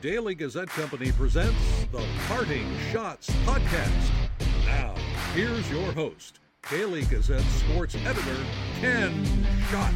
Daily 0.00 0.34
Gazette 0.34 0.68
Company 0.68 1.12
presents 1.12 1.84
the 1.92 2.02
Parting 2.26 2.66
Schotts 2.90 3.28
Podcast. 3.44 4.10
Now, 4.64 4.94
here's 5.34 5.70
your 5.70 5.92
host, 5.92 6.38
Daily 6.70 7.02
Gazette 7.02 7.42
sports 7.42 7.94
editor, 8.06 8.36
Ken 8.80 9.26
Schott. 9.70 9.92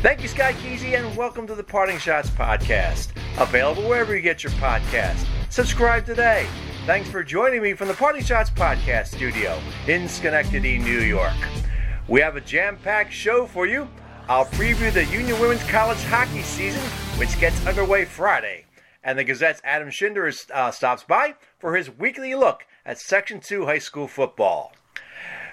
Thank 0.00 0.22
you, 0.22 0.28
Sky 0.28 0.52
Keezy, 0.52 0.96
and 0.96 1.16
welcome 1.16 1.44
to 1.48 1.56
the 1.56 1.64
Parting 1.64 1.96
Schotts 1.96 2.28
Podcast. 2.28 3.08
Available 3.36 3.88
wherever 3.88 4.14
you 4.14 4.22
get 4.22 4.44
your 4.44 4.52
podcast. 4.52 5.26
Subscribe 5.50 6.06
today. 6.06 6.46
Thanks 6.84 7.10
for 7.10 7.24
joining 7.24 7.62
me 7.62 7.72
from 7.72 7.88
the 7.88 7.94
Parting 7.94 8.22
Schotts 8.22 8.54
Podcast 8.54 9.08
studio 9.08 9.60
in 9.88 10.08
Schenectady, 10.08 10.78
New 10.78 11.00
York. 11.00 11.34
We 12.06 12.20
have 12.20 12.36
a 12.36 12.40
jam 12.40 12.78
packed 12.84 13.12
show 13.12 13.44
for 13.46 13.66
you. 13.66 13.88
I'll 14.28 14.46
preview 14.46 14.92
the 14.92 15.04
Union 15.06 15.40
Women's 15.40 15.64
College 15.64 16.02
hockey 16.04 16.42
season, 16.42 16.82
which 17.18 17.40
gets 17.40 17.66
underway 17.66 18.04
Friday. 18.04 18.65
And 19.06 19.16
the 19.16 19.22
Gazette's 19.22 19.60
Adam 19.62 19.88
Shinder 19.88 20.28
is, 20.28 20.48
uh, 20.52 20.72
stops 20.72 21.04
by 21.04 21.36
for 21.60 21.76
his 21.76 21.88
weekly 21.88 22.34
look 22.34 22.66
at 22.84 22.98
Section 22.98 23.38
2 23.38 23.64
high 23.64 23.78
school 23.78 24.08
football. 24.08 24.72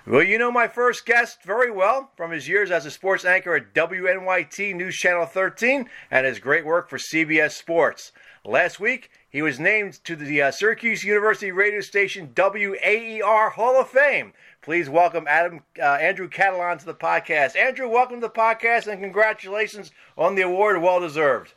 Well, 0.07 0.23
you 0.23 0.39
know 0.39 0.51
my 0.51 0.67
first 0.67 1.05
guest 1.05 1.43
very 1.43 1.69
well 1.69 2.09
from 2.17 2.31
his 2.31 2.47
years 2.47 2.71
as 2.71 2.87
a 2.87 2.89
sports 2.89 3.23
anchor 3.23 3.55
at 3.55 3.75
WNYT 3.75 4.73
News 4.73 4.95
Channel 4.95 5.27
13 5.27 5.87
and 6.09 6.25
his 6.25 6.39
great 6.39 6.65
work 6.65 6.89
for 6.89 6.97
CBS 6.97 7.51
Sports. 7.51 8.11
Last 8.43 8.79
week, 8.79 9.11
he 9.29 9.43
was 9.43 9.59
named 9.59 10.03
to 10.05 10.15
the 10.15 10.41
uh, 10.41 10.49
Syracuse 10.49 11.03
University 11.03 11.51
radio 11.51 11.81
station 11.81 12.33
WAER 12.35 13.51
Hall 13.51 13.79
of 13.79 13.87
Fame. 13.87 14.33
Please 14.63 14.89
welcome 14.89 15.27
Adam 15.27 15.61
uh, 15.79 15.83
Andrew 15.83 16.27
Catalon 16.27 16.79
to 16.79 16.85
the 16.87 16.95
podcast. 16.95 17.55
Andrew, 17.55 17.87
welcome 17.87 18.19
to 18.19 18.27
the 18.27 18.33
podcast 18.33 18.87
and 18.87 18.99
congratulations 18.99 19.91
on 20.17 20.33
the 20.33 20.41
award. 20.41 20.81
Well 20.81 20.99
deserved. 20.99 21.53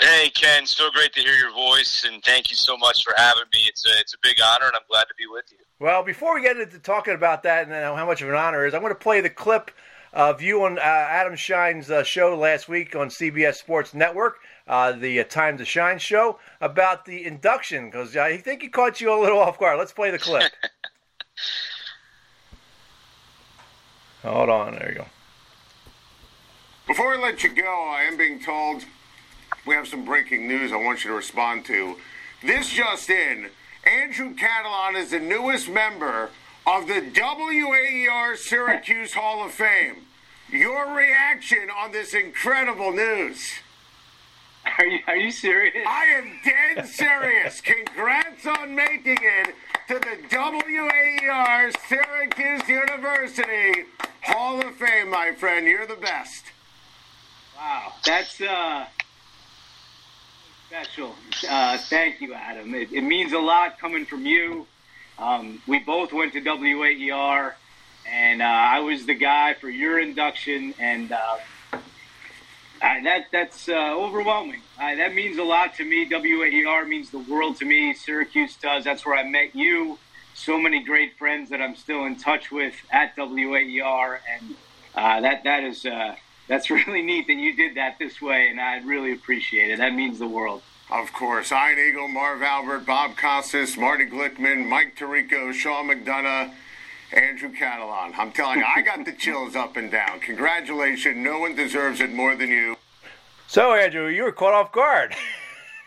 Hey 0.00 0.30
Ken, 0.30 0.64
so 0.64 0.90
great 0.92 1.12
to 1.14 1.20
hear 1.20 1.34
your 1.34 1.52
voice, 1.52 2.04
and 2.04 2.22
thank 2.22 2.50
you 2.50 2.56
so 2.56 2.76
much 2.76 3.02
for 3.02 3.12
having 3.16 3.42
me. 3.52 3.62
It's 3.66 3.84
a 3.84 3.98
it's 3.98 4.14
a 4.14 4.18
big 4.22 4.36
honor, 4.40 4.66
and 4.66 4.76
I'm 4.76 4.82
glad 4.88 5.08
to 5.08 5.14
be 5.18 5.26
with 5.26 5.46
you. 5.50 5.58
Well, 5.80 6.04
before 6.04 6.36
we 6.36 6.42
get 6.42 6.56
into 6.56 6.78
talking 6.78 7.14
about 7.14 7.42
that 7.42 7.64
and 7.64 7.72
how 7.72 8.06
much 8.06 8.22
of 8.22 8.28
an 8.28 8.36
honor 8.36 8.64
it 8.64 8.68
is, 8.68 8.74
I'm 8.74 8.80
going 8.80 8.92
to 8.92 8.98
play 8.98 9.20
the 9.20 9.30
clip 9.30 9.72
of 10.12 10.40
you 10.40 10.64
on 10.64 10.78
uh, 10.78 10.82
Adam 10.82 11.34
Schein's 11.34 11.90
uh, 11.90 12.04
show 12.04 12.36
last 12.36 12.68
week 12.68 12.94
on 12.94 13.08
CBS 13.08 13.56
Sports 13.56 13.92
Network, 13.92 14.36
uh, 14.68 14.92
the 14.92 15.18
uh, 15.18 15.24
Time 15.24 15.58
to 15.58 15.64
Schein 15.64 15.98
show, 15.98 16.38
about 16.60 17.04
the 17.04 17.26
induction 17.26 17.86
because 17.86 18.16
I 18.16 18.36
think 18.36 18.62
he 18.62 18.68
caught 18.68 19.00
you 19.00 19.12
a 19.12 19.18
little 19.20 19.40
off 19.40 19.58
guard. 19.58 19.78
Let's 19.78 19.92
play 19.92 20.12
the 20.12 20.18
clip. 20.18 20.52
Hold 24.22 24.48
on, 24.48 24.76
there 24.76 24.90
you 24.90 24.98
go. 24.98 25.06
Before 26.86 27.14
I 27.14 27.20
let 27.20 27.42
you 27.42 27.52
go, 27.52 27.90
I 27.90 28.02
am 28.02 28.16
being 28.16 28.40
told 28.40 28.84
we 29.68 29.74
have 29.74 29.86
some 29.86 30.02
breaking 30.02 30.48
news 30.48 30.72
I 30.72 30.76
want 30.76 31.04
you 31.04 31.10
to 31.10 31.16
respond 31.16 31.66
to. 31.66 31.96
This 32.42 32.70
just 32.70 33.10
in 33.10 33.50
Andrew 33.84 34.34
Catalon 34.34 34.96
is 34.96 35.10
the 35.10 35.20
newest 35.20 35.68
member 35.68 36.30
of 36.66 36.88
the 36.88 37.02
WAER 37.14 38.34
Syracuse 38.34 39.12
Hall 39.14 39.44
of 39.44 39.52
Fame. 39.52 40.06
Your 40.50 40.94
reaction 40.94 41.68
on 41.76 41.92
this 41.92 42.14
incredible 42.14 42.92
news? 42.92 43.46
Are 44.78 44.86
you, 44.86 45.00
are 45.06 45.16
you 45.16 45.30
serious? 45.30 45.74
I 45.86 46.06
am 46.06 46.32
dead 46.42 46.86
serious. 46.86 47.60
Congrats 47.60 48.46
on 48.46 48.74
making 48.74 49.18
it 49.20 49.54
to 49.88 49.98
the 49.98 50.16
WAER 50.34 51.72
Syracuse 51.86 52.66
University 52.66 53.84
Hall 54.22 54.66
of 54.66 54.74
Fame, 54.76 55.10
my 55.10 55.32
friend. 55.32 55.66
You're 55.66 55.86
the 55.86 55.96
best. 55.96 56.44
Wow, 57.54 57.92
that's 58.04 58.40
uh, 58.40 58.86
special. 60.68 61.14
Uh, 61.48 61.78
thank 61.78 62.20
you, 62.20 62.34
Adam. 62.34 62.74
It, 62.74 62.92
it, 62.92 63.00
means 63.00 63.32
a 63.32 63.38
lot 63.38 63.78
coming 63.78 64.04
from 64.04 64.26
you. 64.26 64.66
Um, 65.18 65.62
we 65.66 65.78
both 65.78 66.12
went 66.12 66.34
to 66.34 66.42
WAER, 66.42 67.54
and 68.06 68.42
uh, 68.42 68.44
I 68.44 68.80
was 68.80 69.06
the 69.06 69.14
guy 69.14 69.54
for 69.54 69.70
your 69.70 69.98
induction, 69.98 70.74
and 70.78 71.10
uh, 71.10 71.38
I, 72.82 73.02
that 73.02 73.26
that's 73.32 73.70
uh, 73.70 73.94
overwhelming. 73.96 74.60
that 74.78 75.14
means 75.14 75.38
a 75.38 75.42
lot 75.42 75.74
to 75.76 75.84
me. 75.86 76.06
WAER 76.06 76.84
means 76.86 77.10
the 77.10 77.18
world 77.18 77.56
to 77.60 77.64
me. 77.64 77.94
Syracuse 77.94 78.56
does. 78.56 78.84
That's 78.84 79.06
where 79.06 79.16
I 79.16 79.24
met 79.24 79.56
you. 79.56 79.98
So 80.34 80.58
many 80.58 80.84
great 80.84 81.16
friends 81.16 81.48
that 81.48 81.62
I'm 81.62 81.76
still 81.76 82.04
in 82.04 82.16
touch 82.16 82.52
with 82.52 82.74
at 82.90 83.16
WAER, 83.16 84.20
and 84.30 84.54
uh, 84.94 85.22
that 85.22 85.44
that 85.44 85.64
is 85.64 85.86
uh, 85.86 86.14
that's 86.48 86.70
really 86.70 87.02
neat 87.02 87.26
that 87.28 87.34
you 87.34 87.54
did 87.54 87.76
that 87.76 87.98
this 87.98 88.20
way, 88.20 88.48
and 88.48 88.60
I 88.60 88.78
really 88.78 89.12
appreciate 89.12 89.70
it. 89.70 89.78
That 89.78 89.94
means 89.94 90.18
the 90.18 90.26
world. 90.26 90.62
Of 90.90 91.12
course, 91.12 91.52
Ian 91.52 91.78
Eagle, 91.78 92.08
Marv 92.08 92.42
Albert, 92.42 92.86
Bob 92.86 93.16
Costas, 93.18 93.76
Marty 93.76 94.06
Glickman, 94.06 94.66
Mike 94.66 94.96
Tirico, 94.96 95.52
Sean 95.52 95.88
McDonough, 95.88 96.50
Andrew 97.12 97.52
Catalon. 97.52 98.18
I'm 98.18 98.32
telling 98.32 98.60
you, 98.60 98.64
I 98.64 98.80
got 98.80 99.04
the 99.04 99.12
chills 99.12 99.54
up 99.54 99.76
and 99.76 99.90
down. 99.90 100.20
Congratulations. 100.20 101.16
No 101.18 101.38
one 101.40 101.54
deserves 101.54 102.00
it 102.00 102.10
more 102.10 102.34
than 102.34 102.48
you. 102.48 102.76
So, 103.48 103.74
Andrew, 103.74 104.08
you 104.08 104.22
were 104.22 104.32
caught 104.32 104.54
off 104.54 104.72
guard. 104.72 105.14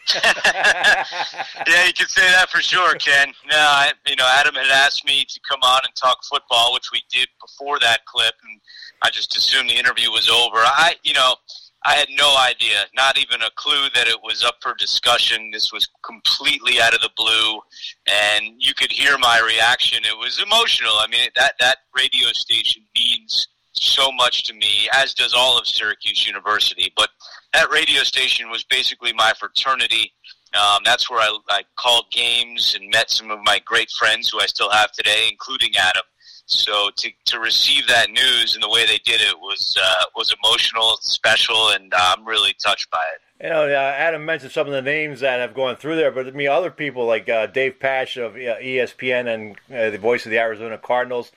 yeah, 0.16 1.86
you 1.86 1.94
can 1.94 2.08
say 2.08 2.26
that 2.32 2.48
for 2.50 2.62
sure, 2.62 2.96
Ken. 2.96 3.28
No, 3.50 3.58
I, 3.58 3.92
you 4.08 4.16
know, 4.16 4.28
Adam 4.28 4.56
had 4.56 4.68
asked 4.68 5.06
me 5.06 5.24
to 5.26 5.40
come 5.48 5.60
on 5.62 5.82
and 5.86 5.96
talk 5.96 6.24
football, 6.24 6.74
which 6.74 6.92
we 6.92 7.02
did 7.10 7.28
before 7.40 7.80
that 7.80 8.06
clip, 8.06 8.34
and 8.44 8.60
I 9.02 9.10
just 9.10 9.36
assumed 9.36 9.70
the 9.70 9.78
interview 9.78 10.12
was 10.12 10.30
over. 10.30 10.58
I, 10.58 10.96
you 11.04 11.14
know, 11.14 11.36
I 11.84 11.96
had 11.96 12.10
no 12.12 12.38
idea, 12.38 12.86
not 12.96 13.18
even 13.18 13.42
a 13.42 13.50
clue 13.56 13.90
that 13.96 14.08
it 14.08 14.22
was 14.22 14.44
up 14.44 14.58
for 14.62 14.76
discussion. 14.76 15.50
This 15.52 15.74
was 15.74 15.90
completely 16.06 16.80
out 16.80 16.94
of 16.94 17.02
the 17.02 17.10
blue, 17.18 17.60
and 18.08 18.54
you 18.60 18.74
could 18.76 18.92
hear 18.92 19.18
my 19.18 19.40
reaction. 19.40 20.04
It 20.04 20.18
was 20.18 20.40
emotional. 20.40 20.94
I 20.94 21.08
mean, 21.08 21.30
that 21.36 21.54
that 21.60 21.78
radio 21.96 22.28
station 22.34 22.84
means 22.96 23.48
so 23.74 24.12
much 24.12 24.44
to 24.44 24.54
me, 24.54 24.90
as 24.94 25.16
does 25.16 25.34
all 25.34 25.58
of 25.58 25.66
Syracuse 25.66 26.28
University. 26.28 26.94
But 26.96 27.10
that 27.54 27.72
radio 27.72 28.04
station 28.04 28.52
was 28.52 28.64
basically 28.64 29.14
my 29.14 29.34
fraternity. 29.40 30.14
Um, 30.54 30.82
that's 30.86 31.10
where 31.10 31.20
I, 31.20 31.36
I 31.50 31.64
called 31.80 32.06
games 32.12 32.76
and 32.76 32.90
met 32.92 33.10
some 33.10 33.32
of 33.32 33.40
my 33.44 33.60
great 33.66 33.90
friends 33.90 34.30
who 34.30 34.40
I 34.40 34.46
still 34.46 34.70
have 34.70 34.92
today, 34.92 35.30
including 35.32 35.72
Adam. 35.80 36.04
So 36.52 36.90
to, 36.98 37.10
to 37.26 37.40
receive 37.40 37.88
that 37.88 38.12
news 38.12 38.56
and 38.56 38.64
the 38.64 38.70
way 38.70 38.86
they 38.86 38.98
did 38.98 39.22
it 39.22 39.40
was 39.40 39.76
uh, 39.82 40.04
was 40.16 40.34
emotional, 40.44 40.98
special, 41.02 41.70
and 41.70 41.94
uh, 41.94 42.16
I'm 42.18 42.26
really 42.26 42.54
touched 42.54 42.92
by 42.92 43.04
it. 43.16 43.46
You 43.46 43.50
know, 43.50 43.68
uh, 43.68 43.96
Adam 43.98 44.26
mentioned 44.26 44.52
some 44.52 44.68
of 44.68 44.74
the 44.74 44.82
names 44.82 45.22
that 45.22 45.40
have 45.40 45.56
gone 45.56 45.78
through 45.78 45.96
there, 45.96 46.12
but 46.12 46.28
I 46.28 46.32
mean, 46.32 46.50
other 46.50 46.70
people 46.70 47.06
like 47.06 47.30
uh, 47.30 47.48
Dave 47.48 47.80
Pasch 47.80 48.18
of 48.18 48.36
uh, 48.36 48.60
ESPN 48.60 49.34
and 49.34 49.56
uh, 49.74 49.90
the 49.92 49.98
voice 49.98 50.26
of 50.26 50.32
the 50.32 50.40
Arizona 50.40 50.78
Cardinals, 50.78 51.32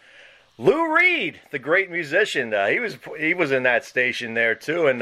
Lou 0.58 0.92
Reed, 0.92 1.40
the 1.52 1.60
great 1.60 1.92
musician, 1.92 2.52
he 2.68 2.80
was 2.80 2.98
he 3.16 3.34
was 3.34 3.52
in 3.52 3.62
that 3.62 3.84
station 3.84 4.34
there 4.34 4.56
too, 4.56 4.88
and 4.88 5.00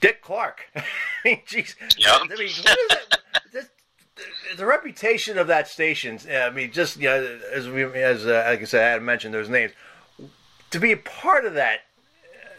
Dick 0.00 0.20
Clark. 0.20 0.68
I 0.76 0.82
mean, 1.24 1.42
geez, 1.46 1.76
yep. 1.96 2.20
I 2.22 2.26
mean, 2.26 2.28
what 2.38 2.40
is 2.40 2.56
that? 2.88 3.18
The 4.56 4.66
reputation 4.66 5.38
of 5.38 5.46
that 5.46 5.68
station. 5.68 6.18
I 6.30 6.50
mean, 6.50 6.72
just 6.72 6.96
you 6.96 7.08
know, 7.08 7.38
as 7.52 7.68
we, 7.68 7.84
as 7.84 8.26
uh, 8.26 8.44
like 8.48 8.60
I 8.60 8.64
said, 8.64 8.84
I 8.86 8.90
had 8.90 9.02
mentioned 9.02 9.34
those 9.34 9.48
names. 9.48 9.72
To 10.70 10.80
be 10.80 10.92
a 10.92 10.96
part 10.96 11.44
of 11.44 11.54
that, 11.54 11.80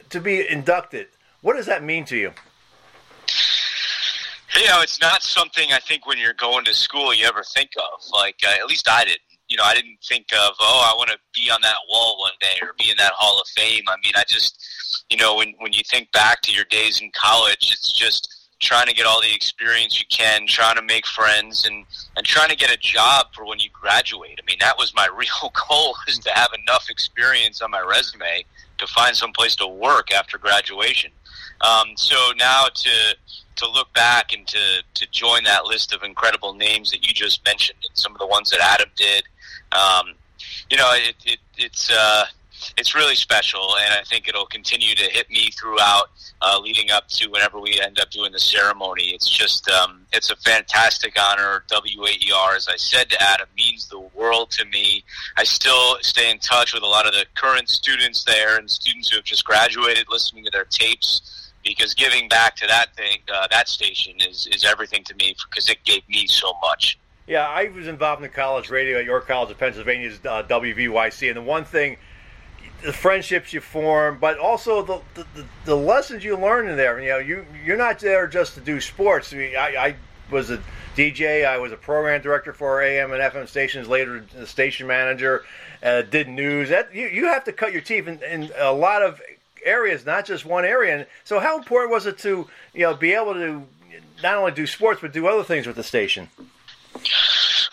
to 0.10 0.20
be 0.20 0.48
inducted, 0.48 1.08
what 1.42 1.56
does 1.56 1.68
that 1.68 1.84
mean 1.84 2.06
to 2.06 2.18
you? 2.18 2.34
You 4.56 4.68
know, 4.68 4.82
it's 4.82 5.00
not 5.00 5.22
something 5.24 5.72
I 5.72 5.80
think 5.80 6.06
when 6.08 6.18
you're 6.18 6.34
going 6.34 6.66
to 6.66 6.74
school 6.74 7.14
you 7.14 7.26
ever 7.26 7.44
think 7.44 7.72
of. 7.78 8.02
Like, 8.12 8.38
uh, 8.46 8.56
at 8.60 8.66
least 8.68 8.90
I 8.90 9.06
didn't. 9.06 9.22
You 9.48 9.58
know, 9.58 9.64
I 9.64 9.74
didn't 9.74 9.98
think 10.08 10.28
of, 10.32 10.54
oh, 10.60 10.92
I 10.94 10.96
want 10.96 11.10
to 11.10 11.18
be 11.34 11.50
on 11.50 11.60
that 11.64 11.78
wall 11.90 12.20
one 12.20 12.34
day 12.40 12.54
or 12.62 12.74
be 12.78 12.92
in 12.92 12.98
that 12.98 13.14
Hall 13.16 13.40
of 13.42 13.48
Fame. 13.48 13.82
I 13.88 13.96
mean, 14.04 14.14
I 14.16 14.24
just, 14.28 15.06
you 15.10 15.18
know, 15.18 15.38
when 15.38 15.56
when 15.58 15.74
you 15.74 15.82
think 15.90 16.12
back 16.12 16.42
to 16.44 16.52
your 16.52 16.66
days 16.66 17.02
in 17.02 17.10
college, 17.16 17.72
it's 17.72 17.92
just 17.92 18.39
trying 18.60 18.88
to 18.88 18.94
get 18.94 19.06
all 19.06 19.22
the 19.22 19.34
experience 19.34 20.00
you 20.00 20.06
can, 20.10 20.46
trying 20.48 20.76
to 20.76 20.82
make 20.82 21.06
friends, 21.06 21.66
and 21.66 21.86
and 22.16 22.26
trying 22.26 22.50
to 22.50 22.56
get 22.56 22.72
a 22.72 22.78
job 22.78 23.28
for 23.34 23.46
when 23.46 23.60
you 23.60 23.70
graduate. 23.74 24.40
I 24.42 24.46
mean, 24.46 24.58
that 24.60 24.78
was 24.78 24.94
my 24.94 25.08
real 25.16 25.54
goal: 25.70 25.96
is 26.08 26.20
to 26.20 26.32
have 26.32 26.50
enough 26.62 26.90
experience 26.90 27.62
on 27.62 27.72
my 27.72 27.82
resume 27.82 28.46
to 28.78 28.88
find 28.88 29.16
some 29.16 29.34
place 29.34 29.56
to 29.58 29.68
work 29.68 30.12
after 30.12 30.38
graduation. 30.38 31.12
Um, 31.62 31.90
so 31.96 32.16
now 32.38 32.68
to 32.74 33.16
to 33.58 33.70
look 33.70 33.92
back 33.94 34.34
and 34.34 34.48
to 34.48 34.84
to 34.94 35.08
join 35.12 35.44
that 35.44 35.66
list 35.66 35.94
of 35.94 36.04
incredible 36.04 36.54
names 36.54 36.92
that 36.92 37.06
you 37.06 37.14
just 37.14 37.44
mentioned, 37.46 37.80
and 37.88 37.98
some 37.98 38.14
of 38.14 38.20
the 38.20 38.28
ones 38.28 38.50
that 38.52 38.60
Adam 38.62 38.90
did, 38.96 39.24
um, 39.72 40.14
you 40.70 40.78
know, 40.78 40.92
it, 40.94 41.16
it 41.26 41.40
it's. 41.58 41.90
Uh, 41.92 42.26
it's 42.78 42.96
really 42.96 43.16
special, 43.16 43.76
and 43.84 43.94
I 43.94 44.04
think 44.04 44.28
it'll 44.28 44.46
continue 44.46 44.96
to 44.96 45.04
hit 45.04 45.30
me 45.30 45.52
throughout, 45.52 46.10
uh, 46.42 46.60
leading 46.62 46.92
up 46.92 47.08
to 47.10 47.28
whenever 47.28 47.60
we 47.60 47.80
end 47.82 48.00
up 48.00 48.10
doing 48.12 48.32
the 48.32 48.40
ceremony. 48.40 49.10
It's 49.10 49.30
just, 49.30 49.70
um, 49.70 50.06
it's 50.14 50.30
a 50.30 50.36
fantastic 50.38 51.18
honor. 51.20 51.64
WAER, 51.70 52.56
as 52.56 52.68
I 52.68 52.78
said 52.78 53.10
to 53.12 53.22
Adam, 53.22 53.48
means 53.56 53.88
the 53.88 54.00
world 54.00 54.52
to 54.52 54.66
me. 54.66 55.04
I 55.38 55.44
still 55.44 55.98
stay 56.02 56.30
in 56.32 56.40
touch 56.40 56.74
with 56.74 56.84
a 56.84 56.88
lot 56.88 57.06
of 57.06 57.14
the 57.14 57.26
current 57.36 57.70
students 57.70 58.24
there 58.24 58.58
and 58.58 58.70
students 58.70 59.10
who 59.10 59.18
have 59.18 59.26
just 59.26 59.46
graduated, 59.46 60.06
listening 60.10 60.44
to 60.46 60.52
their 60.52 60.66
tapes. 60.66 61.22
because 61.64 61.94
giving 61.94 62.30
back 62.30 62.56
to 62.56 62.66
that 62.68 62.96
thing, 62.96 63.18
uh, 63.34 63.46
that 63.52 63.68
station 63.68 64.14
is 64.22 64.48
is 64.48 64.64
everything 64.64 65.04
to 65.04 65.14
me 65.16 65.36
because 65.50 65.70
it 65.70 65.78
gave 65.84 66.08
me 66.08 66.26
so 66.28 66.54
much. 66.62 66.98
Yeah, 67.28 67.48
I 67.48 67.70
was 67.70 67.88
involved 67.88 68.24
in 68.24 68.32
college 68.32 68.70
radio 68.72 68.98
at 68.98 69.06
York 69.06 69.28
College 69.28 69.52
of 69.52 69.60
Pennsylvania's 69.60 70.20
uh, 70.26 70.42
WVYC, 70.44 71.28
and 71.28 71.38
the 71.38 71.42
one 71.42 71.64
thing, 71.64 71.98
the 72.82 72.94
friendships 72.94 73.54
you 73.54 73.62
form, 73.62 74.18
but 74.20 74.38
also 74.38 74.82
the, 74.82 75.02
the, 75.16 75.46
the 75.66 75.76
lessons 75.76 76.24
you 76.24 76.38
learn 76.38 76.68
in 76.68 76.78
there. 76.78 77.00
You 77.00 77.10
know, 77.10 77.18
you 77.18 77.46
you're 77.66 77.78
not 77.78 78.00
there 78.00 78.28
just 78.28 78.56
to 78.56 78.62
do 78.62 78.80
sports. 78.80 79.34
I, 79.34 79.38
mean, 79.38 79.56
I, 79.56 79.76
I 79.76 79.96
was 80.32 80.50
a 80.50 80.62
DJ. 80.96 81.46
I 81.46 81.58
was 81.58 81.72
a 81.72 81.78
program 81.78 82.22
director 82.22 82.54
for 82.54 82.82
AM 82.82 83.12
and 83.12 83.22
FM 83.22 83.48
stations. 83.48 83.88
Later, 83.88 84.26
the 84.36 84.48
station 84.48 84.88
manager. 84.88 85.44
Uh, 85.82 86.02
did 86.02 86.28
news. 86.28 86.68
That 86.70 86.94
you, 86.94 87.08
you 87.08 87.26
have 87.28 87.46
to 87.46 87.54
cut 87.54 87.72
your 87.72 87.82
teeth 87.82 88.06
in, 88.06 88.22
in 88.24 88.52
a 88.58 88.74
lot 88.74 89.02
of 89.02 89.22
areas, 89.64 90.06
not 90.06 90.26
just 90.26 90.46
one 90.46 90.66
area. 90.66 90.98
And 90.98 91.08
so, 91.24 91.40
how 91.40 91.58
important 91.58 91.92
was 91.92 92.06
it 92.06 92.18
to 92.20 92.48
you 92.74 92.82
know 92.82 92.96
be 92.96 93.14
able 93.14 93.34
to 93.34 93.64
not 94.22 94.36
only 94.36 94.52
do 94.52 94.68
sports 94.68 95.00
but 95.02 95.14
do 95.14 95.28
other 95.28 95.44
things 95.44 95.68
with 95.68 95.76
the 95.76 95.84
station? 95.84 96.30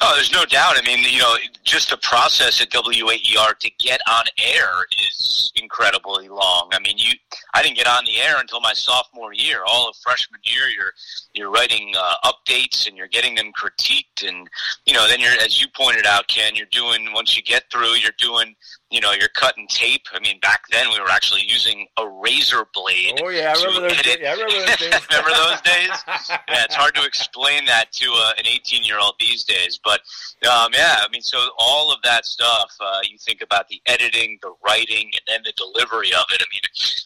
Oh, 0.00 0.12
there's 0.14 0.32
no 0.32 0.44
doubt. 0.44 0.75
I 0.76 0.82
mean, 0.82 1.02
you 1.04 1.20
know, 1.20 1.37
just 1.64 1.90
the 1.90 1.96
process 1.96 2.60
at 2.60 2.70
WAER 2.70 3.54
to 3.58 3.70
get 3.78 4.00
on 4.08 4.25
air 4.38 4.70
is 4.93 5.52
incredibly 5.56 6.28
long. 6.28 6.69
I 6.72 6.81
mean, 6.81 6.98
you, 6.98 7.12
I 7.54 7.62
didn't 7.62 7.76
get 7.76 7.87
on 7.87 8.04
the 8.04 8.19
air 8.19 8.38
until 8.38 8.60
my 8.60 8.75
sophomore 8.75 9.32
year. 9.32 9.62
All 9.66 9.88
of 9.88 9.96
freshman 9.96 10.40
year, 10.44 10.69
you're 10.69 10.93
you're 11.32 11.50
writing 11.50 11.94
uh, 11.98 12.14
updates 12.25 12.87
and 12.87 12.96
you're 12.96 13.08
getting 13.08 13.34
them 13.34 13.52
critiqued, 13.52 14.26
and 14.26 14.48
you 14.84 14.93
know, 14.93 15.08
then 15.08 15.20
you're, 15.20 15.32
as 15.40 15.60
you 15.60 15.66
pointed 15.75 16.06
out, 16.06 16.28
Ken, 16.28 16.54
you're 16.54 16.66
doing 16.70 17.12
once 17.14 17.37
you 17.37 17.42
get 17.42 17.64
through, 17.70 17.94
you're 17.94 18.12
doing 18.19 18.54
you 18.90 19.00
know, 19.00 19.12
you're 19.12 19.28
cutting 19.28 19.66
tape. 19.68 20.06
I 20.12 20.20
mean, 20.20 20.38
back 20.40 20.62
then 20.70 20.88
we 20.90 21.00
were 21.00 21.10
actually 21.10 21.42
using 21.42 21.86
a 21.96 22.08
razor 22.08 22.66
blade. 22.72 23.20
Oh 23.22 23.28
yeah, 23.28 23.52
I 23.56 23.60
remember 23.60 23.88
those. 23.88 24.02
Days. 24.02 24.18
Yeah, 24.20 24.30
I 24.30 24.32
remember 24.34 24.66
those 24.66 24.76
days. 24.76 25.00
remember 25.10 25.30
those 25.30 25.60
days? 25.62 25.90
Yeah, 26.48 26.64
it's 26.64 26.74
hard 26.74 26.94
to 26.94 27.04
explain 27.04 27.64
that 27.66 27.92
to 27.92 28.10
uh, 28.12 28.32
an 28.38 28.46
18 28.46 28.84
year 28.84 28.98
old 28.98 29.14
these 29.18 29.44
days, 29.44 29.78
but 29.82 30.00
um, 30.48 30.70
yeah, 30.72 30.98
I 31.00 31.06
mean, 31.10 31.22
so 31.22 31.38
all 31.58 31.92
of 31.92 32.00
that 32.02 32.24
stuff. 32.24 32.72
Uh, 32.80 33.00
you 33.08 33.18
think 33.18 33.42
about 33.42 33.68
the 33.68 33.80
editing, 33.86 34.38
the 34.42 34.52
writing, 34.64 35.10
and 35.12 35.22
then 35.26 35.40
the 35.44 35.52
delivery 35.56 36.12
of 36.12 36.24
it. 36.30 36.40
I 36.40 36.46
mean, 36.52 36.60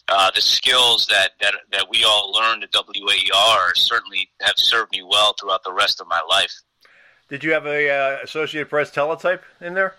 uh, 0.09 0.31
the 0.35 0.41
skills 0.41 1.07
that, 1.07 1.33
that 1.41 1.55
that 1.73 1.91
we 1.91 2.05
all 2.05 2.33
learned 2.33 2.65
at 2.65 2.71
WAER 2.73 3.73
certainly 3.75 4.29
have 4.41 4.55
served 4.57 4.93
me 4.93 5.03
well 5.03 5.35
throughout 5.41 5.65
the 5.65 5.73
rest 5.73 6.01
of 6.01 6.07
my 6.09 6.21
life. 6.29 6.63
Did 7.29 7.45
you 7.45 7.53
have 7.53 7.67
a 7.67 7.89
uh, 7.91 8.19
Associated 8.23 8.69
Press 8.69 8.91
teletype 8.91 9.45
in 9.61 9.75
there? 9.75 9.95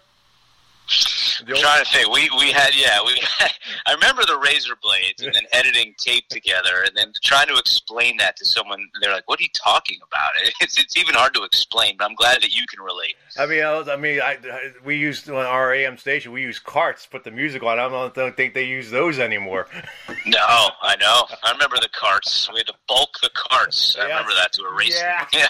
I'm 1.48 1.56
trying 1.56 1.83
to 1.83 1.92
think. 1.92 2.13
We 2.13 2.30
we 2.38 2.51
had 2.51 2.75
yeah 2.75 3.00
we. 3.06 3.19
Had, 3.38 3.51
I 3.86 3.94
remember 3.94 4.24
the 4.25 4.38
razor 4.38 4.75
blades 4.81 5.22
and 5.22 5.33
then 5.33 5.44
editing 5.51 5.94
tape 5.98 6.28
together 6.30 6.83
and 6.86 6.95
then 6.95 7.13
trying 7.24 7.48
to 7.48 7.57
explain 7.57 8.18
that 8.18 8.36
to 8.38 8.45
someone. 8.45 8.88
They're 9.01 9.12
like, 9.12 9.28
"What 9.28 9.39
are 9.39 9.44
you 9.44 9.50
talking 9.54 9.98
about?" 10.06 10.31
It's 10.62 10.78
it's 10.78 10.98
even 10.98 11.16
hard 11.16 11.33
to 11.36 11.44
explain. 11.44 11.95
But 11.98 12.06
I'm 12.06 12.16
glad 12.16 12.42
that 12.42 12.54
you 12.54 12.66
can 12.68 12.83
relate. 12.83 13.16
I 13.38 13.45
mean, 13.45 13.63
I, 13.63 13.78
was, 13.78 13.88
I 13.88 13.95
mean, 13.95 14.22
I, 14.22 14.38
we 14.83 14.98
used 14.98 15.30
on 15.30 15.45
our 15.45 15.74
AM 15.74 15.98
station. 15.98 16.31
We 16.31 16.42
used 16.42 16.63
carts 16.63 17.04
to 17.04 17.10
put 17.10 17.24
the 17.24 17.31
music 17.31 17.63
on. 17.63 17.80
I 17.80 17.88
don't, 17.88 18.13
don't 18.13 18.36
think 18.36 18.54
they 18.54 18.66
use 18.66 18.92
those 18.92 19.19
anymore. 19.19 19.68
no, 20.25 20.39
I 20.81 20.95
know. 20.98 21.25
I 21.44 21.51
remember 21.51 21.77
the 21.77 21.89
carts. 21.94 22.50
We 22.51 22.60
had 22.60 22.68
to 22.68 22.74
bulk 22.88 23.10
the 23.22 23.30
carts. 23.34 23.95
I 24.00 24.04
remember 24.04 24.31
that 24.31 24.51
to 24.54 24.68
erase. 24.68 25.00
Yeah. 25.00 25.25
yeah. 25.34 25.48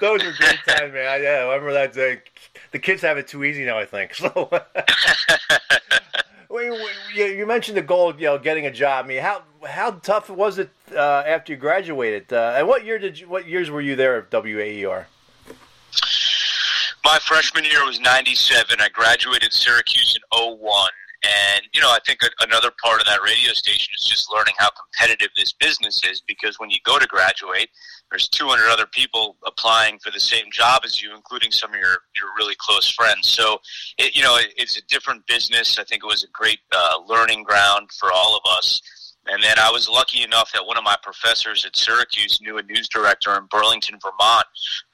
those 0.00 0.24
were 0.24 0.32
great 0.32 0.58
times, 0.66 0.92
man. 0.92 1.06
I, 1.06 1.16
yeah, 1.18 1.46
I 1.46 1.54
remember 1.54 1.72
that. 1.72 1.96
Uh, 1.96 2.20
the 2.72 2.78
kids 2.78 3.02
have 3.02 3.18
it 3.18 3.28
too 3.28 3.44
easy 3.44 3.64
now. 3.64 3.78
I 3.78 3.84
think 3.84 4.14
so. 4.14 4.50
you 7.14 7.46
mentioned 7.46 7.76
the 7.76 7.82
goal, 7.82 8.14
you 8.16 8.26
know, 8.26 8.38
getting 8.38 8.66
a 8.66 8.70
job. 8.70 9.04
I 9.04 9.08
mean, 9.08 9.22
how 9.22 9.42
how 9.66 9.92
tough 9.92 10.28
was 10.28 10.58
it 10.58 10.70
uh, 10.94 11.22
after 11.26 11.52
you 11.52 11.58
graduated? 11.58 12.32
Uh, 12.32 12.54
and 12.56 12.66
what 12.66 12.84
year 12.84 12.98
did 12.98 13.18
you? 13.18 13.28
What 13.28 13.46
years 13.46 13.70
were 13.70 13.80
you 13.80 13.96
there 13.96 14.16
at 14.18 14.30
WAER? 14.30 15.06
My 17.04 17.18
freshman 17.20 17.64
year 17.64 17.84
was 17.84 18.00
'97. 18.00 18.80
I 18.80 18.88
graduated 18.88 19.52
Syracuse 19.52 20.16
in 20.16 20.22
01. 20.38 20.90
And, 21.24 21.62
you 21.72 21.80
know, 21.80 21.88
I 21.88 21.98
think 22.04 22.18
another 22.40 22.72
part 22.82 23.00
of 23.00 23.06
that 23.06 23.22
radio 23.22 23.52
station 23.52 23.94
is 23.96 24.04
just 24.04 24.32
learning 24.34 24.54
how 24.58 24.70
competitive 24.70 25.28
this 25.36 25.52
business 25.52 26.00
is 26.02 26.20
because 26.20 26.58
when 26.58 26.68
you 26.68 26.78
go 26.84 26.98
to 26.98 27.06
graduate, 27.06 27.68
there's 28.12 28.28
200 28.28 28.68
other 28.68 28.84
people 28.86 29.36
applying 29.46 29.98
for 29.98 30.10
the 30.10 30.20
same 30.20 30.44
job 30.52 30.82
as 30.84 31.00
you, 31.00 31.14
including 31.16 31.50
some 31.50 31.70
of 31.70 31.76
your, 31.76 31.96
your 32.14 32.28
really 32.36 32.54
close 32.58 32.88
friends. 32.90 33.28
So, 33.28 33.58
it, 33.96 34.14
you 34.14 34.22
know, 34.22 34.36
it, 34.36 34.52
it's 34.58 34.76
a 34.76 34.82
different 34.82 35.26
business. 35.26 35.78
I 35.78 35.84
think 35.84 36.04
it 36.04 36.06
was 36.06 36.22
a 36.22 36.28
great 36.30 36.58
uh, 36.72 36.98
learning 37.06 37.42
ground 37.44 37.88
for 37.98 38.12
all 38.12 38.36
of 38.36 38.42
us. 38.58 38.82
And 39.28 39.42
then 39.42 39.56
I 39.58 39.70
was 39.70 39.88
lucky 39.88 40.24
enough 40.24 40.50
that 40.52 40.66
one 40.66 40.76
of 40.76 40.82
my 40.82 40.96
professors 41.00 41.64
at 41.64 41.76
Syracuse 41.76 42.40
knew 42.40 42.58
a 42.58 42.62
news 42.62 42.88
director 42.88 43.36
in 43.38 43.46
Burlington, 43.50 43.98
Vermont, 44.02 44.44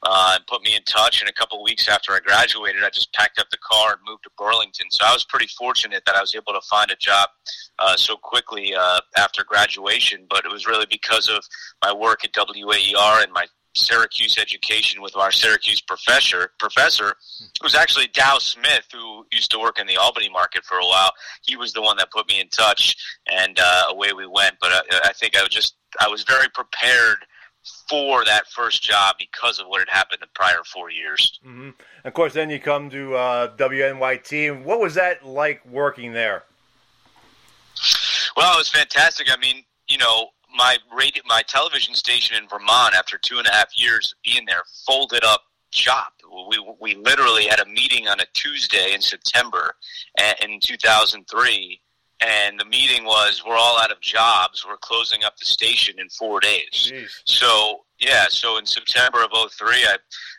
uh, 0.02 0.32
and 0.34 0.46
put 0.46 0.62
me 0.62 0.76
in 0.76 0.82
touch. 0.82 1.22
And 1.22 1.30
a 1.30 1.32
couple 1.32 1.62
weeks 1.62 1.88
after 1.88 2.12
I 2.12 2.18
graduated, 2.20 2.84
I 2.84 2.90
just 2.90 3.12
packed 3.14 3.38
up 3.38 3.48
the 3.50 3.56
car 3.58 3.92
and 3.92 4.00
moved 4.06 4.24
to 4.24 4.30
Burlington. 4.36 4.88
So 4.90 5.06
I 5.06 5.12
was 5.12 5.24
pretty 5.24 5.48
fortunate 5.58 6.02
that 6.04 6.14
I 6.14 6.20
was 6.20 6.34
able 6.34 6.52
to 6.52 6.60
find 6.68 6.90
a 6.90 6.96
job 6.96 7.30
uh, 7.78 7.96
so 7.96 8.16
quickly 8.16 8.74
uh, 8.74 9.00
after 9.16 9.44
graduation. 9.44 10.26
But 10.28 10.44
it 10.44 10.52
was 10.52 10.66
really 10.66 10.86
because 10.90 11.28
of 11.28 11.42
my 11.82 11.92
work 11.92 12.24
at 12.24 12.32
WAER 12.34 13.22
and 13.22 13.32
my 13.32 13.46
Syracuse 13.78 14.36
education 14.38 15.00
with 15.00 15.16
our 15.16 15.30
Syracuse 15.30 15.80
professor. 15.80 16.50
Professor 16.58 17.14
was 17.62 17.74
actually 17.74 18.08
Dow 18.08 18.38
Smith, 18.38 18.86
who 18.92 19.26
used 19.32 19.50
to 19.52 19.58
work 19.58 19.78
in 19.78 19.86
the 19.86 19.96
Albany 19.96 20.28
market 20.28 20.64
for 20.64 20.78
a 20.78 20.86
while. 20.86 21.12
He 21.42 21.56
was 21.56 21.72
the 21.72 21.82
one 21.82 21.96
that 21.96 22.10
put 22.10 22.28
me 22.28 22.40
in 22.40 22.48
touch, 22.48 22.96
and 23.30 23.58
uh, 23.58 23.86
away 23.90 24.12
we 24.12 24.26
went. 24.26 24.56
But 24.60 24.72
I, 24.72 25.08
I 25.08 25.12
think 25.12 25.36
I 25.36 25.42
was 25.42 25.50
just 25.50 25.74
I 26.00 26.08
was 26.08 26.22
very 26.24 26.48
prepared 26.50 27.18
for 27.88 28.24
that 28.24 28.46
first 28.48 28.82
job 28.82 29.16
because 29.18 29.58
of 29.58 29.66
what 29.66 29.80
had 29.80 29.88
happened 29.88 30.20
the 30.20 30.28
prior 30.34 30.62
four 30.64 30.90
years. 30.90 31.38
Mm-hmm. 31.44 31.70
Of 32.04 32.14
course, 32.14 32.32
then 32.32 32.50
you 32.50 32.58
come 32.58 32.90
to 32.90 33.14
uh, 33.14 33.56
WNYT. 33.56 34.62
What 34.62 34.80
was 34.80 34.94
that 34.94 35.24
like 35.24 35.64
working 35.66 36.12
there? 36.12 36.44
Well, 38.36 38.54
it 38.54 38.58
was 38.58 38.68
fantastic. 38.68 39.28
I 39.30 39.36
mean, 39.38 39.64
you 39.88 39.98
know, 39.98 40.30
my 40.54 40.78
radio, 40.94 41.22
my 41.26 41.42
television 41.46 41.94
station 41.94 42.36
in 42.36 42.48
Vermont, 42.48 42.94
after 42.94 43.18
two 43.18 43.38
and 43.38 43.46
a 43.46 43.52
half 43.52 43.68
years 43.76 44.12
of 44.12 44.22
being 44.22 44.44
there, 44.46 44.62
folded 44.86 45.24
up 45.24 45.42
shop. 45.70 46.14
We 46.48 46.74
we 46.80 46.94
literally 46.94 47.46
had 47.46 47.60
a 47.60 47.66
meeting 47.66 48.08
on 48.08 48.20
a 48.20 48.26
Tuesday 48.34 48.92
in 48.94 49.00
September 49.00 49.74
in 50.42 50.60
2003, 50.60 51.80
and 52.20 52.60
the 52.60 52.64
meeting 52.64 53.04
was 53.04 53.42
we're 53.46 53.56
all 53.56 53.78
out 53.78 53.92
of 53.92 54.00
jobs. 54.00 54.64
We're 54.66 54.76
closing 54.78 55.24
up 55.24 55.36
the 55.36 55.44
station 55.44 55.96
in 55.98 56.08
four 56.08 56.40
days. 56.40 56.92
Jeez. 56.92 57.08
So 57.24 57.84
yeah, 58.00 58.26
so 58.28 58.58
in 58.58 58.66
September 58.66 59.24
of 59.24 59.30
03, 59.50 59.68
I 59.68 59.96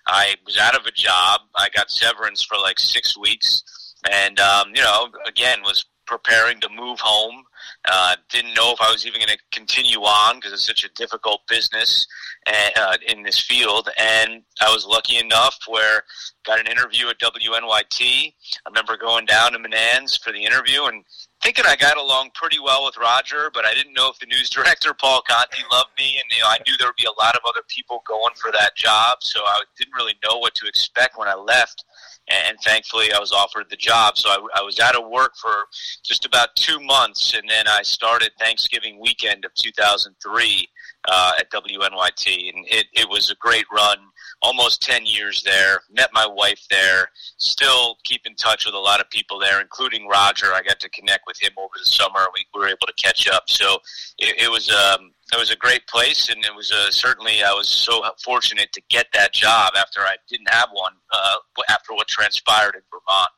I 0.07 0.36
was 0.45 0.57
out 0.57 0.75
of 0.75 0.86
a 0.86 0.91
job. 0.91 1.41
I 1.55 1.69
got 1.69 1.91
severance 1.91 2.43
for 2.43 2.57
like 2.57 2.79
six 2.79 3.17
weeks, 3.17 3.95
and 4.12 4.39
um, 4.39 4.69
you 4.74 4.81
know, 4.81 5.10
again 5.25 5.62
was 5.63 5.86
preparing 6.10 6.60
to 6.60 6.70
move 6.70 7.00
home 7.00 7.44
uh, 7.86 8.16
didn't 8.30 8.56
know 8.56 8.72
if 8.72 8.82
I 8.82 8.92
was 8.92 9.06
even 9.06 9.20
going 9.20 9.30
to 9.30 9.38
continue 9.51 10.00
on 10.00 10.38
because 10.38 10.51
it's 10.51 10.66
such 10.66 10.84
a 10.84 10.89
difficult 10.96 11.42
business 11.48 12.08
uh, 12.48 12.98
in 13.08 13.22
this 13.22 13.39
field. 13.39 13.89
And 14.00 14.42
I 14.60 14.74
was 14.74 14.86
lucky 14.86 15.18
enough 15.18 15.58
where 15.68 16.04
got 16.46 16.60
an 16.60 16.68
interview 16.68 17.10
at 17.10 17.20
WNYT. 17.20 18.01
I 18.01 18.70
remember 18.70 18.98
going 18.98 19.25
down 19.25 19.54
to 19.54 19.60
Menands 19.60 20.18
for 20.18 20.32
the 20.32 20.44
interview 20.44 20.86
and 20.86 21.04
thinking 21.44 21.66
I 21.68 21.75
got 21.75 21.98
along 21.98 22.32
pretty 22.34 22.60
well 22.60 22.86
with 22.86 22.98
Roger, 22.98 23.51
but 23.54 23.66
I 23.66 23.74
didn't 23.74 23.94
know 23.94 24.10
if 24.10 24.20
the 24.20 24.25
news 24.25 24.50
director 24.50 24.94
Paul 24.94 25.22
Conti 25.30 25.63
loved 25.72 25.92
me, 25.98 26.18
and 26.18 26.25
you 26.32 26.42
know 26.42 26.48
I 26.48 26.58
knew 26.66 26.75
there 26.78 26.88
would 26.88 26.96
be 26.96 27.06
a 27.06 27.24
lot 27.24 27.36
of 27.36 27.42
other 27.48 27.62
people 27.68 28.04
going 28.08 28.34
for 28.36 28.51
that 28.51 28.75
job, 28.75 29.20
so 29.22 29.42
I 29.42 29.62
didn't 29.78 29.94
really 29.94 30.16
know 30.24 30.38
what 30.38 30.56
to 30.56 30.68
expect 30.68 31.18
when 31.18 31.28
I 31.28 31.36
left 31.36 31.86
and 32.29 32.57
thankfully 32.63 33.12
I 33.13 33.19
was 33.19 33.31
offered 33.31 33.65
the 33.69 33.77
job. 33.77 34.17
So 34.17 34.29
I, 34.29 34.59
I, 34.59 34.62
was 34.62 34.79
out 34.79 34.95
of 34.95 35.09
work 35.09 35.33
for 35.36 35.65
just 36.03 36.25
about 36.25 36.55
two 36.55 36.79
months, 36.79 37.33
and 37.33 37.50
then 37.50 37.67
I 37.67 37.81
started 37.83 38.31
Thanksgiving 38.39 39.00
weekend 39.00 39.45
of 39.45 39.53
2003 39.55 40.69
uh, 41.07 41.31
at 41.39 41.51
WNYT, 41.51 42.53
and 42.53 42.65
it, 42.69 42.88
it 42.93 43.09
was 43.09 43.31
a 43.31 43.36
great 43.36 43.65
run. 43.71 43.98
Almost 44.41 44.81
10 44.81 45.05
years 45.05 45.43
there. 45.43 45.81
Met 45.91 46.10
my 46.13 46.25
wife 46.25 46.65
there. 46.69 47.10
Still 47.38 47.98
keep 48.03 48.25
in 48.25 48.36
touch 48.36 48.65
with 48.65 48.74
a 48.74 48.79
lot 48.79 49.01
of 49.01 49.10
people 49.10 49.38
there, 49.38 49.60
including 49.60 50.08
Roger. 50.08 50.53
I 50.53 50.62
got 50.62 50.79
to 50.79 50.89
connect 50.89 51.24
with 51.27 51.41
him 51.41 51.51
over 51.58 51.74
the 51.77 51.89
summer. 51.89 52.19
We 52.34 52.46
were 52.53 52.67
able 52.67 52.88
to 52.88 52.93
catch 52.93 53.27
up. 53.27 53.50
So 53.50 53.79
it, 54.17 54.43
it 54.43 54.50
was 54.50 54.69
um, 54.69 55.12
it 55.34 55.38
was 55.38 55.51
a 55.51 55.55
great 55.55 55.86
place, 55.88 56.29
and 56.29 56.43
it 56.43 56.55
was 56.55 56.72
uh, 56.72 56.89
certainly 56.89 57.43
I 57.43 57.51
was 57.51 57.67
so 57.67 58.03
fortunate 58.24 58.72
to 58.74 58.81
get 58.89 59.08
that 59.13 59.34
job 59.34 59.74
after 59.77 60.01
I 60.01 60.15
didn't 60.27 60.50
have 60.50 60.69
one 60.72 60.93
uh, 61.12 61.36
after 61.69 61.93
what 61.93 62.08
transpired 62.08 62.75
in 62.75 62.81
Vermont. 62.89 63.29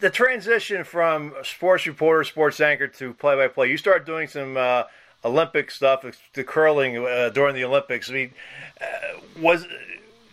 The 0.00 0.10
transition 0.10 0.84
from 0.84 1.34
sports 1.42 1.86
reporter, 1.86 2.24
sports 2.24 2.60
anchor 2.60 2.88
to 2.88 3.14
play-by-play, 3.14 3.70
you 3.70 3.78
start 3.78 4.04
doing 4.04 4.28
some 4.28 4.56
uh, 4.56 4.82
Olympic 5.26 5.70
stuff, 5.70 6.04
the 6.34 6.44
curling 6.44 6.98
uh, 6.98 7.30
during 7.30 7.54
the 7.54 7.64
Olympics. 7.64 8.10
I 8.10 8.12
mean, 8.12 8.30
uh, 8.80 9.20
was 9.40 9.66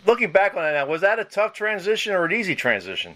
looking 0.05 0.31
back 0.31 0.55
on 0.55 0.65
it 0.65 0.73
now, 0.73 0.85
was 0.85 1.01
that 1.01 1.19
a 1.19 1.25
tough 1.25 1.53
transition 1.53 2.13
or 2.13 2.25
an 2.25 2.31
easy 2.31 2.55
transition? 2.55 3.15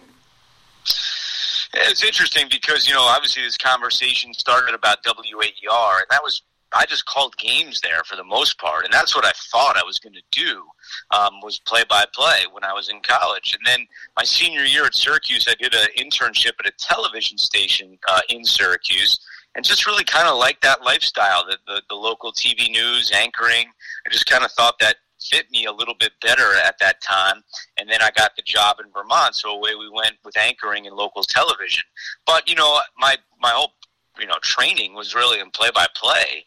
It's 1.74 2.04
interesting 2.04 2.48
because 2.50 2.88
you 2.88 2.94
know 2.94 3.04
obviously 3.04 3.44
this 3.44 3.58
conversation 3.58 4.34
started 4.34 4.74
about 4.74 5.04
WAER, 5.04 6.00
and 6.00 6.08
that 6.10 6.22
was 6.24 6.42
I 6.74 6.86
just 6.86 7.06
called 7.06 7.36
games 7.38 7.82
there 7.82 8.04
for 8.06 8.16
the 8.16 8.24
most 8.24 8.60
part, 8.60 8.84
and 8.84 8.94
that's 8.94 9.16
what 9.16 9.26
I 9.26 9.32
thought 9.52 9.78
I 9.78 9.84
was 9.84 10.00
going 10.00 10.14
to 10.14 10.22
do 10.32 10.64
um, 11.12 11.40
was 11.42 11.60
play 11.60 11.84
by 11.90 12.06
play 12.14 12.44
when 12.52 12.64
I 12.64 12.74
was 12.74 12.90
in 12.90 13.00
college. 13.02 13.56
And 13.56 13.66
then 13.66 13.88
my 14.18 14.24
senior 14.24 14.64
year 14.64 14.86
at 14.86 14.96
Syracuse, 14.96 15.46
I 15.48 15.56
did 15.56 15.74
an 15.74 15.88
internship 15.98 16.54
at 16.60 16.68
a 16.68 16.72
television 16.78 17.38
station 17.38 17.98
uh, 18.10 18.22
in 18.30 18.44
Syracuse, 18.44 19.20
and 19.58 19.66
just 19.66 19.88
really 19.88 20.04
kind 20.04 20.28
of 20.28 20.38
liked 20.38 20.62
that 20.62 20.84
lifestyle, 20.84 21.44
the, 21.46 21.58
the 21.66 21.82
the 21.90 21.96
local 21.96 22.32
TV 22.32 22.70
news 22.70 23.12
anchoring. 23.14 23.66
I 24.06 24.10
just 24.12 24.28
kind 24.28 24.46
of 24.46 24.52
thought 24.52 24.76
that 24.80 24.98
fit 25.20 25.50
me 25.52 25.66
a 25.66 25.72
little 25.72 25.96
bit 26.00 26.12
better 26.22 26.54
at 26.64 26.78
that 26.80 27.02
time. 27.02 27.44
And 27.78 27.90
then 27.90 28.02
I 28.02 28.12
got 28.16 28.36
the 28.36 28.44
job 28.44 28.78
in 28.80 28.92
Vermont, 28.92 29.36
so 29.36 29.50
away 29.50 29.72
we 29.74 29.90
went 29.90 30.18
with 30.24 30.38
anchoring 30.38 30.86
in 30.86 30.96
local 30.96 31.24
television. 31.24 31.84
But 32.26 32.48
you 32.48 32.56
know, 32.56 32.80
my 33.00 33.18
my 33.42 33.50
whole 33.50 33.74
you 34.20 34.28
know 34.28 34.38
training 34.42 34.94
was 34.94 35.16
really 35.16 35.40
in 35.40 35.52
play 35.52 35.70
by 35.74 35.88
play. 35.96 36.44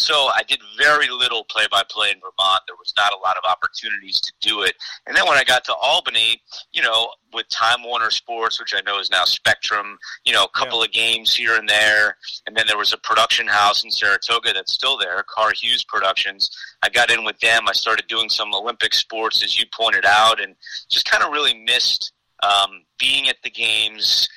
So 0.00 0.30
I 0.34 0.42
did 0.48 0.60
very 0.78 1.08
little 1.08 1.44
play 1.44 1.66
by 1.70 1.82
play 1.88 2.10
in 2.10 2.16
Vermont. 2.16 2.62
There 2.66 2.76
was 2.76 2.92
not 2.96 3.12
a 3.12 3.18
lot 3.18 3.36
of 3.36 3.44
opportunities 3.48 4.20
to 4.20 4.32
do 4.40 4.62
it. 4.62 4.74
And 5.06 5.16
then 5.16 5.26
when 5.26 5.36
I 5.36 5.44
got 5.44 5.62
to 5.64 5.74
Albany, 5.74 6.40
you 6.72 6.82
know, 6.82 7.10
with 7.32 7.48
Time 7.50 7.84
Warner 7.84 8.10
Sports, 8.10 8.58
which 8.58 8.74
I 8.74 8.80
know 8.80 8.98
is 8.98 9.10
now 9.10 9.24
Spectrum, 9.24 9.98
you 10.24 10.32
know, 10.32 10.44
a 10.44 10.58
couple 10.58 10.78
yeah. 10.78 10.86
of 10.86 10.92
games 10.92 11.34
here 11.34 11.56
and 11.56 11.68
there, 11.68 12.16
and 12.46 12.56
then 12.56 12.66
there 12.66 12.78
was 12.78 12.92
a 12.92 12.98
production 12.98 13.46
house 13.46 13.84
in 13.84 13.90
Saratoga 13.90 14.52
that's 14.52 14.72
still 14.72 14.96
there, 14.96 15.22
Carr 15.28 15.52
Hughes 15.54 15.84
Productions. 15.84 16.50
I 16.82 16.88
got 16.88 17.10
in 17.10 17.24
with 17.24 17.38
them. 17.40 17.68
I 17.68 17.72
started 17.72 18.06
doing 18.08 18.30
some 18.30 18.54
Olympic 18.54 18.94
sports, 18.94 19.44
as 19.44 19.58
you 19.58 19.66
pointed 19.72 20.06
out, 20.06 20.40
and 20.40 20.56
just 20.88 21.08
kind 21.08 21.22
of 21.22 21.30
really 21.30 21.54
missed 21.54 22.12
um, 22.42 22.84
being 22.98 23.28
at 23.28 23.36
the 23.44 23.50
games 23.50 24.28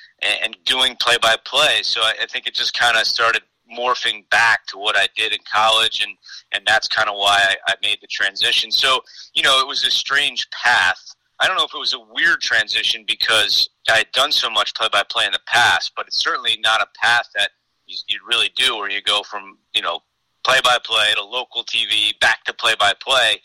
and, 0.42 0.56
doing 0.64 0.96
play 0.96 1.16
by 1.20 1.36
play. 1.44 1.80
So 1.82 2.00
I, 2.00 2.14
I 2.22 2.26
think 2.26 2.46
it 2.46 2.54
just 2.54 2.72
kind 2.74 2.96
of 2.96 3.06
started 3.06 3.42
morphing 3.78 4.28
back 4.30 4.66
to 4.66 4.78
what 4.78 4.96
I 4.96 5.08
did 5.16 5.32
in 5.32 5.38
college, 5.50 6.02
and 6.02 6.16
and 6.52 6.62
that's 6.66 6.88
kind 6.88 7.08
of 7.08 7.16
why 7.16 7.38
I, 7.42 7.56
I 7.72 7.74
made 7.82 7.98
the 8.00 8.06
transition. 8.06 8.70
So 8.70 9.00
you 9.34 9.42
know, 9.42 9.60
it 9.60 9.66
was 9.66 9.84
a 9.84 9.90
strange 9.90 10.48
path. 10.50 11.00
I 11.40 11.46
don't 11.46 11.56
know 11.56 11.64
if 11.64 11.74
it 11.74 11.78
was 11.78 11.94
a 11.94 12.00
weird 12.12 12.40
transition 12.40 13.04
because 13.06 13.68
I 13.90 13.98
had 13.98 14.12
done 14.12 14.32
so 14.32 14.48
much 14.48 14.72
play 14.74 14.88
by 14.90 15.02
play 15.08 15.26
in 15.26 15.32
the 15.32 15.40
past, 15.46 15.92
but 15.96 16.06
it's 16.06 16.22
certainly 16.22 16.58
not 16.62 16.80
a 16.80 16.86
path 16.98 17.28
that 17.34 17.50
you, 17.86 17.96
you 18.08 18.20
really 18.26 18.50
do, 18.56 18.76
where 18.76 18.90
you 18.90 19.02
go 19.02 19.22
from 19.22 19.58
you 19.74 19.82
know 19.82 20.00
play 20.44 20.60
by 20.62 20.78
play 20.84 21.12
to 21.14 21.24
local 21.24 21.64
TV 21.64 22.18
back 22.20 22.44
to 22.44 22.52
play 22.52 22.74
by 22.78 22.92
play. 23.00 23.40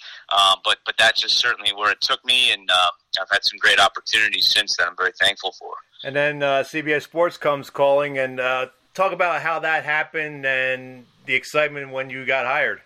But 0.64 0.80
but 0.86 0.96
that's 0.98 1.22
just 1.22 1.38
certainly 1.38 1.72
where 1.72 1.92
it 1.92 2.02
took 2.02 2.24
me, 2.26 2.52
and 2.52 2.70
uh, 2.70 2.92
I've 3.22 3.30
had 3.32 3.44
some 3.44 3.58
great 3.60 3.80
opportunities 3.80 4.52
since 4.52 4.78
that 4.78 4.88
I'm 4.88 4.96
very 4.96 5.14
thankful 5.20 5.54
for. 5.58 5.74
And 6.04 6.16
then 6.16 6.44
uh, 6.44 6.64
CBS 6.64 7.04
Sports 7.04 7.38
comes 7.38 7.70
calling 7.70 8.18
and 8.18 8.40
uh, 8.40 8.68
talk 8.94 9.12
about 9.12 9.42
how 9.42 9.60
that 9.60 9.84
happened 9.84 10.46
and 10.46 11.06
the 11.26 11.36
excitement 11.36 11.92
when 11.92 12.10
you 12.10 12.26
got 12.26 12.46
hired. 12.46 12.82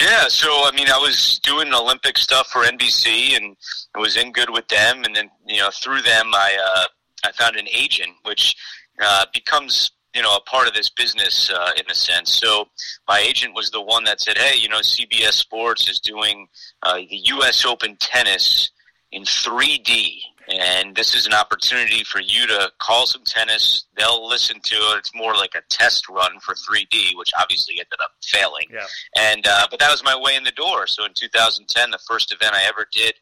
Yeah, 0.00 0.28
so 0.28 0.48
I 0.48 0.70
mean, 0.74 0.88
I 0.88 0.98
was 0.98 1.40
doing 1.42 1.72
Olympic 1.72 2.18
stuff 2.18 2.48
for 2.48 2.62
NBC, 2.62 3.36
and 3.36 3.56
I 3.94 3.98
was 3.98 4.16
in 4.16 4.32
good 4.32 4.50
with 4.50 4.68
them, 4.68 5.04
and 5.04 5.14
then 5.14 5.30
you 5.46 5.58
know 5.58 5.70
through 5.70 6.02
them, 6.02 6.32
I 6.34 6.56
uh, 6.76 7.28
I 7.28 7.32
found 7.32 7.56
an 7.56 7.66
agent, 7.72 8.12
which 8.24 8.54
uh, 9.02 9.26
becomes 9.32 9.90
you 10.18 10.24
know 10.24 10.34
a 10.34 10.40
part 10.40 10.66
of 10.66 10.74
this 10.74 10.90
business 10.90 11.48
uh, 11.48 11.70
in 11.76 11.84
a 11.88 11.94
sense. 11.94 12.34
So 12.34 12.66
my 13.06 13.20
agent 13.20 13.54
was 13.54 13.70
the 13.70 13.80
one 13.80 14.02
that 14.04 14.20
said, 14.20 14.36
"Hey, 14.36 14.58
you 14.58 14.68
know, 14.68 14.80
CBS 14.80 15.34
Sports 15.34 15.88
is 15.88 16.00
doing 16.00 16.48
uh, 16.82 16.96
the 16.96 17.20
U.S. 17.36 17.64
Open 17.64 17.96
tennis 18.00 18.70
in 19.12 19.22
3D." 19.22 20.20
and 20.50 20.96
this 20.96 21.14
is 21.14 21.26
an 21.26 21.34
opportunity 21.34 22.02
for 22.04 22.20
you 22.20 22.46
to 22.46 22.72
call 22.78 23.06
some 23.06 23.22
tennis. 23.22 23.84
They'll 23.98 24.26
listen 24.26 24.60
to 24.62 24.74
it. 24.74 24.98
It's 24.98 25.14
more 25.14 25.34
like 25.34 25.54
a 25.54 25.60
test 25.68 26.08
run 26.08 26.40
for 26.40 26.54
3D, 26.54 27.10
which 27.16 27.28
obviously 27.38 27.74
ended 27.74 28.00
up 28.02 28.12
failing. 28.24 28.66
Yeah. 28.72 28.86
And 29.18 29.46
uh, 29.46 29.66
but 29.70 29.78
that 29.80 29.90
was 29.90 30.02
my 30.02 30.16
way 30.18 30.36
in 30.36 30.44
the 30.44 30.52
door. 30.52 30.86
So 30.86 31.04
in 31.04 31.12
2010, 31.14 31.90
the 31.90 31.98
first 32.08 32.32
event 32.32 32.54
I 32.54 32.64
ever 32.66 32.86
did 32.90 33.14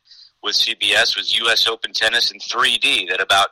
with 0.45 0.55
CBS 0.55 1.17
was 1.17 1.37
U.S. 1.41 1.67
Open 1.67 1.93
tennis 1.93 2.31
in 2.31 2.39
3D. 2.39 3.09
That 3.09 3.21
about 3.21 3.49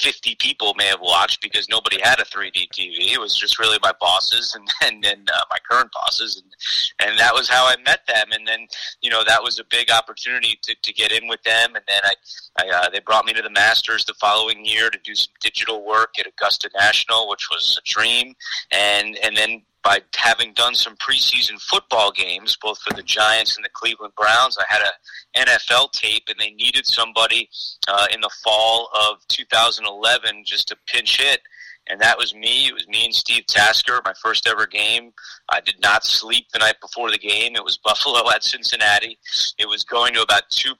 50 0.00 0.36
people 0.36 0.74
may 0.76 0.86
have 0.86 1.00
watched 1.00 1.42
because 1.42 1.68
nobody 1.68 2.00
had 2.00 2.20
a 2.20 2.24
3D 2.24 2.68
TV. 2.68 3.12
It 3.12 3.20
was 3.20 3.36
just 3.36 3.58
really 3.58 3.78
my 3.82 3.92
bosses 4.00 4.54
and 4.54 4.68
and, 4.82 5.04
and 5.04 5.28
uh, 5.30 5.44
my 5.50 5.56
current 5.68 5.90
bosses, 5.92 6.42
and 6.42 7.08
and 7.08 7.18
that 7.18 7.34
was 7.34 7.48
how 7.48 7.66
I 7.66 7.76
met 7.84 8.06
them. 8.06 8.26
And 8.32 8.46
then 8.46 8.66
you 9.02 9.10
know 9.10 9.22
that 9.26 9.42
was 9.42 9.58
a 9.58 9.64
big 9.64 9.90
opportunity 9.90 10.58
to, 10.62 10.74
to 10.80 10.92
get 10.92 11.12
in 11.12 11.28
with 11.28 11.42
them. 11.42 11.74
And 11.74 11.84
then 11.88 12.00
I, 12.04 12.14
I 12.60 12.68
uh, 12.68 12.90
they 12.90 13.00
brought 13.00 13.24
me 13.24 13.32
to 13.32 13.42
the 13.42 13.50
Masters 13.50 14.04
the 14.04 14.14
following 14.14 14.64
year 14.64 14.90
to 14.90 14.98
do 15.02 15.14
some 15.14 15.32
digital 15.40 15.84
work 15.84 16.14
at 16.18 16.26
Augusta 16.26 16.70
National, 16.76 17.28
which 17.28 17.48
was 17.50 17.78
a 17.78 17.88
dream. 17.88 18.34
And 18.70 19.16
and 19.22 19.36
then 19.36 19.62
by 19.82 20.00
having 20.14 20.52
done 20.52 20.74
some 20.74 20.96
preseason 20.96 21.60
football 21.60 22.12
games, 22.12 22.56
both 22.60 22.78
for 22.80 22.92
the 22.94 23.02
Giants 23.02 23.56
and 23.56 23.64
the 23.64 23.70
Cleveland 23.72 24.12
Browns. 24.16 24.58
I 24.58 24.64
had 24.68 24.82
a 24.82 25.40
NFL 25.40 25.92
tape, 25.92 26.24
and 26.28 26.36
they 26.38 26.50
needed 26.50 26.86
somebody 26.86 27.48
uh, 27.88 28.06
in 28.12 28.20
the 28.20 28.30
fall 28.44 28.90
of 28.94 29.26
2011 29.28 30.44
just 30.44 30.68
to 30.68 30.76
pinch 30.86 31.20
hit. 31.20 31.40
And 31.88 32.00
that 32.00 32.18
was 32.18 32.34
me. 32.34 32.68
It 32.68 32.74
was 32.74 32.86
me 32.88 33.06
and 33.06 33.14
Steve 33.14 33.46
Tasker, 33.46 34.00
my 34.04 34.12
first 34.22 34.46
ever 34.46 34.66
game. 34.66 35.12
I 35.48 35.60
did 35.60 35.80
not 35.80 36.04
sleep 36.04 36.46
the 36.52 36.60
night 36.60 36.76
before 36.80 37.10
the 37.10 37.18
game. 37.18 37.56
It 37.56 37.64
was 37.64 37.78
Buffalo 37.84 38.30
at 38.30 38.44
Cincinnati. 38.44 39.18
It 39.58 39.68
was 39.68 39.82
going 39.82 40.14
to 40.14 40.22
about 40.22 40.42
2% 40.50 40.74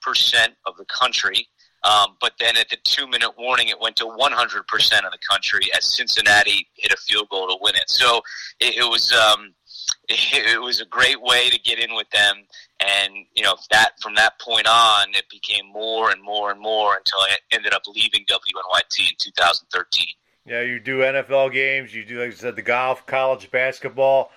of 0.65 0.77
the 0.77 0.85
country. 0.85 1.47
Um, 1.83 2.15
but 2.21 2.33
then 2.39 2.57
at 2.57 2.69
the 2.69 2.77
two 2.83 3.07
minute 3.07 3.31
warning, 3.37 3.69
it 3.69 3.79
went 3.79 3.95
to 3.97 4.05
100% 4.05 4.35
of 4.35 5.11
the 5.11 5.17
country 5.29 5.61
as 5.75 5.85
Cincinnati 5.95 6.67
hit 6.75 6.91
a 6.91 6.97
field 6.97 7.29
goal 7.29 7.47
to 7.47 7.57
win 7.59 7.75
it. 7.75 7.89
So 7.89 8.21
it, 8.59 8.77
it 8.77 8.89
was. 8.89 9.11
Um, 9.11 9.53
it, 10.09 10.61
was 10.61 10.81
a 10.81 10.85
great 10.85 11.21
way 11.21 11.49
to 11.49 11.59
get 11.59 11.79
in 11.79 11.95
with 11.95 12.09
them, 12.11 12.43
and 12.79 13.13
you 13.33 13.43
know 13.43 13.55
that 13.71 13.91
from 13.99 14.15
that 14.15 14.39
point 14.39 14.67
on, 14.67 15.07
it 15.13 15.25
became 15.29 15.65
more 15.71 16.11
and 16.11 16.21
more 16.21 16.51
and 16.51 16.59
more 16.59 16.95
until 16.95 17.19
I 17.19 17.37
ended 17.51 17.73
up 17.73 17.83
leaving 17.87 18.25
WNYT 18.25 18.99
in 18.99 19.15
2013. 19.17 20.07
Yeah, 20.45 20.61
you 20.61 20.79
do 20.79 20.99
NFL 20.99 21.53
games, 21.53 21.93
you 21.93 22.03
do 22.03 22.19
like 22.19 22.31
I 22.31 22.35
said, 22.35 22.55
the 22.55 22.61
golf, 22.61 23.05
college 23.05 23.51
basketball. 23.51 24.31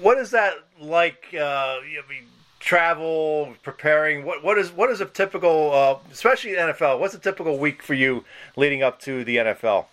What 0.00 0.18
is 0.18 0.32
that 0.32 0.54
like? 0.80 1.26
Uh, 1.34 1.38
I 1.38 2.02
mean, 2.08 2.24
travel, 2.68 3.54
preparing? 3.62 4.26
What 4.26 4.44
what 4.44 4.58
is 4.58 4.70
what 4.70 4.90
is 4.90 5.00
a 5.00 5.06
typical, 5.06 5.72
uh, 5.72 5.96
especially 6.12 6.50
NFL? 6.52 7.00
What's 7.00 7.14
a 7.14 7.18
typical 7.18 7.58
week 7.58 7.82
for 7.82 7.94
you 7.94 8.24
leading 8.56 8.82
up 8.82 9.00
to 9.00 9.24
the 9.24 9.38
NFL? 9.38 9.86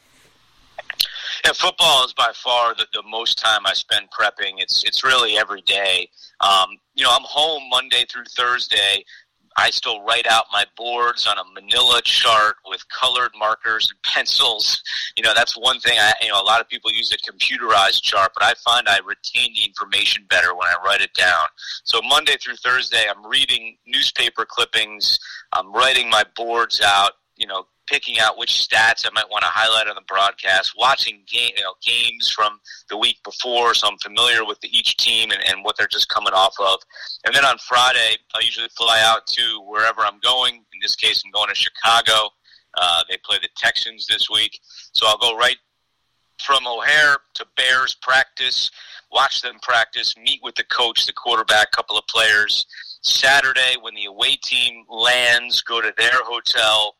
Yeah, 1.45 1.53
football 1.53 2.03
is 2.03 2.11
by 2.13 2.31
far 2.33 2.75
the, 2.75 2.85
the 2.91 3.03
most 3.03 3.37
time 3.37 3.61
I 3.65 3.73
spend 3.73 4.07
prepping. 4.11 4.55
It's 4.57 4.83
it's 4.83 5.05
really 5.05 5.37
every 5.37 5.61
day. 5.61 6.09
Um, 6.41 6.77
you 6.95 7.05
know, 7.05 7.11
I'm 7.11 7.23
home 7.23 7.63
Monday 7.69 8.03
through 8.11 8.25
Thursday. 8.25 9.05
I 9.57 9.69
still 9.69 10.03
write 10.03 10.27
out 10.27 10.45
my 10.51 10.65
boards 10.75 11.27
on 11.27 11.37
a 11.37 11.43
manila 11.53 12.01
chart 12.03 12.57
with 12.65 12.83
colored 12.89 13.31
markers 13.37 13.89
and 13.89 14.01
pencils. 14.13 14.81
You 15.15 15.23
know, 15.23 15.33
that's 15.33 15.57
one 15.57 15.79
thing 15.79 15.97
I, 15.97 16.13
you 16.21 16.29
know, 16.29 16.41
a 16.41 16.43
lot 16.43 16.61
of 16.61 16.67
people 16.67 16.91
use 16.91 17.13
a 17.13 17.31
computerized 17.31 18.01
chart, 18.01 18.31
but 18.33 18.43
I 18.43 18.53
find 18.65 18.87
I 18.87 18.99
retain 18.99 19.53
the 19.53 19.63
information 19.63 20.25
better 20.29 20.53
when 20.55 20.67
I 20.67 20.75
write 20.85 21.01
it 21.01 21.13
down. 21.13 21.45
So 21.83 22.01
Monday 22.01 22.35
through 22.41 22.57
Thursday, 22.57 23.05
I'm 23.09 23.25
reading 23.25 23.77
newspaper 23.85 24.45
clippings, 24.45 25.17
I'm 25.53 25.71
writing 25.73 26.09
my 26.09 26.23
boards 26.35 26.81
out, 26.83 27.13
you 27.37 27.47
know, 27.47 27.67
picking 27.87 28.19
out 28.19 28.37
which 28.37 28.51
stats 28.51 29.05
I 29.05 29.09
might 29.13 29.29
want 29.29 29.43
to 29.43 29.49
highlight 29.49 29.87
on 29.87 29.95
the 29.95 30.01
broadcast, 30.07 30.73
watching 30.77 31.21
game, 31.27 31.51
you 31.55 31.63
know, 31.63 31.73
games 31.83 32.29
from 32.29 32.59
the 32.89 32.97
week 32.97 33.17
before, 33.23 33.73
so 33.73 33.87
I'm 33.87 33.97
familiar 33.97 34.45
with 34.45 34.59
the, 34.61 34.69
each 34.75 34.97
team 34.97 35.31
and, 35.31 35.41
and 35.47 35.63
what 35.63 35.77
they're 35.77 35.87
just 35.87 36.09
coming 36.09 36.33
off 36.33 36.55
of. 36.59 36.79
And 37.25 37.35
then 37.35 37.45
on 37.45 37.57
Friday, 37.57 38.17
I 38.33 38.39
usually 38.43 38.69
fly 38.77 39.01
out 39.03 39.27
to 39.27 39.61
wherever 39.67 40.01
I'm 40.01 40.19
going. 40.19 40.55
In 40.55 40.79
this 40.81 40.95
case, 40.95 41.23
I'm 41.25 41.31
going 41.31 41.49
to 41.49 41.55
Chicago. 41.55 42.29
Uh, 42.73 43.03
they 43.09 43.17
play 43.23 43.37
the 43.41 43.49
Texans 43.55 44.05
this 44.07 44.29
week, 44.29 44.59
so 44.93 45.07
I'll 45.07 45.17
go 45.17 45.37
right 45.37 45.57
from 46.41 46.67
O'Hare 46.67 47.17
to 47.35 47.45
Bears 47.55 47.95
practice, 48.01 48.69
watch 49.11 49.41
them 49.41 49.57
practice, 49.61 50.15
meet 50.17 50.41
with 50.43 50.55
the 50.55 50.65
coach, 50.65 51.05
the 51.05 51.13
quarterback, 51.13 51.71
couple 51.71 51.97
of 51.97 52.05
players. 52.07 52.65
Saturday, 53.01 53.75
when 53.81 53.93
the 53.93 54.05
away 54.05 54.35
team 54.35 54.83
lands, 54.89 55.61
go 55.61 55.79
to 55.79 55.93
their 55.95 56.23
hotel, 56.23 56.95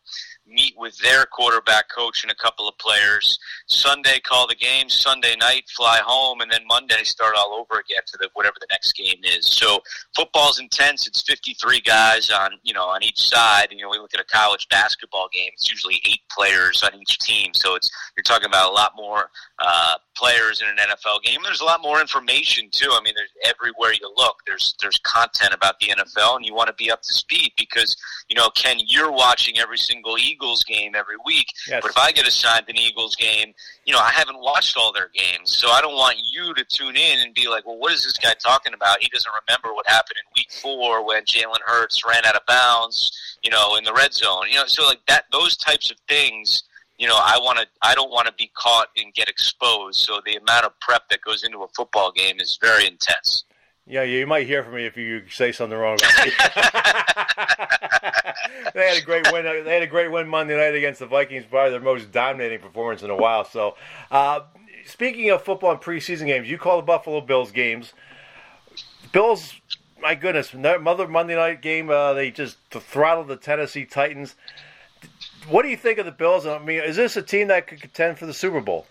meet 0.48 0.74
with 0.78 0.98
their 1.00 1.26
quarterback 1.26 1.86
coach 1.90 2.24
and 2.24 2.32
a 2.32 2.36
couple 2.36 2.68
of 2.68 2.78
players. 2.78 3.38
Sunday, 3.68 4.20
call 4.20 4.48
the 4.48 4.56
game. 4.56 4.90
Sunday 4.90 5.36
night, 5.40 5.64
fly 5.76 6.00
home, 6.04 6.42
and 6.42 6.52
then 6.52 6.62
Monday, 6.68 7.04
start 7.04 7.36
all 7.38 7.54
over 7.54 7.80
again 7.80 8.04
to 8.08 8.18
the, 8.18 8.30
whatever 8.34 8.56
the 8.60 8.68
next 8.72 8.94
game 8.94 9.20
is. 9.24 9.52
So 9.52 9.80
football's 10.16 10.60
intense. 10.60 11.08
It's 11.08 11.22
53 11.24 11.82
guys 11.82 12.30
on 12.30 12.52
you 12.64 12.74
know 12.74 12.86
on 12.86 13.04
each 13.04 13.20
side. 13.20 13.68
You 13.72 13.84
know, 13.84 13.90
we 13.90 13.98
look 13.98 14.14
at 14.14 14.20
a 14.20 14.26
college 14.26 14.68
basketball 14.70 15.30
game. 15.32 15.50
It's 15.54 15.70
usually 15.70 16.02
eight 16.06 16.22
players 16.32 16.84
on 16.84 17.00
each 17.00 17.18
team. 17.20 17.52
So 17.54 17.76
it's 17.76 17.90
you're 18.16 18.24
talking 18.24 18.48
about 18.48 18.72
a 18.72 18.74
lot 18.74 18.92
more 18.96 19.30
uh, 19.60 19.96
players 20.16 20.62
in 20.62 20.68
an 20.68 20.76
NFL 20.78 21.22
game. 21.24 21.40
There's 21.44 21.62
a 21.62 21.66
lot 21.66 21.82
more 21.82 22.02
information 22.02 22.70
too. 22.72 22.90
I 22.92 23.02
mean, 23.04 23.14
there's 23.16 23.30
everywhere 23.44 23.94
you 23.94 24.12
look, 24.18 24.38
there's 24.46 24.76
there's 24.82 24.98
content 25.00 25.54
about 25.54 25.80
the 25.80 25.88
NFL, 25.88 26.38
and 26.38 26.46
you 26.46 26.54
want 26.54 26.68
to 26.68 26.74
be 26.74 26.92
up 26.92 27.02
to 27.04 27.14
speed 27.14 27.52
because 27.58 27.96
you 28.30 28.36
know, 28.36 28.50
Ken, 28.50 28.78
you're 28.86 29.12
watching 29.12 29.60
every 29.60 29.78
single 29.78 30.18
Eagles 30.18 30.64
game 30.64 30.96
every 30.96 31.16
week. 31.26 31.48
Yes. 31.68 31.82
But 31.82 31.92
if 31.92 31.98
I 31.98 32.12
get 32.12 32.28
assigned 32.28 32.66
an 32.68 32.78
Eagles 32.78 33.16
game, 33.16 33.54
you 33.86 33.94
know, 33.94 34.00
I 34.00 34.12
haven't 34.12 34.40
watched 34.40 34.78
all 34.78 34.92
their 34.92 35.10
games, 35.14 35.56
so 35.56 35.70
I 35.70 35.82
don't 35.82 35.96
want 35.96 36.18
you 36.32 36.54
to 36.54 36.64
tune 36.64 36.96
in 36.96 37.20
and 37.20 37.34
be 37.34 37.48
like, 37.48 37.66
well, 37.66 37.78
what 37.78 37.94
is 37.94 38.04
this 38.04 38.18
guy 38.18 38.34
talking 38.40 38.74
about? 38.74 39.02
He 39.02 39.10
doesn't 39.10 39.32
remember 39.48 39.74
what 39.74 39.88
happened 39.88 40.18
in 40.18 40.32
Week 40.36 40.52
Four 40.52 41.06
when 41.06 41.24
Jalen 41.26 41.62
Hurts 41.66 42.02
ran 42.08 42.26
out 42.26 42.36
of 42.36 42.46
bounds, 42.48 43.38
you 43.44 43.52
know, 43.52 43.76
in 43.76 43.84
the 43.84 43.94
red 43.94 44.14
zone. 44.14 44.46
You 44.50 44.56
know, 44.56 44.66
so 44.68 44.86
like 44.86 45.06
that, 45.08 45.26
those 45.32 45.58
types 45.58 45.92
of 45.92 45.98
things 46.08 46.64
you 46.98 47.08
know, 47.08 47.18
I 47.18 47.38
want 47.42 47.60
to. 47.60 47.68
I 47.82 47.94
don't 47.96 48.12
want 48.12 48.28
to 48.28 48.34
be 48.34 48.52
caught 48.56 48.88
and 48.98 49.14
get 49.14 49.28
exposed. 49.28 50.00
So 50.00 50.22
the 50.26 50.36
amount 50.36 50.66
of 50.66 50.80
prep 50.80 51.10
that 51.10 51.22
goes 51.22 51.44
into 51.44 51.64
a 51.64 51.68
football 51.70 52.12
game 52.12 52.40
is 52.40 52.58
very 52.62 52.88
intense. 52.88 53.44
Yeah, 53.88 54.02
you 54.02 54.26
might 54.26 54.48
hear 54.48 54.64
from 54.64 54.76
me 54.76 54.86
if 54.86 54.98
you 54.98 55.24
say 55.30 55.52
something 55.52 55.78
wrong. 55.78 55.98
they 58.74 58.88
had 58.88 58.98
a 58.98 59.06
great 59.06 59.32
win. 59.32 59.46
They 59.64 59.74
had 59.74 59.84
a 59.84 59.88
great 59.88 60.12
win 60.12 60.28
Monday 60.28 60.56
night 60.58 60.74
against 60.74 61.00
the 61.00 61.06
Vikings. 61.06 61.46
Probably 61.48 61.72
their 61.72 61.82
most 61.82 62.12
dominating 62.12 62.60
performance 62.60 63.04
in 63.04 63.12
a 63.12 63.16
while. 63.16 63.46
So, 63.46 63.76
uh, 64.10 64.40
speaking 64.88 65.30
of 65.30 65.44
football 65.44 65.72
and 65.72 65.82
preseason 65.82 66.26
games, 66.26 66.50
you 66.50 66.58
call 66.58 66.78
the 66.78 66.84
Buffalo 66.84 67.22
Bills 67.22 67.52
games. 67.52 67.94
Bills, 69.12 69.54
my 70.02 70.16
goodness, 70.16 70.54
mother 70.54 71.08
Monday 71.08 71.36
night 71.36 71.62
game. 71.62 71.92
Uh, 71.92 72.14
they 72.14 72.32
just 72.32 72.58
throttled 72.72 73.28
the 73.28 73.38
Tennessee 73.38 73.86
Titans 73.86 74.36
what 75.50 75.64
do 75.64 75.70
you 75.70 75.78
think 75.78 76.00
of 76.00 76.06
the 76.06 76.12
Bills? 76.12 76.46
I 76.46 76.60
mean, 76.60 76.82
is 76.82 76.96
this 76.96 77.18
a 77.18 77.22
team 77.22 77.48
that 77.50 77.68
could 77.68 77.82
contend 77.82 78.18
for 78.18 78.26
the 78.26 78.34
Super 78.34 78.62
Bowl? 78.62 78.86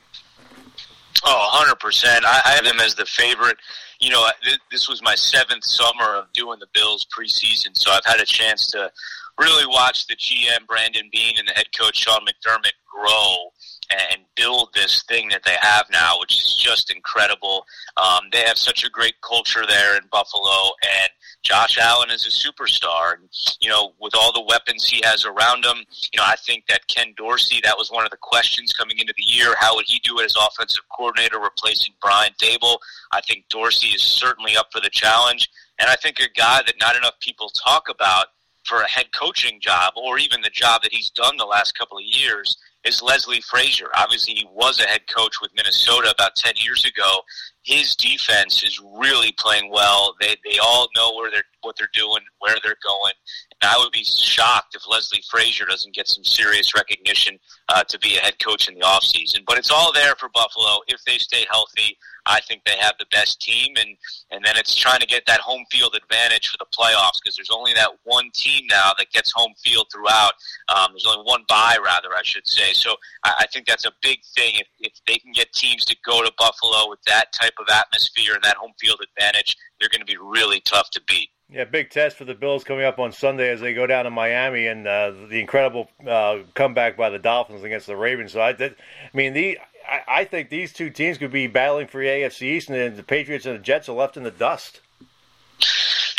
Oh, 1.25 1.65
100%. 1.81 2.25
I, 2.25 2.41
I 2.45 2.51
have 2.51 2.65
them 2.65 2.81
as 2.81 2.95
the 2.95 3.07
favorite. 3.07 3.57
You 4.01 4.11
know, 4.11 4.29
this 4.71 4.89
was 4.89 5.03
my 5.03 5.15
seventh 5.15 5.65
summer 5.65 6.17
of 6.17 6.33
doing 6.33 6.59
the 6.59 6.67
Bills 6.75 7.07
preseason, 7.17 7.71
so 7.75 7.91
I've 7.91 8.05
had 8.05 8.21
a 8.21 8.27
chance 8.27 8.71
to 8.73 8.91
really 9.39 9.67
watch 9.67 10.07
the 10.07 10.17
GM 10.17 10.67
Brandon 10.67 11.09
Beane, 11.11 11.37
and 11.39 11.49
the 11.49 11.53
head 11.53 11.67
coach 11.79 11.99
Sean 11.99 12.21
McDermott 12.21 12.73
grow 12.87 13.53
and 13.91 14.21
build 14.37 14.71
this 14.75 15.03
thing 15.05 15.29
that 15.29 15.43
they 15.45 15.57
have 15.61 15.87
now, 15.91 16.19
which 16.21 16.37
is 16.37 16.55
just 16.57 16.93
incredible. 16.93 17.67
Um, 17.97 18.25
they 18.33 18.43
have 18.43 18.59
such 18.59 18.85
a 18.85 18.91
great 18.91 19.15
culture 19.23 19.65
there 19.67 19.97
in 19.97 20.03
Buffalo, 20.11 20.71
and 20.83 21.11
Josh 21.45 21.79
Allen 21.79 22.11
is 22.11 22.27
a 22.27 22.31
superstar. 22.31 23.15
And, 23.15 23.29
you 23.61 23.69
know, 23.69 23.93
with 24.01 24.15
all 24.15 24.33
the 24.33 24.45
weapons 24.49 24.89
he 24.89 25.03
has 25.05 25.25
around 25.25 25.65
him, 25.65 25.85
you 26.13 26.19
know, 26.19 26.25
I 26.27 26.37
think 26.37 26.67
that 26.69 26.87
Ken 26.89 27.15
Dorsey, 27.17 27.61
that 27.63 27.77
was 27.79 27.91
one 27.91 28.05
of 28.05 28.11
the 28.11 28.17
questions 28.17 28.73
coming 28.73 28.99
into 28.99 29.15
the 29.17 29.23
year. 29.23 29.55
How 29.59 29.77
would 29.77 29.85
he 29.87 30.01
do 30.01 30.19
it 30.19 30.25
as 30.25 30.35
offensive 30.37 30.85
coordinator, 30.97 31.39
replacing 31.39 31.95
Brian 32.01 32.33
Daboll? 32.41 32.79
I 33.13 33.21
think 33.21 33.45
Dorsey 33.51 33.89
is 33.89 34.03
certainly 34.03 34.57
up 34.57 34.69
for 34.73 34.81
the 34.81 34.91
challenge. 34.91 35.51
And 35.79 35.91
I 35.91 35.97
think 35.97 36.19
a 36.19 36.29
guy 36.35 36.63
that 36.65 36.81
not 36.81 36.97
enough 36.97 37.21
people 37.21 37.51
talk 37.51 37.89
about 37.89 38.29
for 38.65 38.81
a 38.81 38.89
head 38.89 39.07
coaching 39.15 39.61
job 39.61 39.93
or 39.97 40.19
even 40.19 40.41
the 40.41 40.51
job 40.51 40.83
that 40.83 40.93
he's 40.93 41.11
done 41.11 41.37
the 41.37 41.45
last 41.45 41.79
couple 41.79 41.99
of 41.99 42.05
years 42.05 42.57
is 42.85 43.03
Leslie 43.03 43.41
Frazier. 43.41 43.89
Obviously, 43.95 44.35
he 44.35 44.47
was 44.53 44.81
a 44.81 44.87
head 44.87 45.03
coach 45.15 45.41
with 45.41 45.51
Minnesota 45.55 46.11
about 46.11 46.37
10 46.37 46.55
years 46.57 46.85
ago. 46.85 47.21
His 47.65 47.95
defense 47.97 48.63
is 48.63 48.81
really 48.99 49.33
playing 49.39 49.71
well. 49.71 50.15
They, 50.21 50.37
they 50.45 50.59
all 50.59 50.89
know 50.95 51.15
where 51.15 51.31
they're, 51.31 51.45
what 51.65 51.77
they're 51.77 51.89
doing, 51.93 52.23
where 52.39 52.57
they're 52.63 52.77
going. 52.85 53.13
And 53.61 53.71
I 53.71 53.79
would 53.79 53.93
be 53.93 54.05
shocked 54.05 54.75
if 54.75 54.89
Leslie 54.89 55.23
Frazier 55.31 55.67
doesn't 55.67 55.95
get 55.95 56.09
some 56.09 56.25
serious 56.25 56.75
recognition 56.75 57.39
uh, 57.69 57.85
to 57.85 57.99
be 57.99 58.17
a 58.17 58.21
head 58.21 58.39
coach 58.39 58.69
in 58.69 58.75
the 58.75 58.83
offseason. 58.83 59.45
But 59.47 59.59
it's 59.59 59.71
all 59.71 59.93
there 59.93 60.15
for 60.17 60.29
Buffalo 60.35 60.81
if 60.89 61.03
they 61.05 61.19
stay 61.19 61.47
healthy. 61.51 61.97
I 62.27 62.41
think 62.41 62.63
they 62.65 62.77
have 62.79 62.95
the 62.99 63.07
best 63.11 63.41
team, 63.43 63.75
and 63.77 63.97
and 64.31 64.45
then 64.45 64.57
it's 64.57 64.75
trying 64.75 65.01
to 65.01 65.07
get 65.07 65.27
that 65.27 65.41
home 65.41 65.65
field 65.71 65.95
advantage 65.95 66.49
for 66.49 66.57
the 66.59 66.67
playoffs 66.77 67.21
because 67.23 67.37
there's 67.37 67.51
only 67.53 67.75
that 67.75 67.91
one 68.05 68.31
team 68.35 68.67
now 68.71 68.93
that 68.97 69.11
gets 69.11 69.31
home 69.35 69.53
field 69.63 69.87
throughout. 69.93 70.33
Um, 70.69 70.89
there's 70.93 71.07
only 71.07 71.25
one 71.25 71.45
bye, 71.49 71.77
rather, 71.85 72.09
I 72.17 72.23
should 72.23 72.47
say. 72.47 72.73
So 72.73 72.97
I, 73.25 73.35
I 73.41 73.47
think 73.53 73.67
that's 73.67 73.85
a 73.85 73.93
big 74.03 74.21
thing. 74.35 74.55
If, 74.57 74.69
if 74.81 74.93
they 75.07 75.17
can 75.17 75.33
get 75.33 75.53
teams 75.53 75.85
to 75.85 75.97
go 76.05 76.23
to 76.23 76.33
Buffalo 76.39 76.89
with 76.89 77.03
that 77.07 77.33
type 77.33 77.55
of 77.59 77.67
atmosphere 77.69 78.35
and 78.35 78.43
that 78.43 78.57
home 78.57 78.73
field 78.81 79.01
advantage, 79.03 79.57
they're 79.79 79.91
going 79.91 80.01
to 80.01 80.11
be 80.11 80.19
really 80.19 80.61
tough 80.61 80.91
to 80.91 81.03
beat. 81.07 81.29
Yeah, 81.51 81.65
big 81.65 81.91
test 81.91 82.17
for 82.17 82.25
the 82.25 82.35
Bills 82.35 82.65
coming 82.65 82.85
up 82.85 82.99
on 82.99 83.13
Sunday 83.13 83.51
as 83.51 83.61
they 83.61 83.75
go 83.75 83.87
down 83.87 84.05
to 84.05 84.11
Miami 84.11 84.67
and 84.67 84.87
uh, 84.87 85.13
the 85.29 85.41
incredible 85.41 85.89
uh, 86.07 86.39
comeback 86.55 86.97
by 86.97 87.11
the 87.11 87.19
Dolphins 87.19 87.63
against 87.63 87.87
the 87.87 87.97
Ravens. 87.97 88.33
So 88.33 88.41
I, 88.41 88.51
I 88.51 88.75
mean, 89.13 89.35
the 89.35 89.59
I, 89.89 90.21
I 90.21 90.25
think 90.25 90.49
these 90.49 90.73
two 90.73 90.91
teams 90.91 91.19
could 91.19 91.31
be 91.33 91.47
battling 91.47 91.87
for 91.87 92.01
the 92.01 92.09
AFC 92.09 92.43
East, 92.43 92.71
and 92.71 92.97
the 92.97 93.03
Patriots 93.03 93.47
and 93.47 93.57
the 93.57 93.63
Jets 93.63 93.89
are 93.89 93.93
left 93.93 94.17
in 94.17 94.23
the 94.23 94.31
dust. 94.31 94.81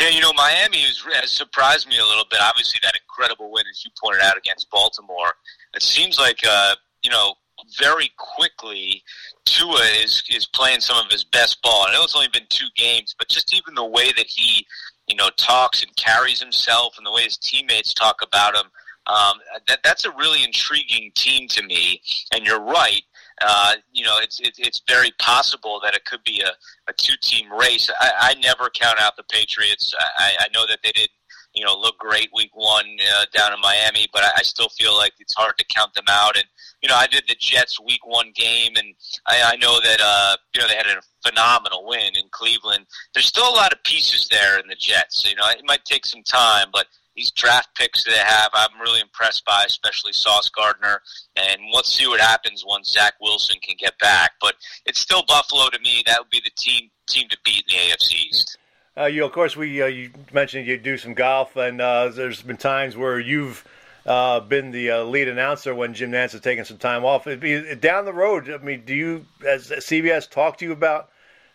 Yeah, 0.00 0.08
you 0.08 0.20
know, 0.20 0.32
Miami 0.34 0.78
has, 0.82 1.02
has 1.14 1.32
surprised 1.32 1.88
me 1.88 1.98
a 1.98 2.04
little 2.04 2.26
bit. 2.30 2.38
Obviously, 2.40 2.78
that 2.82 2.94
incredible 2.94 3.50
win, 3.50 3.64
as 3.70 3.84
you 3.84 3.90
pointed 4.00 4.22
out, 4.22 4.36
against 4.36 4.70
Baltimore. 4.70 5.32
It 5.74 5.82
seems 5.82 6.18
like, 6.18 6.38
uh, 6.46 6.74
you 7.02 7.10
know, 7.10 7.34
very 7.78 8.10
quickly, 8.16 9.02
Tua 9.44 9.80
is 10.02 10.22
is 10.30 10.46
playing 10.46 10.80
some 10.80 11.04
of 11.04 11.10
his 11.10 11.24
best 11.24 11.62
ball. 11.62 11.86
I 11.88 11.92
know 11.92 12.04
it's 12.04 12.14
only 12.14 12.28
been 12.28 12.46
two 12.48 12.66
games, 12.76 13.14
but 13.18 13.28
just 13.28 13.54
even 13.54 13.74
the 13.74 13.84
way 13.84 14.12
that 14.12 14.26
he, 14.26 14.66
you 15.08 15.16
know, 15.16 15.30
talks 15.36 15.82
and 15.82 15.94
carries 15.96 16.40
himself, 16.40 16.96
and 16.96 17.06
the 17.06 17.12
way 17.12 17.22
his 17.22 17.36
teammates 17.36 17.94
talk 17.94 18.20
about 18.22 18.54
him, 18.54 18.66
um, 19.06 19.38
that 19.68 19.80
that's 19.84 20.04
a 20.04 20.10
really 20.12 20.42
intriguing 20.44 21.12
team 21.14 21.48
to 21.48 21.62
me. 21.62 22.00
And 22.32 22.44
you're 22.44 22.62
right 22.62 23.02
uh, 23.40 23.74
you 23.92 24.04
know, 24.04 24.18
it's 24.22 24.40
it, 24.40 24.54
it's 24.58 24.80
very 24.88 25.10
possible 25.18 25.80
that 25.82 25.94
it 25.94 26.04
could 26.04 26.22
be 26.24 26.42
a, 26.44 26.50
a 26.90 26.92
two 26.94 27.14
team 27.20 27.52
race. 27.52 27.90
I, 28.00 28.12
I 28.18 28.34
never 28.40 28.70
count 28.70 28.98
out 29.00 29.16
the 29.16 29.24
Patriots. 29.24 29.94
I, 30.18 30.36
I 30.40 30.46
know 30.54 30.64
that 30.66 30.78
they 30.82 30.92
didn't, 30.92 31.10
you 31.54 31.64
know, 31.64 31.76
look 31.76 31.98
great 31.98 32.30
week 32.34 32.50
one 32.54 32.96
uh, 33.14 33.24
down 33.34 33.52
in 33.52 33.60
Miami, 33.60 34.06
but 34.12 34.22
I, 34.22 34.30
I 34.38 34.42
still 34.42 34.68
feel 34.70 34.96
like 34.96 35.12
it's 35.18 35.34
hard 35.34 35.58
to 35.58 35.64
count 35.66 35.92
them 35.92 36.06
out. 36.08 36.36
And 36.36 36.46
you 36.82 36.88
know, 36.88 36.94
I 36.94 37.06
did 37.06 37.24
the 37.28 37.36
Jets 37.38 37.78
week 37.78 38.06
one 38.06 38.32
game, 38.34 38.72
and 38.76 38.94
I, 39.26 39.52
I 39.52 39.56
know 39.56 39.80
that 39.80 40.00
uh, 40.02 40.36
you 40.54 40.62
know 40.62 40.68
they 40.68 40.76
had 40.76 40.86
a 40.86 41.02
phenomenal 41.26 41.86
win 41.86 42.14
in 42.14 42.28
Cleveland. 42.30 42.86
There's 43.14 43.26
still 43.26 43.48
a 43.48 43.56
lot 43.56 43.72
of 43.72 43.82
pieces 43.82 44.28
there 44.28 44.58
in 44.58 44.68
the 44.68 44.74
Jets. 44.74 45.28
You 45.28 45.34
know, 45.36 45.48
it 45.48 45.64
might 45.64 45.84
take 45.84 46.06
some 46.06 46.22
time, 46.22 46.68
but 46.72 46.86
these 47.16 47.30
draft 47.30 47.74
picks 47.76 48.04
they 48.04 48.12
have, 48.12 48.50
I'm 48.52 48.78
really 48.80 49.00
impressed 49.00 49.44
by, 49.44 49.64
especially 49.66 50.12
Sauce 50.12 50.50
Gardner. 50.50 51.00
And 51.36 51.60
let's 51.72 51.92
see 51.92 52.06
what 52.06 52.20
happens 52.20 52.64
once 52.66 52.92
Zach 52.92 53.14
Wilson 53.20 53.56
can 53.62 53.76
get 53.78 53.98
back. 53.98 54.32
But 54.40 54.54
it's 54.84 55.00
still 55.00 55.24
Buffalo 55.26 55.68
to 55.70 55.78
me. 55.80 56.02
That 56.06 56.20
would 56.20 56.30
be 56.30 56.42
the 56.44 56.50
team 56.56 56.90
team 57.08 57.28
to 57.28 57.38
beat 57.44 57.64
in 57.68 57.76
the 57.76 57.94
AFC 57.94 58.26
East. 58.28 58.58
Uh, 58.98 59.04
you, 59.04 59.24
of 59.24 59.32
course, 59.32 59.56
we 59.56 59.82
uh, 59.82 59.86
you 59.86 60.10
mentioned 60.32 60.66
you 60.66 60.78
do 60.78 60.98
some 60.98 61.14
golf, 61.14 61.56
and 61.56 61.80
uh, 61.80 62.08
there's 62.08 62.42
been 62.42 62.56
times 62.56 62.96
where 62.96 63.18
you've 63.18 63.64
uh, 64.06 64.40
been 64.40 64.70
the 64.70 64.90
uh, 64.90 65.02
lead 65.04 65.28
announcer 65.28 65.74
when 65.74 65.94
Jim 65.94 66.12
Nantz 66.12 66.32
has 66.32 66.40
taken 66.40 66.64
some 66.64 66.78
time 66.78 67.04
off. 67.04 67.24
Be 67.24 67.74
down 67.74 68.04
the 68.04 68.12
road. 68.12 68.50
I 68.50 68.58
mean, 68.58 68.84
do 68.86 68.94
you, 68.94 69.26
as 69.46 69.68
CBS, 69.68 70.30
talk 70.30 70.58
to 70.58 70.64
you 70.64 70.72
about 70.72 71.10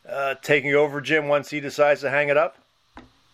uh, 0.07 0.35
taking 0.41 0.73
over 0.73 1.01
Jim 1.01 1.27
once 1.27 1.49
he 1.49 1.59
decides 1.59 2.01
to 2.01 2.09
hang 2.09 2.29
it 2.29 2.37
up? 2.37 2.57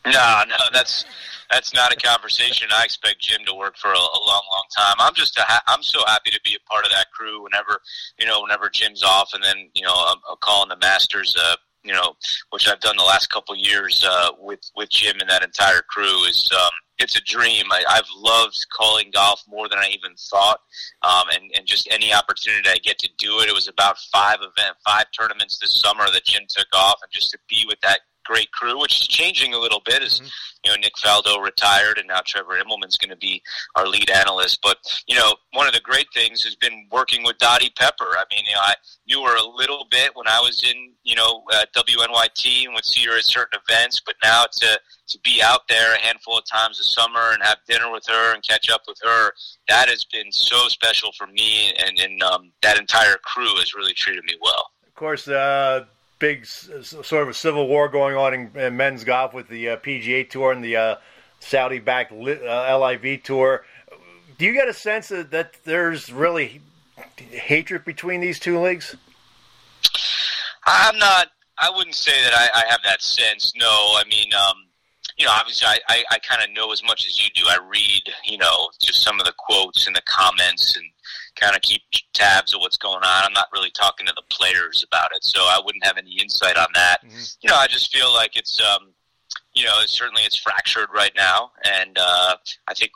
No, 0.05 0.43
no, 0.47 0.55
that's 0.73 1.05
that's 1.49 1.73
not 1.73 1.91
a 1.91 1.95
conversation 1.95 2.67
I 2.73 2.83
expect 2.83 3.21
Jim 3.21 3.41
to 3.45 3.53
work 3.53 3.77
for 3.77 3.89
a, 3.89 3.97
a 3.97 4.19
long, 4.25 4.43
long 4.51 4.63
time. 4.75 4.95
I'm 4.99 5.13
just 5.13 5.37
a 5.37 5.41
ha- 5.41 5.63
I'm 5.67 5.83
so 5.83 5.99
happy 6.05 6.29
to 6.31 6.39
be 6.43 6.55
a 6.55 6.69
part 6.69 6.85
of 6.85 6.91
that 6.91 7.11
crew. 7.11 7.43
Whenever 7.43 7.79
you 8.19 8.25
know, 8.25 8.41
whenever 8.41 8.69
Jim's 8.69 9.03
off, 9.03 9.31
and 9.33 9.43
then 9.43 9.69
you 9.73 9.83
know, 9.83 9.93
I'm, 9.93 10.17
I'm 10.29 10.37
calling 10.41 10.69
the 10.69 10.77
Masters. 10.77 11.35
Uh, 11.37 11.55
you 11.83 11.93
know, 11.93 12.15
which 12.49 12.67
I've 12.67 12.81
done 12.81 12.97
the 12.97 13.03
last 13.03 13.27
couple 13.27 13.55
years 13.55 14.05
uh, 14.07 14.31
with 14.39 14.59
with 14.75 14.89
Jim 14.89 15.19
and 15.19 15.29
that 15.29 15.43
entire 15.43 15.81
crew 15.81 16.23
is 16.25 16.49
um, 16.53 16.69
it's 16.99 17.15
a 17.15 17.21
dream. 17.21 17.65
I, 17.71 17.83
I've 17.89 18.09
loved 18.15 18.65
calling 18.71 19.11
golf 19.13 19.43
more 19.47 19.69
than 19.69 19.79
I 19.79 19.89
even 19.89 20.15
thought, 20.15 20.59
um, 21.03 21.27
and 21.33 21.51
and 21.55 21.65
just 21.65 21.87
any 21.91 22.13
opportunity 22.13 22.69
I 22.69 22.77
get 22.77 22.97
to 22.99 23.09
do 23.17 23.39
it. 23.39 23.49
It 23.49 23.53
was 23.53 23.67
about 23.67 23.97
five 24.11 24.37
event, 24.37 24.75
five 24.85 25.05
tournaments 25.17 25.59
this 25.59 25.81
summer 25.81 26.05
that 26.11 26.25
Jim 26.25 26.43
took 26.49 26.67
off, 26.73 26.99
and 27.03 27.11
just 27.11 27.31
to 27.31 27.39
be 27.49 27.65
with 27.67 27.79
that 27.81 28.01
great 28.27 28.51
crew, 28.51 28.79
which 28.79 29.01
is 29.01 29.07
changing 29.07 29.53
a 29.53 29.59
little 29.59 29.81
bit 29.85 30.03
as 30.03 30.19
mm-hmm. 30.19 30.27
you 30.63 30.71
know 30.71 30.77
Nick 30.77 30.93
Faldo 30.95 31.41
retired 31.43 31.97
and 31.97 32.07
now 32.07 32.19
Trevor 32.25 32.59
Immelman's 32.59 32.97
going 32.97 33.09
to 33.09 33.17
be 33.17 33.41
our 33.75 33.87
lead 33.87 34.09
analyst. 34.09 34.59
But 34.61 34.77
you 35.07 35.15
know, 35.15 35.35
one 35.53 35.67
of 35.67 35.73
the 35.73 35.81
great 35.81 36.07
things 36.13 36.43
has 36.43 36.55
been 36.55 36.87
working 36.91 37.23
with 37.23 37.37
Dottie 37.37 37.71
Pepper. 37.77 38.09
I 38.11 38.23
mean, 38.31 38.43
you 38.45 38.53
know, 38.53 38.61
I 38.61 38.75
knew 39.07 39.23
her 39.23 39.37
a 39.37 39.47
little 39.47 39.87
bit 39.89 40.11
when 40.15 40.27
I 40.27 40.39
was 40.39 40.63
in 40.63 40.93
you 41.03 41.15
know 41.15 41.43
uh, 41.51 41.65
WNYT 41.75 42.65
and 42.65 42.73
would 42.73 42.85
see 42.85 43.05
her 43.05 43.17
at 43.17 43.23
certain 43.23 43.59
events, 43.67 44.01
but 44.05 44.15
now 44.23 44.45
to 44.51 44.79
to 45.07 45.19
be 45.23 45.41
out 45.41 45.61
there 45.69 45.95
a 45.95 45.99
handful 45.99 46.37
of 46.37 46.45
times 46.45 46.79
a 46.79 46.83
summer 46.83 47.31
and 47.31 47.41
have 47.41 47.57
dinner 47.67 47.91
with 47.91 48.05
her 48.07 48.33
and 48.33 48.43
catch 48.43 48.69
up 48.69 48.81
with 48.87 48.99
her, 49.03 49.31
that 49.67 49.87
has 49.89 50.03
been 50.03 50.31
so 50.31 50.67
special 50.67 51.11
for 51.17 51.27
me, 51.27 51.73
and, 51.79 51.97
and 51.99 52.21
um, 52.23 52.51
that 52.61 52.77
entire 52.77 53.15
crew 53.23 53.55
has 53.55 53.73
really 53.73 53.93
treated 53.93 54.23
me 54.25 54.35
well. 54.41 54.71
Of 54.85 54.93
course, 54.95 55.27
uh, 55.27 55.85
big 56.19 56.45
sort 56.45 57.23
of 57.23 57.29
a 57.29 57.33
civil 57.33 57.67
war 57.67 57.89
going 57.89 58.15
on 58.15 58.33
in, 58.33 58.51
in 58.55 58.77
men's 58.77 59.03
golf 59.03 59.33
with 59.33 59.47
the 59.47 59.69
uh, 59.69 59.77
PGA 59.77 60.29
Tour 60.29 60.51
and 60.51 60.63
the 60.63 60.75
uh, 60.75 60.95
Saudi-backed 61.39 62.11
uh, 62.11 62.79
LIV 62.79 63.23
Tour. 63.23 63.63
Do 64.37 64.45
you 64.45 64.53
get 64.53 64.67
a 64.67 64.73
sense 64.73 65.09
that, 65.09 65.31
that 65.31 65.55
there's 65.63 66.11
really 66.11 66.61
hatred 67.29 67.85
between 67.85 68.21
these 68.21 68.39
two 68.39 68.59
leagues? 68.59 68.95
I'm 70.65 70.97
not 70.97 71.29
I 71.59 71.71
wouldn't 71.75 71.95
say 71.95 72.11
that 72.23 72.33
I, 72.33 72.61
I 72.61 72.69
have 72.69 72.81
that 72.83 73.01
sense. 73.01 73.53
No, 73.55 73.65
I 73.65 74.03
mean, 74.09 74.31
um, 74.33 74.57
you 75.17 75.25
know, 75.25 75.31
obviously 75.31 75.67
I, 75.67 75.79
I, 75.89 76.03
I 76.11 76.19
kind 76.19 76.43
of 76.43 76.55
know 76.55 76.71
as 76.71 76.83
much 76.83 77.05
as 77.07 77.19
you 77.23 77.29
do. 77.33 77.43
I 77.47 77.57
read, 77.57 78.03
you 78.25 78.37
know, 78.37 78.69
just 78.79 79.01
some 79.01 79.19
of 79.19 79.25
the 79.25 79.33
quotes 79.37 79.87
and 79.87 79.95
the 79.95 80.03
comments 80.05 80.75
and 80.77 80.85
kind 81.39 81.55
of 81.55 81.61
keep 81.61 81.81
tabs 82.13 82.53
of 82.53 82.61
what's 82.61 82.77
going 82.77 83.03
on. 83.03 83.23
I'm 83.23 83.33
not 83.33 83.47
really 83.53 83.71
talking 83.71 84.07
to 84.07 84.13
the 84.15 84.23
players 84.29 84.83
about 84.87 85.11
it, 85.15 85.23
so 85.23 85.39
I 85.41 85.59
wouldn't 85.63 85.85
have 85.85 85.97
any 85.97 86.17
insight 86.19 86.57
on 86.57 86.67
that. 86.73 86.97
Mm-hmm. 87.05 87.23
You 87.41 87.49
know, 87.49 87.55
I 87.55 87.67
just 87.67 87.95
feel 87.95 88.13
like 88.13 88.35
it's, 88.35 88.59
um, 88.61 88.89
you 89.53 89.65
know, 89.65 89.73
certainly 89.85 90.21
it's 90.23 90.37
fractured 90.37 90.89
right 90.93 91.11
now, 91.15 91.51
and 91.65 91.97
uh, 91.99 92.35
I 92.67 92.73
think 92.73 92.91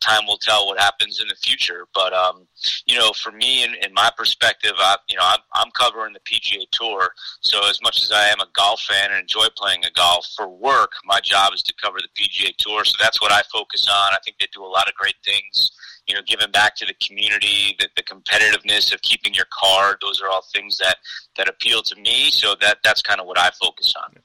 time 0.00 0.26
will 0.26 0.38
tell 0.38 0.66
what 0.66 0.78
happens 0.78 1.20
in 1.20 1.28
the 1.28 1.36
future. 1.36 1.86
But 1.94 2.12
um, 2.12 2.46
you 2.86 2.98
know, 2.98 3.12
for 3.12 3.32
me 3.32 3.64
and 3.64 3.74
in, 3.76 3.94
my 3.94 4.10
perspective, 4.16 4.72
I, 4.78 4.96
you 5.08 5.16
know, 5.16 5.22
I'm, 5.24 5.38
I'm 5.54 5.70
covering 5.72 6.12
the 6.12 6.20
PGA 6.20 6.68
Tour, 6.72 7.08
so 7.40 7.68
as 7.68 7.80
much 7.82 8.02
as 8.02 8.12
I 8.12 8.26
am 8.28 8.40
a 8.40 8.48
golf 8.52 8.80
fan 8.80 9.10
and 9.10 9.20
enjoy 9.20 9.46
playing 9.56 9.84
a 9.84 9.90
golf 9.92 10.26
for 10.36 10.48
work, 10.48 10.92
my 11.04 11.20
job 11.20 11.52
is 11.54 11.62
to 11.62 11.74
cover 11.80 11.98
the 11.98 12.22
PGA 12.22 12.54
Tour. 12.58 12.84
So 12.84 12.94
that's 13.00 13.20
what 13.20 13.32
I 13.32 13.42
focus 13.52 13.86
on. 13.88 14.12
I 14.12 14.18
think 14.24 14.38
they 14.38 14.48
do 14.52 14.64
a 14.64 14.66
lot 14.66 14.88
of 14.88 14.94
great 14.94 15.16
things 15.24 15.70
you 16.06 16.14
know, 16.14 16.20
giving 16.26 16.50
back 16.50 16.74
to 16.76 16.86
the 16.86 16.94
community, 17.04 17.76
the, 17.78 17.88
the 17.96 18.02
competitiveness 18.02 18.92
of 18.92 19.00
keeping 19.02 19.34
your 19.34 19.46
card. 19.52 19.96
Those 20.00 20.20
are 20.20 20.28
all 20.28 20.44
things 20.52 20.78
that, 20.78 20.96
that 21.36 21.48
appeal 21.48 21.82
to 21.82 22.00
me. 22.00 22.30
So 22.30 22.54
that, 22.60 22.78
that's 22.82 23.02
kind 23.02 23.20
of 23.20 23.26
what 23.26 23.38
I 23.38 23.50
focus 23.60 23.94
on. 24.02 24.16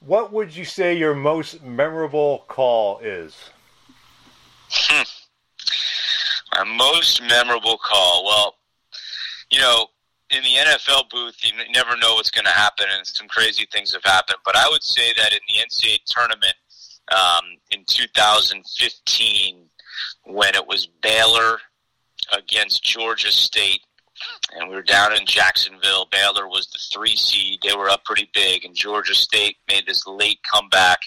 What 0.00 0.32
would 0.32 0.54
you 0.54 0.64
say 0.64 0.96
your 0.96 1.14
most 1.14 1.62
memorable 1.62 2.44
call 2.48 2.98
is? 2.98 3.34
Hmm. 4.70 5.02
My 6.52 6.64
most 6.64 7.22
memorable 7.22 7.78
call. 7.78 8.24
Well, 8.24 8.54
you 9.50 9.58
know, 9.58 9.86
in 10.30 10.42
the 10.42 10.54
NFL 10.54 11.10
booth, 11.10 11.36
you 11.42 11.52
never 11.72 11.96
know 11.96 12.14
what's 12.14 12.30
going 12.30 12.44
to 12.44 12.50
happen, 12.50 12.86
and 12.90 13.06
some 13.06 13.28
crazy 13.28 13.66
things 13.72 13.92
have 13.94 14.04
happened. 14.04 14.38
But 14.44 14.56
I 14.56 14.68
would 14.68 14.82
say 14.82 15.12
that 15.16 15.32
in 15.32 15.38
the 15.48 15.62
NCAA 15.64 15.98
tournament 16.06 16.54
um, 17.12 17.44
in 17.70 17.84
2015, 17.86 19.68
when 20.24 20.54
it 20.54 20.66
was 20.66 20.86
Baylor 21.02 21.58
against 22.32 22.84
Georgia 22.84 23.30
State, 23.30 23.80
and 24.54 24.68
we 24.68 24.74
were 24.74 24.82
down 24.82 25.14
in 25.14 25.26
Jacksonville. 25.26 26.08
Baylor 26.10 26.48
was 26.48 26.68
the 26.68 26.78
three 26.92 27.16
seed. 27.16 27.60
They 27.62 27.74
were 27.74 27.90
up 27.90 28.04
pretty 28.04 28.30
big, 28.32 28.64
and 28.64 28.74
Georgia 28.74 29.14
State 29.14 29.56
made 29.68 29.86
this 29.86 30.06
late 30.06 30.38
comeback. 30.50 31.00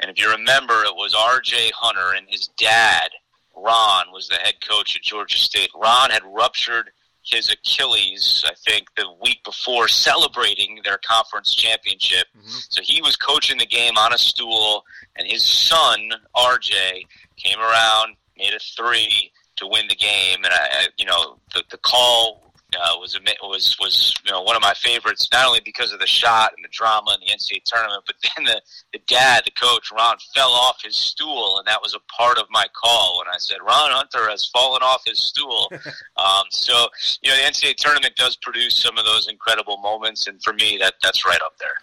And 0.00 0.10
if 0.10 0.18
you 0.18 0.30
remember, 0.30 0.82
it 0.84 0.94
was 0.94 1.14
R.J. 1.14 1.72
Hunter 1.74 2.16
and 2.16 2.26
his 2.28 2.48
dad, 2.56 3.08
Ron, 3.56 4.06
was 4.12 4.28
the 4.28 4.36
head 4.36 4.54
coach 4.66 4.96
at 4.96 5.02
Georgia 5.02 5.38
State. 5.38 5.70
Ron 5.74 6.10
had 6.10 6.22
ruptured 6.24 6.90
his 7.22 7.50
Achilles, 7.50 8.44
I 8.46 8.52
think, 8.68 8.88
the 8.96 9.06
week 9.22 9.42
before 9.44 9.88
celebrating 9.88 10.80
their 10.84 10.98
conference 11.06 11.54
championship. 11.54 12.26
Mm-hmm. 12.36 12.58
So 12.68 12.82
he 12.82 13.00
was 13.00 13.16
coaching 13.16 13.58
the 13.58 13.66
game 13.66 13.96
on 13.96 14.12
a 14.12 14.18
stool, 14.18 14.84
and 15.16 15.26
his 15.26 15.44
son, 15.44 16.10
RJ, 16.36 17.06
came 17.36 17.58
around, 17.58 18.16
made 18.38 18.54
a 18.54 18.58
three 18.58 19.30
to 19.56 19.66
win 19.66 19.86
the 19.88 19.96
game. 19.96 20.38
And 20.44 20.52
I, 20.52 20.88
you 20.96 21.06
know, 21.06 21.38
the 21.54 21.62
the 21.70 21.78
call 21.78 22.44
uh, 22.76 22.96
was 22.98 23.18
was 23.42 23.76
was 23.80 24.14
you 24.24 24.32
know 24.32 24.42
one 24.42 24.56
of 24.56 24.62
my 24.62 24.74
favorites, 24.74 25.28
not 25.32 25.46
only 25.46 25.60
because 25.64 25.92
of 25.92 26.00
the 26.00 26.06
shot 26.06 26.52
and 26.56 26.64
the 26.64 26.68
drama 26.70 27.14
in 27.14 27.26
the 27.26 27.32
NCAA 27.32 27.62
tournament, 27.64 28.02
but 28.06 28.16
then 28.36 28.44
the 28.44 28.60
the 28.92 29.00
dad, 29.06 29.42
the 29.44 29.50
coach 29.52 29.90
Ron, 29.92 30.16
fell 30.34 30.50
off 30.50 30.82
his 30.82 30.96
stool, 30.96 31.58
and 31.58 31.66
that 31.66 31.80
was 31.82 31.94
a 31.94 32.00
part 32.12 32.38
of 32.38 32.46
my 32.50 32.66
call 32.74 33.18
when 33.18 33.28
I 33.28 33.38
said 33.38 33.58
Ron 33.60 33.90
Hunter 33.90 34.28
has 34.30 34.46
fallen 34.46 34.82
off 34.82 35.02
his 35.06 35.22
stool. 35.22 35.70
um, 36.16 36.44
so 36.50 36.88
you 37.22 37.30
know 37.30 37.36
the 37.36 37.50
NCAA 37.50 37.76
tournament 37.76 38.16
does 38.16 38.36
produce 38.36 38.80
some 38.80 38.98
of 38.98 39.04
those 39.04 39.28
incredible 39.28 39.78
moments, 39.78 40.26
and 40.26 40.42
for 40.42 40.52
me, 40.52 40.78
that 40.78 40.94
that's 41.02 41.24
right 41.24 41.40
up 41.42 41.56
there. 41.58 41.74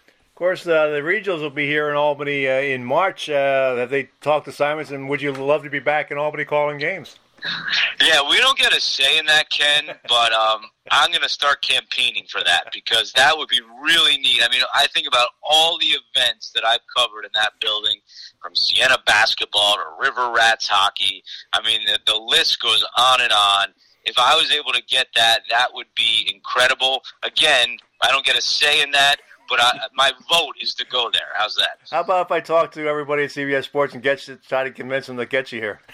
Of 0.42 0.46
course, 0.46 0.66
uh, 0.66 0.88
the 0.88 1.02
regionals 1.02 1.38
will 1.38 1.50
be 1.50 1.68
here 1.68 1.88
in 1.88 1.94
Albany 1.94 2.48
uh, 2.48 2.54
in 2.54 2.84
March. 2.84 3.30
Uh, 3.30 3.76
have 3.76 3.90
they 3.90 4.10
talked 4.20 4.46
to 4.46 4.52
Simons, 4.52 4.90
and 4.90 5.08
would 5.08 5.22
you 5.22 5.30
love 5.30 5.62
to 5.62 5.70
be 5.70 5.78
back 5.78 6.10
in 6.10 6.18
Albany 6.18 6.44
calling 6.44 6.78
games? 6.78 7.16
Yeah, 8.00 8.28
we 8.28 8.38
don't 8.38 8.58
get 8.58 8.76
a 8.76 8.80
say 8.80 9.18
in 9.18 9.26
that, 9.26 9.50
Ken, 9.50 9.96
but 10.08 10.32
um, 10.32 10.62
I'm 10.90 11.10
going 11.10 11.22
to 11.22 11.28
start 11.28 11.62
campaigning 11.62 12.24
for 12.28 12.42
that 12.42 12.64
because 12.72 13.12
that 13.12 13.38
would 13.38 13.50
be 13.50 13.60
really 13.84 14.18
neat. 14.18 14.42
I 14.42 14.50
mean, 14.50 14.62
I 14.74 14.88
think 14.88 15.06
about 15.06 15.28
all 15.48 15.78
the 15.78 15.94
events 16.10 16.50
that 16.56 16.64
I've 16.64 16.80
covered 16.96 17.24
in 17.24 17.30
that 17.34 17.52
building, 17.60 18.00
from 18.42 18.56
Siena 18.56 18.98
basketball 19.06 19.76
to 19.76 19.84
River 20.00 20.32
Rats 20.34 20.66
hockey. 20.66 21.22
I 21.52 21.64
mean, 21.64 21.82
the, 21.86 22.00
the 22.04 22.18
list 22.18 22.60
goes 22.60 22.84
on 22.98 23.20
and 23.20 23.30
on. 23.30 23.68
If 24.04 24.18
I 24.18 24.34
was 24.34 24.50
able 24.50 24.72
to 24.72 24.82
get 24.88 25.06
that, 25.14 25.42
that 25.50 25.68
would 25.72 25.86
be 25.96 26.28
incredible. 26.34 27.02
Again, 27.22 27.76
I 28.02 28.10
don't 28.10 28.26
get 28.26 28.36
a 28.36 28.42
say 28.42 28.82
in 28.82 28.90
that, 28.90 29.20
but 29.48 29.60
I, 29.60 29.78
my 29.94 30.12
vote 30.30 30.54
is 30.60 30.74
to 30.74 30.86
go 30.86 31.10
there. 31.12 31.28
How's 31.34 31.56
that? 31.56 31.78
How 31.90 32.00
about 32.00 32.26
if 32.26 32.32
I 32.32 32.40
talk 32.40 32.72
to 32.72 32.86
everybody 32.86 33.24
at 33.24 33.30
CBS 33.30 33.64
Sports 33.64 33.94
and 33.94 34.02
get 34.02 34.26
you, 34.28 34.36
try 34.36 34.64
to 34.64 34.70
convince 34.70 35.06
them 35.06 35.16
to 35.16 35.26
get 35.26 35.52
you 35.52 35.60
here? 35.60 35.80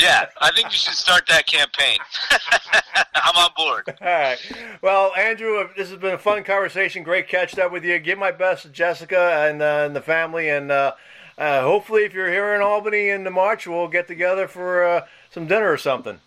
Yeah, 0.00 0.24
I 0.40 0.50
think 0.52 0.72
you 0.72 0.78
should 0.78 0.94
start 0.94 1.26
that 1.28 1.46
campaign. 1.46 1.98
I'm 3.14 3.36
on 3.36 3.50
board. 3.54 3.94
All 4.00 4.06
right. 4.06 4.38
Well, 4.80 5.12
Andrew, 5.16 5.68
this 5.76 5.90
has 5.90 5.98
been 5.98 6.14
a 6.14 6.18
fun 6.18 6.44
conversation. 6.44 7.02
Great 7.02 7.28
catching 7.28 7.60
up 7.60 7.72
with 7.72 7.84
you. 7.84 7.98
Give 7.98 8.18
my 8.18 8.30
best 8.30 8.62
to 8.62 8.70
Jessica 8.70 9.46
and, 9.46 9.60
uh, 9.60 9.84
and 9.84 9.94
the 9.94 10.00
family, 10.00 10.48
and 10.48 10.72
uh, 10.72 10.92
uh, 11.36 11.62
hopefully, 11.62 12.04
if 12.04 12.14
you're 12.14 12.30
here 12.30 12.54
in 12.54 12.62
Albany 12.62 13.10
in 13.10 13.24
the 13.24 13.30
March, 13.30 13.66
we'll 13.66 13.88
get 13.88 14.08
together 14.08 14.48
for 14.48 14.84
uh, 14.84 15.06
some 15.30 15.46
dinner 15.46 15.70
or 15.70 15.76
something. 15.76 16.20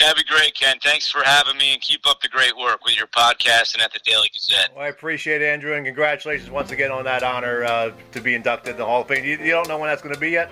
That'd 0.00 0.16
be 0.16 0.24
great, 0.24 0.54
Ken. 0.54 0.78
Thanks 0.82 1.10
for 1.10 1.22
having 1.22 1.58
me, 1.58 1.74
and 1.74 1.80
keep 1.82 2.08
up 2.08 2.22
the 2.22 2.28
great 2.28 2.56
work 2.56 2.84
with 2.86 2.96
your 2.96 3.06
podcast 3.08 3.74
and 3.74 3.82
at 3.82 3.92
the 3.92 4.00
Daily 4.02 4.30
Gazette. 4.32 4.70
Well, 4.74 4.84
I 4.84 4.88
appreciate 4.88 5.42
it, 5.42 5.44
Andrew, 5.44 5.74
and 5.74 5.84
congratulations 5.84 6.50
once 6.50 6.70
again 6.70 6.90
on 6.90 7.04
that 7.04 7.22
honor 7.22 7.64
uh, 7.64 7.92
to 8.12 8.20
be 8.20 8.34
inducted 8.34 8.72
in 8.72 8.76
the 8.78 8.86
Hall 8.86 9.02
of 9.02 9.08
Fame. 9.08 9.24
You, 9.24 9.36
you 9.36 9.50
don't 9.50 9.68
know 9.68 9.78
when 9.78 9.90
that's 9.90 10.00
going 10.00 10.14
to 10.14 10.20
be 10.20 10.30
yet? 10.30 10.50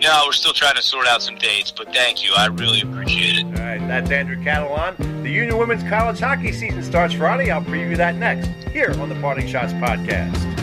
No, 0.00 0.22
we're 0.26 0.32
still 0.32 0.52
trying 0.52 0.76
to 0.76 0.82
sort 0.82 1.08
out 1.08 1.20
some 1.20 1.34
dates, 1.36 1.72
but 1.72 1.92
thank 1.92 2.24
you. 2.24 2.32
I 2.36 2.46
really 2.46 2.82
appreciate 2.82 3.38
it. 3.38 3.44
All 3.44 3.52
right, 3.52 3.80
that's 3.88 4.10
Andrew 4.10 4.36
Catalon. 4.36 4.96
The 5.24 5.30
Union 5.30 5.58
Women's 5.58 5.82
College 5.88 6.20
Hockey 6.20 6.52
season 6.52 6.82
starts 6.84 7.14
Friday. 7.14 7.50
I'll 7.50 7.60
preview 7.62 7.96
that 7.96 8.14
next 8.14 8.46
here 8.68 8.94
on 9.00 9.08
the 9.08 9.16
Parting 9.16 9.46
Schotts 9.46 9.78
podcast. 9.80 10.53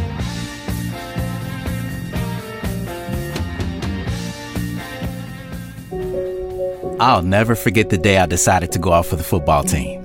I'll 7.01 7.23
never 7.23 7.55
forget 7.55 7.89
the 7.89 7.97
day 7.97 8.19
I 8.19 8.27
decided 8.27 8.71
to 8.73 8.77
go 8.77 8.93
out 8.93 9.07
for 9.07 9.15
the 9.15 9.23
football 9.23 9.63
team. 9.63 10.03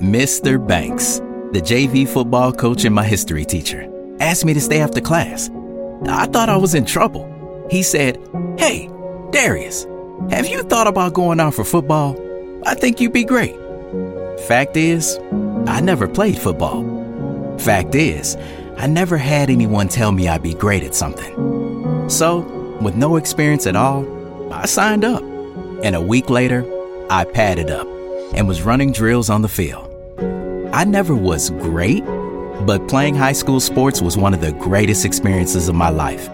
Mr. 0.00 0.58
Banks, 0.58 1.18
the 1.52 1.60
JV 1.62 2.08
football 2.08 2.52
coach 2.52 2.84
and 2.84 2.92
my 2.92 3.04
history 3.04 3.44
teacher, 3.44 3.88
asked 4.18 4.44
me 4.44 4.52
to 4.52 4.60
stay 4.60 4.80
after 4.80 5.00
class. 5.00 5.48
I 6.08 6.26
thought 6.26 6.48
I 6.48 6.56
was 6.56 6.74
in 6.74 6.84
trouble. 6.84 7.28
He 7.70 7.84
said, 7.84 8.18
Hey, 8.58 8.90
Darius, 9.30 9.86
have 10.30 10.48
you 10.48 10.64
thought 10.64 10.88
about 10.88 11.14
going 11.14 11.38
out 11.38 11.54
for 11.54 11.62
football? 11.62 12.18
I 12.66 12.74
think 12.74 13.00
you'd 13.00 13.12
be 13.12 13.22
great. 13.22 13.54
Fact 14.48 14.76
is, 14.76 15.20
I 15.68 15.80
never 15.80 16.08
played 16.08 16.36
football. 16.36 16.82
Fact 17.60 17.94
is, 17.94 18.36
I 18.78 18.88
never 18.88 19.16
had 19.16 19.48
anyone 19.48 19.86
tell 19.86 20.10
me 20.10 20.26
I'd 20.26 20.42
be 20.42 20.54
great 20.54 20.82
at 20.82 20.96
something. 20.96 22.10
So, 22.10 22.40
with 22.82 22.96
no 22.96 23.14
experience 23.14 23.68
at 23.68 23.76
all, 23.76 24.52
I 24.52 24.66
signed 24.66 25.04
up. 25.04 25.22
And 25.82 25.96
a 25.96 26.00
week 26.00 26.30
later, 26.30 26.64
I 27.10 27.24
padded 27.24 27.70
up 27.70 27.88
and 28.34 28.46
was 28.46 28.62
running 28.62 28.92
drills 28.92 29.28
on 29.28 29.42
the 29.42 29.48
field. 29.48 29.88
I 30.72 30.84
never 30.84 31.14
was 31.14 31.50
great, 31.50 32.04
but 32.64 32.86
playing 32.88 33.16
high 33.16 33.32
school 33.32 33.58
sports 33.58 34.00
was 34.00 34.16
one 34.16 34.32
of 34.32 34.40
the 34.40 34.52
greatest 34.52 35.04
experiences 35.04 35.68
of 35.68 35.74
my 35.74 35.88
life. 35.88 36.28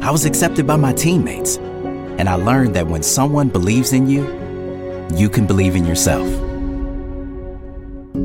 I 0.00 0.10
was 0.10 0.24
accepted 0.24 0.66
by 0.66 0.76
my 0.76 0.94
teammates, 0.94 1.58
and 1.58 2.28
I 2.28 2.34
learned 2.36 2.74
that 2.76 2.86
when 2.86 3.02
someone 3.02 3.48
believes 3.48 3.92
in 3.92 4.08
you, 4.08 4.24
you 5.14 5.28
can 5.28 5.46
believe 5.46 5.76
in 5.76 5.84
yourself. 5.84 6.26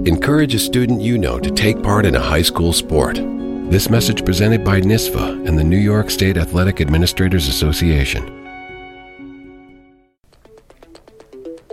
Encourage 0.08 0.56
a 0.56 0.60
student 0.60 1.02
you 1.02 1.18
know 1.18 1.40
to 1.40 1.52
take 1.52 1.84
part 1.84 2.06
in 2.06 2.16
a 2.16 2.22
high 2.22 2.42
school 2.42 2.72
sport. 2.72 3.16
This 3.70 3.90
message 3.90 4.24
presented 4.24 4.64
by 4.64 4.80
NYSSFA 4.80 5.48
and 5.48 5.60
the 5.60 5.64
New 5.64 5.78
York 5.78 6.10
State 6.10 6.38
Athletic 6.38 6.80
Administrators 6.80 7.48
Association. 7.48 8.43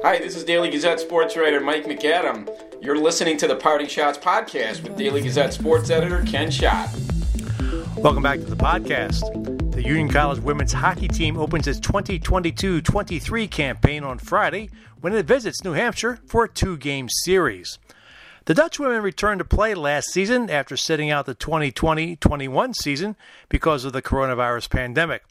Hi, 0.02 0.18
this 0.18 0.34
is 0.34 0.44
Daily 0.44 0.70
Gazette 0.70 0.98
sports 0.98 1.36
writer 1.36 1.60
Mike 1.60 1.84
McAdam. 1.84 2.48
You're 2.82 2.96
listening 2.96 3.36
to 3.36 3.46
the 3.46 3.54
Parting 3.54 3.86
Schotts 3.86 4.18
podcast 4.18 4.82
with 4.82 4.96
Daily 4.96 5.20
Gazette 5.20 5.52
sports 5.52 5.90
editor 5.90 6.24
Ken 6.26 6.50
Schott. 6.50 6.88
Welcome 7.98 8.22
back 8.22 8.38
to 8.38 8.46
the 8.46 8.56
podcast. 8.56 9.20
The 9.72 9.82
Union 9.82 10.08
College 10.08 10.40
women's 10.40 10.72
hockey 10.72 11.06
team 11.06 11.36
opens 11.36 11.68
its 11.68 11.78
2022 11.80 12.80
23 12.80 13.46
campaign 13.46 14.02
on 14.02 14.18
Friday 14.18 14.70
when 15.02 15.12
it 15.12 15.26
visits 15.26 15.62
New 15.64 15.72
Hampshire 15.72 16.18
for 16.26 16.44
a 16.44 16.48
two 16.48 16.78
game 16.78 17.10
series. 17.10 17.78
The 18.46 18.54
Dutch 18.54 18.78
women 18.78 19.02
returned 19.02 19.40
to 19.40 19.44
play 19.44 19.74
last 19.74 20.08
season 20.08 20.48
after 20.48 20.78
sitting 20.78 21.10
out 21.10 21.26
the 21.26 21.34
2020 21.34 22.16
21 22.16 22.72
season 22.72 23.16
because 23.50 23.84
of 23.84 23.92
the 23.92 24.00
coronavirus 24.00 24.70
pandemic. 24.70 25.24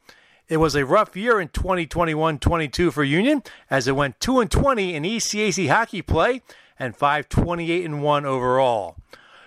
It 0.49 0.57
was 0.57 0.75
a 0.75 0.83
rough 0.83 1.15
year 1.15 1.39
in 1.39 1.49
2021 1.49 2.39
22 2.39 2.89
for 2.89 3.03
Union 3.03 3.43
as 3.69 3.87
it 3.87 3.95
went 3.95 4.19
2 4.19 4.39
and 4.39 4.49
20 4.49 4.95
in 4.95 5.03
ECAC 5.03 5.69
hockey 5.69 6.01
play 6.01 6.41
and 6.79 6.95
5 6.95 7.29
28 7.29 7.85
and 7.85 8.01
1 8.01 8.25
overall. 8.25 8.95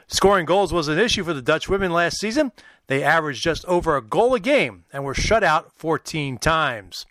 Scoring 0.07 0.47
goals 0.47 0.73
was 0.73 0.87
an 0.87 1.01
issue 1.01 1.25
for 1.25 1.35
the 1.35 1.43
Dutch 1.43 1.69
women 1.69 1.93
last 1.93 2.21
season. 2.21 2.53
They 2.87 3.03
averaged 3.03 3.43
just 3.43 3.65
over 3.65 3.97
a 3.97 4.03
goal 4.03 4.35
a 4.35 4.41
game 4.41 4.85
and 4.93 5.05
were 5.05 5.15
shut 5.15 5.43
out 5.43 5.73
14 5.75 6.39
times. 6.39 7.05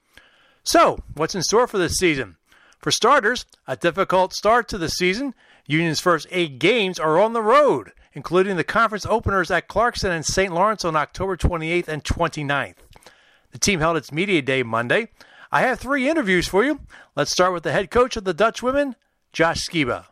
So, 0.64 1.00
what's 1.16 1.36
in 1.36 1.42
store 1.42 1.68
for 1.68 1.78
this 1.78 1.98
season? 1.98 2.38
For 2.80 2.92
starters, 2.92 3.46
a 3.68 3.76
difficult 3.76 4.34
start 4.34 4.70
to 4.70 4.78
the 4.78 4.90
season. 4.90 5.34
Union's 5.68 6.00
first 6.00 6.28
eight 6.32 6.60
games 6.60 6.98
are 6.98 7.20
on 7.20 7.34
the 7.34 7.42
road, 7.42 7.92
including 8.14 8.56
the 8.56 8.64
conference 8.64 9.06
openers 9.06 9.52
at 9.52 9.68
Clarkson 9.68 10.12
and 10.12 10.26
St. 10.26 10.54
Lawrence 10.54 10.86
on 10.86 10.96
October 10.96 11.36
28th 11.36 11.90
and 11.90 12.04
29th. 12.04 12.76
The 13.52 13.60
team 13.60 13.80
held 13.80 13.98
its 13.98 14.12
media 14.12 14.42
day 14.42 14.64
Monday. 14.64 15.10
I 15.52 15.62
have 15.62 15.80
three 15.80 16.10
interviews 16.10 16.48
for 16.48 16.64
you. 16.64 16.80
Let's 17.16 17.32
start 17.32 17.54
with 17.54 17.64
the 17.64 17.72
head 17.72 17.92
coach 17.92 18.16
of 18.16 18.24
the 18.24 18.34
Dutch 18.34 18.64
women, 18.64 18.96
Josh 19.34 19.68
Sciba. 19.68 20.06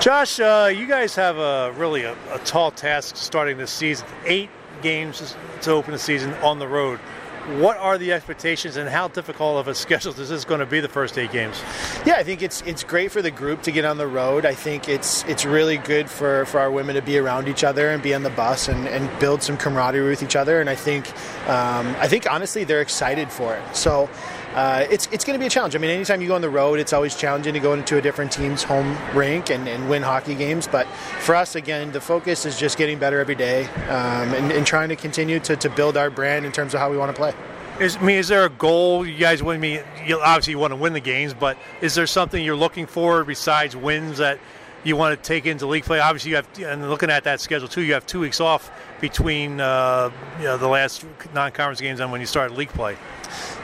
Josh, 0.00 0.40
uh, 0.40 0.70
you 0.74 0.86
guys 0.86 1.14
have 1.14 1.38
a 1.38 1.72
really 1.76 2.02
a, 2.02 2.16
a, 2.32 2.38
tall 2.40 2.72
task 2.72 3.16
starting 3.16 3.56
this 3.56 3.70
season. 3.70 4.06
Eight 4.26 4.50
games 4.82 5.36
to 5.62 5.70
open 5.70 5.92
the 5.92 5.98
season 5.98 6.34
on 6.34 6.58
the 6.58 6.66
road. 6.66 6.98
What 7.44 7.76
are 7.76 7.98
the 7.98 8.10
expectations, 8.14 8.78
and 8.78 8.88
how 8.88 9.08
difficult 9.08 9.58
of 9.58 9.68
a 9.68 9.74
schedule 9.74 10.18
is 10.18 10.30
this 10.30 10.46
going 10.46 10.60
to 10.60 10.66
be 10.66 10.80
the 10.80 10.88
first 10.88 11.18
eight 11.18 11.30
games? 11.30 11.62
Yeah, 12.06 12.14
I 12.14 12.22
think 12.22 12.40
it's 12.40 12.62
it's 12.62 12.82
great 12.82 13.12
for 13.12 13.20
the 13.20 13.30
group 13.30 13.60
to 13.64 13.70
get 13.70 13.84
on 13.84 13.98
the 13.98 14.06
road. 14.06 14.46
I 14.46 14.54
think 14.54 14.88
it's 14.88 15.24
it's 15.24 15.44
really 15.44 15.76
good 15.76 16.08
for, 16.08 16.46
for 16.46 16.58
our 16.58 16.70
women 16.70 16.94
to 16.94 17.02
be 17.02 17.18
around 17.18 17.46
each 17.46 17.62
other 17.62 17.90
and 17.90 18.02
be 18.02 18.14
on 18.14 18.22
the 18.22 18.30
bus 18.30 18.68
and, 18.68 18.88
and 18.88 19.10
build 19.18 19.42
some 19.42 19.58
camaraderie 19.58 20.08
with 20.08 20.22
each 20.22 20.36
other. 20.36 20.62
And 20.62 20.70
I 20.70 20.74
think 20.74 21.06
um, 21.46 21.94
I 21.98 22.08
think 22.08 22.30
honestly 22.30 22.64
they're 22.64 22.80
excited 22.80 23.30
for 23.30 23.54
it. 23.54 23.76
So 23.76 24.08
uh, 24.54 24.86
it's 24.88 25.08
it's 25.10 25.24
going 25.24 25.36
to 25.36 25.40
be 25.40 25.46
a 25.46 25.50
challenge. 25.50 25.74
I 25.74 25.78
mean, 25.78 25.90
anytime 25.90 26.22
you 26.22 26.28
go 26.28 26.36
on 26.36 26.40
the 26.40 26.48
road, 26.48 26.78
it's 26.78 26.92
always 26.92 27.16
challenging 27.16 27.54
to 27.54 27.60
go 27.60 27.72
into 27.72 27.98
a 27.98 28.00
different 28.00 28.30
team's 28.30 28.62
home 28.62 28.96
rink 29.12 29.50
and, 29.50 29.68
and 29.68 29.88
win 29.90 30.00
hockey 30.00 30.36
games. 30.36 30.68
But 30.68 30.86
for 31.20 31.34
us, 31.34 31.56
again, 31.56 31.90
the 31.90 32.00
focus 32.00 32.46
is 32.46 32.56
just 32.56 32.78
getting 32.78 32.98
better 32.98 33.18
every 33.18 33.34
day 33.34 33.64
um, 33.88 34.32
and, 34.32 34.52
and, 34.52 34.64
trying 34.64 34.90
to 34.90 34.96
continue 34.96 35.40
to, 35.40 35.56
to 35.56 35.68
build 35.68 35.96
our 35.96 36.08
brand 36.08 36.46
in 36.46 36.52
terms 36.52 36.72
of 36.72 36.78
how 36.78 36.88
we 36.88 36.96
want 36.96 37.14
to 37.14 37.16
play. 37.20 37.34
Is, 37.80 37.96
I 37.96 38.02
mean, 38.02 38.18
is 38.18 38.28
there 38.28 38.44
a 38.44 38.48
goal 38.48 39.04
you 39.04 39.18
guys 39.18 39.42
want 39.42 39.60
me? 39.60 39.80
You 40.06 40.20
obviously 40.20 40.52
you 40.52 40.60
want 40.60 40.70
to 40.70 40.76
win 40.76 40.92
the 40.92 41.00
games, 41.00 41.34
but 41.34 41.58
is 41.80 41.96
there 41.96 42.06
something 42.06 42.42
you're 42.44 42.54
looking 42.54 42.86
for 42.86 43.24
besides 43.24 43.74
wins 43.74 44.18
that 44.18 44.38
you 44.84 44.94
want 44.94 45.20
to 45.20 45.28
take 45.28 45.46
into 45.46 45.66
league 45.66 45.82
play? 45.82 45.98
Obviously, 45.98 46.30
you 46.30 46.36
have, 46.36 46.48
and 46.60 46.88
looking 46.88 47.10
at 47.10 47.24
that 47.24 47.40
schedule 47.40 47.66
too, 47.66 47.82
you 47.82 47.94
have 47.94 48.06
two 48.06 48.20
weeks 48.20 48.40
off 48.40 48.70
between 49.00 49.60
uh, 49.60 50.12
you 50.38 50.44
know, 50.44 50.56
the 50.56 50.68
last 50.68 51.04
non-conference 51.34 51.80
games 51.80 51.98
and 51.98 52.12
when 52.12 52.20
you 52.20 52.26
start 52.28 52.52
league 52.52 52.68
play. 52.68 52.96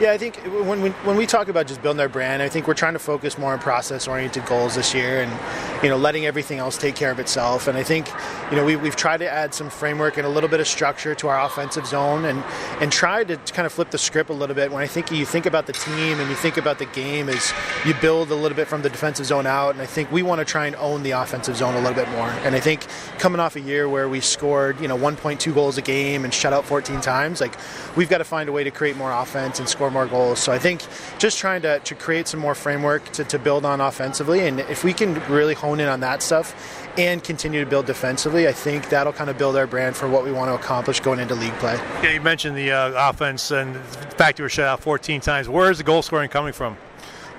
Yeah, 0.01 0.13
I 0.13 0.19
think 0.19 0.37
when 0.67 0.81
we, 0.81 0.91
when 0.91 1.17
we 1.17 1.27
talk 1.27 1.49
about 1.49 1.67
just 1.67 1.83
building 1.83 2.01
our 2.01 2.09
brand, 2.09 2.43
I 2.43 2.49
think 2.49 2.67
we're 2.67 2.75
trying 2.75 2.95
to 2.95 2.99
focus 2.99 3.37
more 3.37 3.53
on 3.53 3.59
process-oriented 3.59 4.47
goals 4.47 4.75
this 4.75 4.95
year, 4.95 5.23
and 5.23 5.83
you 5.83 5.89
know, 5.89 5.97
letting 5.97 6.27
everything 6.27 6.59
else 6.59 6.77
take 6.79 6.95
care 6.95 7.11
of 7.11 7.19
itself. 7.19 7.69
And 7.69 7.77
I 7.77 7.83
think 7.83 8.09
you 8.51 8.57
know 8.57 8.65
we, 8.65 8.77
we've 8.77 8.97
tried 8.97 9.19
to 9.19 9.31
add 9.31 9.55
some 9.55 9.71
framework 9.71 10.17
and 10.17 10.27
a 10.27 10.31
little 10.31 10.49
bit 10.49 10.61
of 10.61 10.67
structure 10.67 11.15
to 11.15 11.29
our 11.29 11.45
offensive 11.45 11.87
zone, 11.87 12.25
and 12.25 12.43
and 12.81 12.91
try 12.91 13.25
to 13.25 13.37
kind 13.53 13.67
of 13.67 13.73
flip 13.73 13.91
the 13.91 13.99
script 13.99 14.31
a 14.31 14.33
little 14.33 14.57
bit. 14.57 14.73
When 14.73 14.83
I 14.83 14.87
think 14.87 15.11
you 15.11 15.25
think 15.25 15.47
about 15.47 15.67
the 15.67 15.73
team 15.73 16.19
and 16.19 16.29
you 16.29 16.37
think 16.37 16.57
about 16.57 16.79
the 16.79 16.87
game, 16.87 17.29
is 17.29 17.53
you 17.85 17.95
build 17.95 18.31
a 18.31 18.35
little 18.35 18.57
bit 18.57 18.69
from 18.69 18.83
the 18.83 18.91
defensive 18.91 19.27
zone 19.27 19.47
out, 19.47 19.71
and 19.71 19.83
I 19.83 19.87
think 19.87 20.11
we 20.11 20.23
want 20.23 20.41
to 20.41 20.45
try 20.45 20.67
and 20.67 20.77
own 20.77 21.03
the 21.03 21.13
offensive 21.13 21.57
zone 21.57 21.75
a 21.75 21.79
little 21.79 21.95
bit 21.95 22.09
more. 22.11 22.29
And 22.45 22.55
I 22.55 22.61
think 22.61 22.87
coming 23.19 23.41
off 23.41 23.57
a 23.57 23.61
year 23.61 23.89
where 23.89 24.09
we 24.09 24.21
scored 24.21 24.81
you 24.81 24.89
know 24.89 24.97
1.2 24.97 25.55
goals 25.55 25.79
a 25.79 25.83
game 25.83 26.25
and 26.25 26.33
shut 26.33 26.53
out 26.53 26.65
14 26.65 27.01
times, 27.01 27.41
like 27.41 27.55
we've 27.97 28.09
got 28.09 28.19
to 28.19 28.25
find 28.25 28.49
a 28.49 28.53
way 28.53 28.65
to 28.65 28.71
create 28.71 28.97
more 28.97 29.13
offense 29.13 29.60
and 29.61 29.69
score 29.69 29.91
more 29.91 30.07
goals. 30.07 30.41
So 30.41 30.51
I 30.51 30.59
think 30.59 30.83
just 31.19 31.39
trying 31.39 31.63
to, 31.63 31.79
to 31.79 31.95
create 31.95 32.27
some 32.27 32.41
more 32.41 32.55
framework 32.57 33.05
to, 33.13 33.25
to 33.25 33.39
build 33.39 33.65
on 33.65 33.81
offensively. 33.81 34.47
And 34.49 34.61
if 34.61 34.83
we 34.83 34.93
can 34.93 35.15
really 35.29 35.55
hone 35.55 35.79
in 35.79 35.89
on 35.89 36.01
that 36.01 36.23
stuff 36.23 36.89
and 36.99 37.23
continue 37.23 37.63
to 37.63 37.71
build 37.71 37.87
defensively, 37.87 38.49
I 38.49 38.53
think 38.53 38.89
that'll 38.89 39.13
kind 39.13 39.31
of 39.31 39.39
build 39.39 39.57
our 39.57 39.67
brand 39.67 39.97
for 39.97 40.09
what 40.09 40.25
we 40.25 40.33
want 40.33 40.51
to 40.51 40.55
accomplish 40.55 40.99
going 41.01 41.21
into 41.21 41.35
league 41.37 41.55
play. 41.55 41.75
Yeah, 42.03 42.11
you 42.11 42.21
mentioned 42.21 42.57
the 42.57 42.73
uh, 42.73 43.11
offense 43.11 43.51
and 43.53 43.77
the 43.77 43.81
fact 44.17 44.39
you 44.39 44.43
were 44.43 44.49
shut 44.49 44.67
out 44.67 44.81
14 44.81 45.21
times. 45.21 45.49
Where 45.49 45.71
is 45.71 45.79
the 45.79 45.85
goal 45.85 46.03
scoring 46.03 46.31
coming 46.31 46.53
from? 46.53 46.77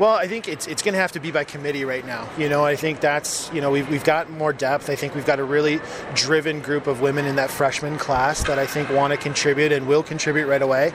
Well, 0.02 0.16
I 0.16 0.26
think 0.26 0.48
it's 0.48 0.66
it's 0.66 0.82
going 0.82 0.96
to 0.96 1.00
have 1.00 1.12
to 1.12 1.20
be 1.20 1.30
by 1.30 1.44
committee 1.44 1.86
right 1.86 2.04
now. 2.04 2.28
You 2.36 2.50
know, 2.50 2.66
I 2.66 2.76
think 2.76 3.02
that's 3.02 3.54
you 3.54 3.62
know 3.62 3.70
we've 3.70 3.88
we've 3.88 4.04
got 4.04 4.32
more 4.32 4.52
depth. 4.52 4.90
I 4.90 4.96
think 4.96 5.14
we've 5.14 5.28
got 5.28 5.38
a 5.38 5.44
really 5.44 5.80
driven 6.16 6.60
group 6.60 6.88
of 6.88 7.02
women 7.02 7.28
in 7.28 7.36
that 7.36 7.52
freshman 7.52 8.00
class 8.00 8.44
that 8.46 8.58
I 8.58 8.66
think 8.66 8.90
want 8.90 9.12
to 9.12 9.18
contribute 9.18 9.72
and 9.72 9.88
will 9.88 10.02
contribute 10.02 10.48
right 10.48 10.64
away. 10.64 10.92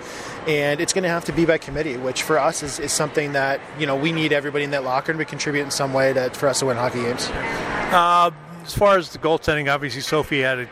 And 0.48 0.80
it's 0.80 0.92
going 0.92 1.04
to 1.04 1.08
have 1.08 1.24
to 1.26 1.32
be 1.32 1.44
by 1.44 1.56
committee, 1.56 1.96
which 1.96 2.24
for 2.24 2.36
us 2.36 2.64
is, 2.64 2.80
is 2.80 2.90
something 2.90 3.30
that 3.34 3.60
you 3.78 3.86
know 3.86 3.94
we 3.94 4.10
need 4.10 4.32
everybody 4.32 4.64
in 4.64 4.72
that 4.72 4.82
locker 4.82 5.12
room 5.12 5.20
to 5.20 5.24
contribute 5.24 5.62
in 5.62 5.70
some 5.70 5.92
way 5.92 6.12
to, 6.12 6.30
for 6.30 6.48
us 6.48 6.58
to 6.58 6.66
win 6.66 6.76
hockey 6.76 7.02
games. 7.02 7.28
Uh, 7.30 8.32
as 8.64 8.74
far 8.74 8.98
as 8.98 9.10
the 9.10 9.18
goaltending, 9.18 9.72
obviously 9.72 10.00
Sophie 10.00 10.40
had 10.40 10.58
a 10.58 10.68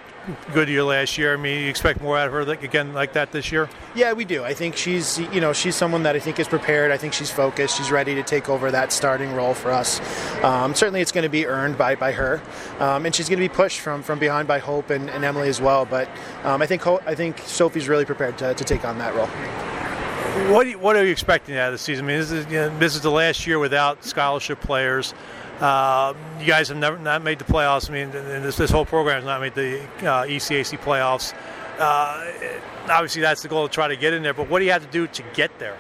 good 0.53 0.69
year 0.69 0.83
last 0.83 1.19
year. 1.19 1.35
I 1.35 1.37
mean, 1.37 1.65
you 1.65 1.69
expect 1.69 2.01
more 2.01 2.19
out 2.19 2.27
of 2.27 2.33
her 2.33 2.41
again 2.41 2.93
like 2.93 3.13
that 3.15 3.33
this 3.33 3.53
year? 3.53 3.69
Yeah, 3.95 4.13
we 4.13 4.25
do. 4.25 4.45
I 4.45 4.55
think 4.55 4.77
she's 4.77 5.19
you 5.19 5.41
know 5.41 5.53
she's 5.53 5.77
someone 5.77 6.03
that 6.05 6.17
I 6.17 6.19
think 6.19 6.39
is 6.39 6.49
prepared. 6.49 6.91
I 6.91 6.97
think 6.97 7.13
she's 7.13 7.31
focused. 7.31 7.77
She's 7.77 7.91
ready 7.91 8.15
to 8.15 8.23
take 8.23 8.49
over 8.49 8.71
that 8.71 8.93
starting 8.93 9.33
role 9.35 9.55
for 9.55 9.71
us. 9.71 10.01
Um, 10.43 10.75
certainly, 10.75 11.01
it's 11.01 11.13
going 11.13 11.23
to 11.23 11.29
be 11.29 11.47
earned 11.47 11.79
by 11.79 11.95
by 11.95 12.13
her, 12.13 12.43
um, 12.79 13.07
and 13.07 13.15
she's 13.15 13.29
going 13.29 13.41
to 13.41 13.49
be 13.49 13.55
pushed 13.55 13.81
from 13.81 14.03
from 14.03 14.19
behind 14.19 14.49
by 14.49 14.59
Hope 14.59 14.91
and, 14.91 15.11
and 15.11 15.25
Emily 15.25 15.49
as 15.49 15.61
well. 15.61 15.85
But 15.85 16.09
um, 16.45 16.63
I 16.63 16.67
think 16.67 16.87
I 16.87 17.15
think 17.15 17.39
Sophie's 17.39 17.89
really 17.89 18.05
prepared 18.05 18.39
to, 18.39 18.55
to 18.55 18.65
take 18.65 18.85
on 18.85 18.99
that 18.99 19.15
role. 19.15 19.29
What, 20.35 20.67
you, 20.67 20.81
what 20.81 20.97
are 20.97 21.05
you 21.05 21.13
expecting 21.13 21.57
out 21.57 21.69
of 21.69 21.75
the 21.75 21.79
season? 21.79 22.07
I 22.07 22.09
mean, 22.09 22.19
this 22.19 22.33
is, 22.33 22.45
you 22.47 22.55
know, 22.55 22.79
this 22.81 22.97
is 22.97 23.03
the 23.03 23.11
last 23.11 23.47
year 23.47 23.61
without 23.61 24.03
scholarship 24.03 24.61
players. 24.61 25.15
Uh, 25.61 26.15
you 26.41 26.47
guys 26.47 26.69
have 26.69 26.77
never 26.77 26.99
not 26.99 27.23
made 27.23 27.39
the 27.39 27.45
playoffs. 27.45 27.89
I 27.89 27.93
mean, 27.93 28.11
this, 28.11 28.57
this 28.57 28.71
whole 28.71 28.85
program 28.85 29.17
has 29.17 29.25
not 29.25 29.41
made 29.41 29.55
the 29.55 29.83
uh, 30.01 30.25
ECAC 30.27 30.79
playoffs. 30.81 31.33
Uh, 31.79 32.33
obviously, 32.91 33.23
that's 33.23 33.43
the 33.43 33.49
goal 33.49 33.69
to 33.69 33.73
try 33.73 33.89
to 33.89 33.97
get 33.97 34.13
in 34.13 34.23
there. 34.23 34.35
But 34.35 34.49
what 34.49 34.59
do 34.59 34.65
you 34.65 34.73
have 34.73 34.85
to 34.85 34.91
do 34.91 35.07
to 35.07 35.23
get 35.35 35.59
there? 35.59 35.77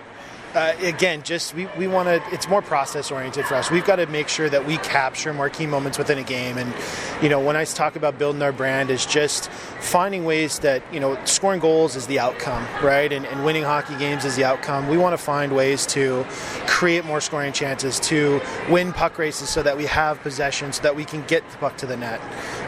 Uh, 0.54 0.74
again, 0.82 1.22
just 1.22 1.54
we, 1.54 1.66
we 1.76 1.86
want 1.86 2.08
to, 2.08 2.22
it's 2.32 2.48
more 2.48 2.62
process 2.62 3.10
oriented 3.10 3.44
for 3.46 3.54
us. 3.54 3.70
We've 3.70 3.84
got 3.84 3.96
to 3.96 4.06
make 4.06 4.28
sure 4.28 4.48
that 4.48 4.64
we 4.66 4.76
capture 4.78 5.34
more 5.34 5.50
key 5.50 5.66
moments 5.66 5.98
within 5.98 6.18
a 6.18 6.22
game. 6.22 6.58
And, 6.58 6.72
you 7.20 7.28
know, 7.28 7.40
when 7.40 7.56
I 7.56 7.64
talk 7.64 7.96
about 7.96 8.18
building 8.18 8.40
our 8.42 8.52
brand, 8.52 8.90
is 8.90 9.04
just 9.04 9.50
finding 9.50 10.24
ways 10.24 10.60
that, 10.60 10.82
you 10.92 11.00
know, 11.00 11.18
scoring 11.24 11.60
goals 11.60 11.96
is 11.96 12.06
the 12.06 12.20
outcome, 12.20 12.64
right? 12.82 13.12
And, 13.12 13.26
and 13.26 13.44
winning 13.44 13.64
hockey 13.64 13.96
games 13.96 14.24
is 14.24 14.36
the 14.36 14.44
outcome. 14.44 14.88
We 14.88 14.96
want 14.96 15.12
to 15.14 15.22
find 15.22 15.54
ways 15.56 15.86
to 15.86 16.24
create 16.66 17.04
more 17.04 17.20
scoring 17.20 17.52
chances, 17.52 17.98
to 18.00 18.40
win 18.70 18.92
puck 18.92 19.18
races 19.18 19.48
so 19.48 19.62
that 19.62 19.76
we 19.76 19.86
have 19.86 20.20
possession, 20.20 20.72
so 20.72 20.82
that 20.82 20.94
we 20.94 21.04
can 21.04 21.24
get 21.26 21.48
the 21.50 21.56
puck 21.58 21.76
to 21.78 21.86
the 21.86 21.96
net. 21.96 22.20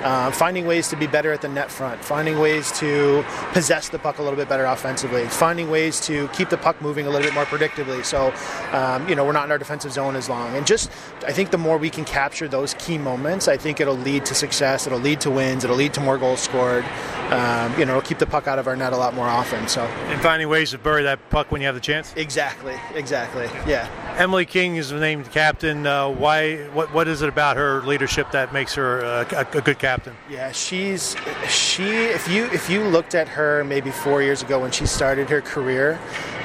Uh, 0.02 0.30
finding 0.30 0.66
ways 0.66 0.88
to 0.88 0.96
be 0.96 1.06
better 1.06 1.32
at 1.32 1.40
the 1.40 1.48
net 1.48 1.70
front, 1.70 2.02
finding 2.02 2.38
ways 2.38 2.72
to 2.72 3.24
possess 3.52 3.88
the 3.88 3.98
puck 3.98 4.18
a 4.18 4.22
little 4.22 4.36
bit 4.36 4.48
better 4.48 4.64
offensively, 4.64 5.26
finding 5.26 5.70
ways 5.70 6.00
to 6.00 6.26
keep 6.28 6.48
the 6.48 6.58
puck 6.58 6.80
moving 6.82 7.06
a 7.06 7.10
little 7.10 7.26
bit 7.26 7.34
more 7.34 7.44
predictably 7.44 7.75
predictably. 7.76 8.04
So, 8.04 8.32
um, 8.76 9.08
you 9.08 9.14
know, 9.14 9.24
we're 9.24 9.32
not 9.32 9.44
in 9.44 9.50
our 9.50 9.58
defensive 9.58 9.92
zone 9.92 10.16
as 10.16 10.28
long. 10.28 10.54
And 10.56 10.66
just, 10.66 10.90
I 11.26 11.32
think 11.32 11.50
the 11.50 11.58
more 11.58 11.78
we 11.78 11.90
can 11.90 12.04
capture 12.04 12.48
those 12.48 12.74
key 12.74 12.98
moments, 12.98 13.48
I 13.48 13.56
think 13.56 13.80
it'll 13.80 13.96
lead 13.96 14.24
to 14.26 14.34
success. 14.34 14.86
It'll 14.86 14.98
lead 14.98 15.20
to 15.22 15.30
wins. 15.30 15.64
It'll 15.64 15.76
lead 15.76 15.94
to 15.94 16.00
more 16.00 16.18
goals 16.18 16.40
scored. 16.40 16.84
Um, 17.30 17.78
you 17.78 17.84
know, 17.84 17.96
it'll 17.96 18.02
keep 18.02 18.18
the 18.18 18.26
puck 18.26 18.46
out 18.46 18.58
of 18.58 18.66
our 18.66 18.76
net 18.76 18.92
a 18.92 18.96
lot 18.96 19.14
more 19.14 19.26
often. 19.26 19.68
So, 19.68 19.82
and 19.82 20.20
finding 20.20 20.48
ways 20.48 20.70
to 20.70 20.78
bury 20.78 21.02
that 21.04 21.30
puck 21.30 21.50
when 21.50 21.60
you 21.60 21.66
have 21.66 21.74
the 21.74 21.80
chance. 21.80 22.12
Exactly. 22.16 22.74
Exactly. 22.94 23.46
Yeah. 23.70 23.88
Emily 24.16 24.46
King 24.46 24.76
is 24.76 24.92
named 24.92 25.30
captain. 25.30 25.86
Uh, 25.86 26.08
why? 26.08 26.56
What? 26.68 26.90
What 26.94 27.06
is 27.06 27.20
it 27.20 27.28
about 27.28 27.58
her 27.58 27.82
leadership 27.82 28.30
that 28.30 28.50
makes 28.50 28.74
her 28.74 29.00
a, 29.00 29.26
a, 29.32 29.58
a 29.58 29.60
good 29.60 29.78
captain? 29.78 30.16
Yeah, 30.30 30.52
she's 30.52 31.14
she. 31.48 31.84
If 31.84 32.26
you 32.26 32.46
if 32.46 32.70
you 32.70 32.82
looked 32.82 33.14
at 33.14 33.28
her 33.28 33.62
maybe 33.64 33.90
four 33.90 34.22
years 34.22 34.42
ago 34.42 34.58
when 34.58 34.70
she 34.70 34.86
started 34.86 35.28
her 35.28 35.42
career, 35.42 35.98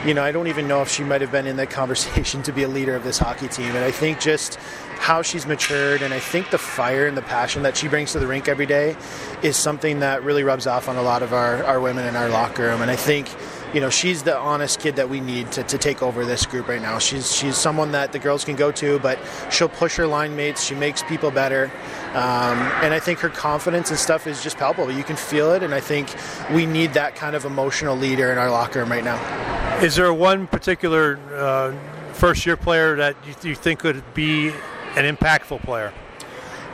you 0.05 0.13
know, 0.13 0.21
I 0.21 0.34
don't 0.34 0.47
even 0.47 0.67
know 0.67 0.81
if 0.81 0.89
she 0.89 1.05
might 1.05 1.21
have 1.21 1.31
been 1.31 1.47
in 1.47 1.55
that 1.57 1.69
conversation 1.81 2.43
to 2.43 2.51
be 2.51 2.63
a 2.63 2.67
leader 2.67 2.93
of 2.93 3.05
this 3.05 3.17
hockey 3.17 3.47
team. 3.47 3.67
And 3.67 3.86
I 3.86 3.91
think 3.91 4.19
just 4.19 4.55
how 4.99 5.21
she's 5.21 5.47
matured 5.47 6.01
and 6.01 6.13
I 6.13 6.19
think 6.19 6.51
the 6.51 6.57
fire 6.57 7.07
and 7.07 7.15
the 7.15 7.23
passion 7.23 7.63
that 7.63 7.77
she 7.77 7.88
brings 7.88 8.12
to 8.12 8.19
the 8.19 8.27
rink 8.27 8.47
every 8.49 8.65
day 8.65 8.95
is 9.41 9.55
something 9.55 10.01
that 10.01 10.23
really 10.23 10.43
rubs 10.43 10.67
off 10.67 10.89
on 10.89 10.97
a 10.97 11.01
lot 11.01 11.23
of 11.23 11.34
our, 11.34 11.63
our 11.63 11.79
women 11.79 12.05
in 12.05 12.15
our 12.15 12.29
locker 12.29 12.63
room. 12.63 12.81
And 12.81 12.91
I 12.91 12.95
think 12.95 13.27
you 13.73 13.79
know 13.79 13.89
she's 13.89 14.23
the 14.23 14.38
honest 14.38 14.79
kid 14.79 14.95
that 14.97 15.10
we 15.10 15.19
need 15.19 15.51
to, 15.53 15.63
to 15.63 15.77
take 15.77 16.01
over 16.01 16.25
this 16.25 16.45
group 16.45 16.67
right 16.67 16.81
now. 16.81 16.99
She's 16.99 17.34
she's 17.36 17.55
someone 17.55 17.91
that 17.91 18.12
the 18.12 18.19
girls 18.19 18.43
can 18.43 18.55
go 18.55 18.71
to, 18.73 18.99
but 18.99 19.19
she'll 19.49 19.69
push 19.69 19.95
her 19.95 20.07
line 20.07 20.36
mates. 20.36 20.63
She 20.63 20.75
makes 20.75 21.03
people 21.03 21.31
better, 21.31 21.71
um, 22.13 22.57
and 22.84 22.93
I 22.93 22.99
think 22.99 23.19
her 23.19 23.29
confidence 23.29 23.89
and 23.89 23.99
stuff 23.99 24.27
is 24.27 24.43
just 24.43 24.57
palpable. 24.57 24.91
You 24.91 25.03
can 25.03 25.15
feel 25.15 25.53
it, 25.53 25.63
and 25.63 25.73
I 25.73 25.79
think 25.79 26.13
we 26.51 26.65
need 26.65 26.93
that 26.93 27.15
kind 27.15 27.36
of 27.36 27.45
emotional 27.45 27.95
leader 27.95 28.31
in 28.31 28.38
our 28.38 28.49
locker 28.49 28.79
room 28.79 28.91
right 28.91 29.03
now. 29.03 29.79
Is 29.81 29.95
there 29.95 30.13
one 30.13 30.47
particular 30.47 31.19
uh, 31.34 31.73
first 32.13 32.45
year 32.45 32.57
player 32.57 32.95
that 32.97 33.15
you, 33.25 33.49
you, 33.49 33.55
think 33.55 33.79
could 33.79 34.03
be 34.13 34.49
an 34.95 35.15
impactful 35.15 35.63
player? 35.63 35.93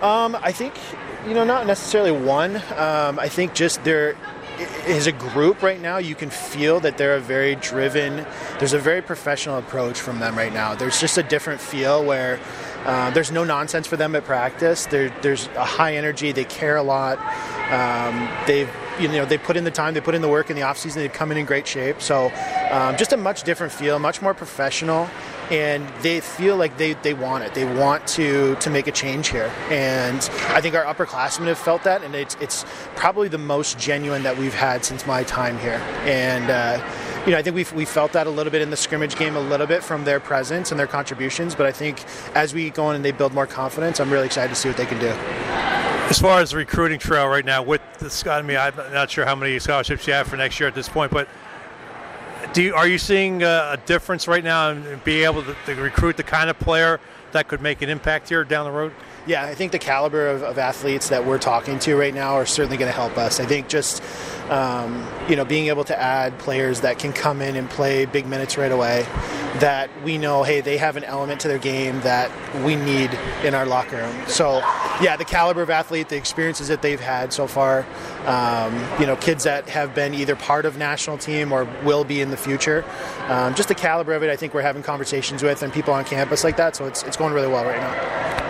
Um, 0.02 0.36
I 0.42 0.52
think 0.52 0.74
you 1.28 1.34
know 1.34 1.44
not 1.44 1.68
necessarily 1.68 2.12
one. 2.12 2.58
Um, 2.76 3.20
I 3.20 3.30
think 3.30 3.54
just 3.54 3.84
there 3.84 4.16
as 4.60 5.08
a 5.08 5.12
group 5.12 5.62
right 5.62 5.80
now, 5.80 5.98
you 5.98 6.16
can 6.16 6.30
feel 6.30 6.80
that 6.82 6.98
they're 6.98 7.16
a 7.16 7.20
very 7.20 7.56
driven. 7.56 8.26
There's 8.60 8.74
a 8.74 8.80
very 8.80 9.02
professional 9.02 9.58
approach 9.58 10.00
from 10.00 10.20
them 10.20 10.36
right 10.36 10.54
now. 10.54 10.76
There's 10.76 11.00
just 11.00 11.18
a 11.18 11.24
different 11.24 11.62
feel 11.62 12.04
where 12.04 12.40
uh, 12.86 13.12
there's 13.12 13.32
no 13.32 13.44
nonsense 13.44 13.88
for 13.88 13.98
them 13.98 14.16
at 14.16 14.24
practice. 14.24 14.86
There, 14.86 15.10
there's 15.22 15.48
a 15.56 15.66
high 15.66 15.96
energy. 15.96 16.32
They 16.32 16.46
care 16.46 16.78
a 16.78 16.84
lot. 16.84 17.18
Um, 17.72 18.30
they've 18.48 18.70
you 19.00 19.08
know 19.08 19.26
they 19.26 19.38
put 19.38 19.58
in 19.58 19.64
the 19.64 19.72
time, 19.72 19.94
they 19.94 20.02
put 20.02 20.16
in 20.16 20.22
the 20.22 20.30
work 20.30 20.50
in 20.50 20.56
the 20.56 20.64
off 20.64 20.78
season. 20.78 21.02
They've 21.02 21.12
come 21.12 21.32
in 21.32 21.38
in 21.38 21.46
great 21.46 21.68
shape. 21.68 22.02
So 22.02 22.32
um, 22.72 22.98
just 22.98 23.14
a 23.14 23.18
much 23.18 23.44
different 23.44 23.74
feel, 23.74 24.00
much 24.00 24.22
more 24.22 24.34
professional, 24.34 25.10
and 25.52 25.88
they 26.02 26.20
feel 26.20 26.58
like 26.58 26.78
they, 26.78 26.94
they 26.94 27.14
want 27.14 27.44
it. 27.44 27.54
They 27.54 27.66
want 27.66 28.06
to 28.08 28.56
to 28.56 28.70
make 28.70 28.88
a 28.88 28.92
change 28.92 29.30
here, 29.30 29.52
and 29.70 30.18
I 30.50 30.62
think 30.62 30.76
our 30.76 30.84
upperclassmen 30.84 31.48
have 31.48 31.58
felt 31.58 31.84
that, 31.84 32.04
and 32.04 32.16
it's 32.16 32.36
it's 32.42 32.66
probably 32.96 33.28
the 33.28 33.38
most 33.38 33.80
genuine 33.80 34.24
that 34.24 34.38
we've 34.38 34.54
had 34.54 34.84
since 34.86 35.06
my 35.06 35.24
time 35.24 35.58
here, 35.60 35.82
and. 36.06 36.50
Uh, 36.50 37.04
you 37.26 37.34
know, 37.34 37.40
I 37.40 37.42
think 37.42 37.58
we 37.58 37.66
we 37.76 37.84
felt 37.84 38.14
that 38.14 38.26
a 38.26 38.30
little 38.30 38.52
bit 38.52 38.62
in 38.62 38.70
the 38.70 38.78
scrimmage 38.78 39.18
game, 39.18 39.36
a 39.36 39.42
little 39.42 39.68
bit 39.68 39.84
from 39.84 40.06
their 40.06 40.22
presence 40.22 40.72
and 40.72 40.80
their 40.80 40.88
contributions. 40.88 41.56
But 41.56 41.66
I 41.66 41.74
think 41.74 42.06
as 42.36 42.54
we 42.54 42.70
go 42.70 42.86
on 42.86 42.96
and 42.96 43.04
they 43.04 43.12
build 43.12 43.34
more 43.34 43.46
confidence, 43.46 44.00
I'm 44.00 44.10
really 44.10 44.28
excited 44.28 44.48
to 44.48 44.56
see 44.56 44.70
what 44.70 44.78
they 44.78 44.86
can 44.86 44.98
do. 44.98 45.10
As 46.10 46.20
far 46.20 46.40
as 46.40 46.52
the 46.52 46.58
recruiting 46.58 47.00
trail 47.00 47.28
right 47.28 47.44
now, 47.44 47.62
with 47.62 47.82
the 48.00 48.32
I 48.32 48.42
mean, 48.42 48.56
I'm 48.56 48.74
not 48.94 49.12
sure 49.12 49.26
how 49.26 49.36
many 49.36 49.60
scholarships 49.60 50.08
you 50.08 50.14
have 50.14 50.28
for 50.28 50.38
next 50.38 50.58
year 50.58 50.70
at 50.70 50.76
this 50.76 50.88
point, 50.88 51.12
but 51.12 51.28
do 52.54 52.64
you, 52.64 52.76
are 52.76 52.88
you 52.88 52.98
seeing 52.98 53.44
a, 53.44 53.78
difference 53.86 54.28
right 54.28 54.44
now 54.44 54.72
in 54.72 55.02
being 55.04 55.24
able 55.24 55.44
to, 55.44 55.56
to, 55.66 55.76
recruit 55.76 56.18
the 56.18 56.24
kind 56.24 56.50
of 56.50 56.60
player 56.60 57.00
that 57.32 57.48
could 57.48 57.62
make 57.62 57.82
an 57.82 57.90
impact 57.90 58.30
here 58.30 58.44
down 58.44 58.66
the 58.66 58.72
road? 58.72 58.92
Yeah, 59.28 59.44
I 59.44 59.56
think 59.56 59.74
the 59.74 59.80
caliber 59.80 60.28
of, 60.28 60.42
of 60.42 60.58
athletes 60.58 61.10
that 61.10 61.26
we're 61.26 61.38
talking 61.38 61.80
to 61.80 61.98
right 61.98 62.14
now 62.14 62.36
are 62.36 62.46
certainly 62.46 62.78
going 62.78 62.90
to 62.90 62.96
help 62.96 63.18
us. 63.18 63.42
I 63.42 63.46
think 63.46 63.68
just 63.68 64.02
um, 64.50 65.06
you 65.28 65.36
know 65.36 65.44
being 65.44 65.68
able 65.68 65.84
to 65.84 66.00
add 66.00 66.40
players 66.40 66.80
that 66.80 66.98
can 66.98 67.12
come 67.12 67.42
in 67.42 67.58
and 67.58 67.70
play 67.70 68.06
big 68.06 68.26
minutes 68.26 68.58
right 68.58 68.72
away, 68.72 69.06
that 69.60 69.90
we 70.06 70.18
know 70.18 70.44
hey 70.44 70.62
they 70.62 70.78
have 70.78 70.96
an 70.96 71.04
element 71.04 71.42
to 71.42 71.50
their 71.50 71.58
game 71.58 72.00
that 72.02 72.32
we 72.64 72.78
need 72.78 73.12
in 73.44 73.54
our 73.54 73.66
locker 73.66 73.98
room. 73.98 74.16
So 74.28 74.60
yeah, 75.02 75.18
the 75.18 75.26
caliber 75.26 75.62
of 75.62 75.70
athlete, 75.70 76.08
the 76.08 76.16
experiences 76.16 76.70
that 76.70 76.82
they've 76.82 76.98
had 76.98 77.34
so 77.34 77.48
far, 77.48 77.86
um, 78.26 78.82
you 78.98 79.06
know 79.06 79.18
kids 79.18 79.44
that 79.44 79.68
have 79.68 79.94
been 79.94 80.14
either 80.14 80.38
part 80.38 80.66
of 80.66 80.78
national 80.78 81.18
team 81.18 81.52
or 81.52 81.66
will 81.84 82.06
be 82.06 82.22
in 82.22 82.30
the 82.30 82.38
future, 82.38 82.86
um, 83.28 83.56
just 83.56 83.68
the 83.68 83.76
caliber 83.76 84.14
of 84.14 84.24
it. 84.24 84.30
I 84.30 84.38
think 84.38 84.54
we're 84.54 84.62
having 84.62 84.84
conversations 84.84 85.44
with 85.44 85.64
and 85.64 85.74
people 85.74 85.94
on 85.94 86.06
campus 86.06 86.46
like 86.46 86.56
that. 86.56 86.78
So 86.78 86.86
it's 86.86 87.04
it's 87.04 87.18
going 87.18 87.34
really 87.34 87.50
well 87.50 87.66
right 87.66 87.82
now. 87.82 88.47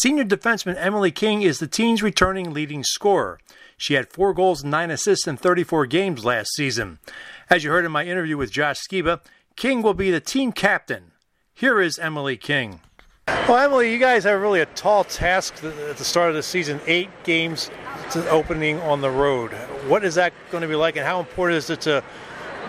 Senior 0.00 0.22
defenseman 0.22 0.76
Emily 0.78 1.10
King 1.10 1.42
is 1.42 1.58
the 1.58 1.66
team's 1.66 2.04
returning 2.04 2.52
leading 2.52 2.84
scorer. 2.84 3.40
She 3.76 3.94
had 3.94 4.12
four 4.12 4.32
goals 4.32 4.62
and 4.62 4.70
nine 4.70 4.92
assists 4.92 5.26
in 5.26 5.36
34 5.36 5.86
games 5.86 6.24
last 6.24 6.54
season. 6.54 7.00
As 7.50 7.64
you 7.64 7.70
heard 7.70 7.84
in 7.84 7.90
my 7.90 8.04
interview 8.04 8.36
with 8.36 8.52
Josh 8.52 8.78
Sciba, 8.78 9.20
King 9.56 9.82
will 9.82 9.94
be 9.94 10.12
the 10.12 10.20
team 10.20 10.52
captain. 10.52 11.10
Here 11.52 11.80
is 11.80 11.98
Emily 11.98 12.36
King. 12.36 12.78
Well, 13.26 13.56
Emily, 13.56 13.92
you 13.92 13.98
guys 13.98 14.22
have 14.22 14.40
really 14.40 14.60
a 14.60 14.66
tall 14.66 15.02
task 15.02 15.54
at 15.64 15.96
the 15.96 16.04
start 16.04 16.28
of 16.28 16.36
the 16.36 16.44
season 16.44 16.80
eight 16.86 17.10
games 17.24 17.68
to 18.12 18.30
opening 18.30 18.78
on 18.82 19.00
the 19.00 19.10
road. 19.10 19.50
What 19.88 20.04
is 20.04 20.14
that 20.14 20.32
going 20.52 20.62
to 20.62 20.68
be 20.68 20.76
like, 20.76 20.94
and 20.94 21.04
how 21.04 21.18
important 21.18 21.56
is 21.56 21.70
it 21.70 21.80
to 21.80 22.04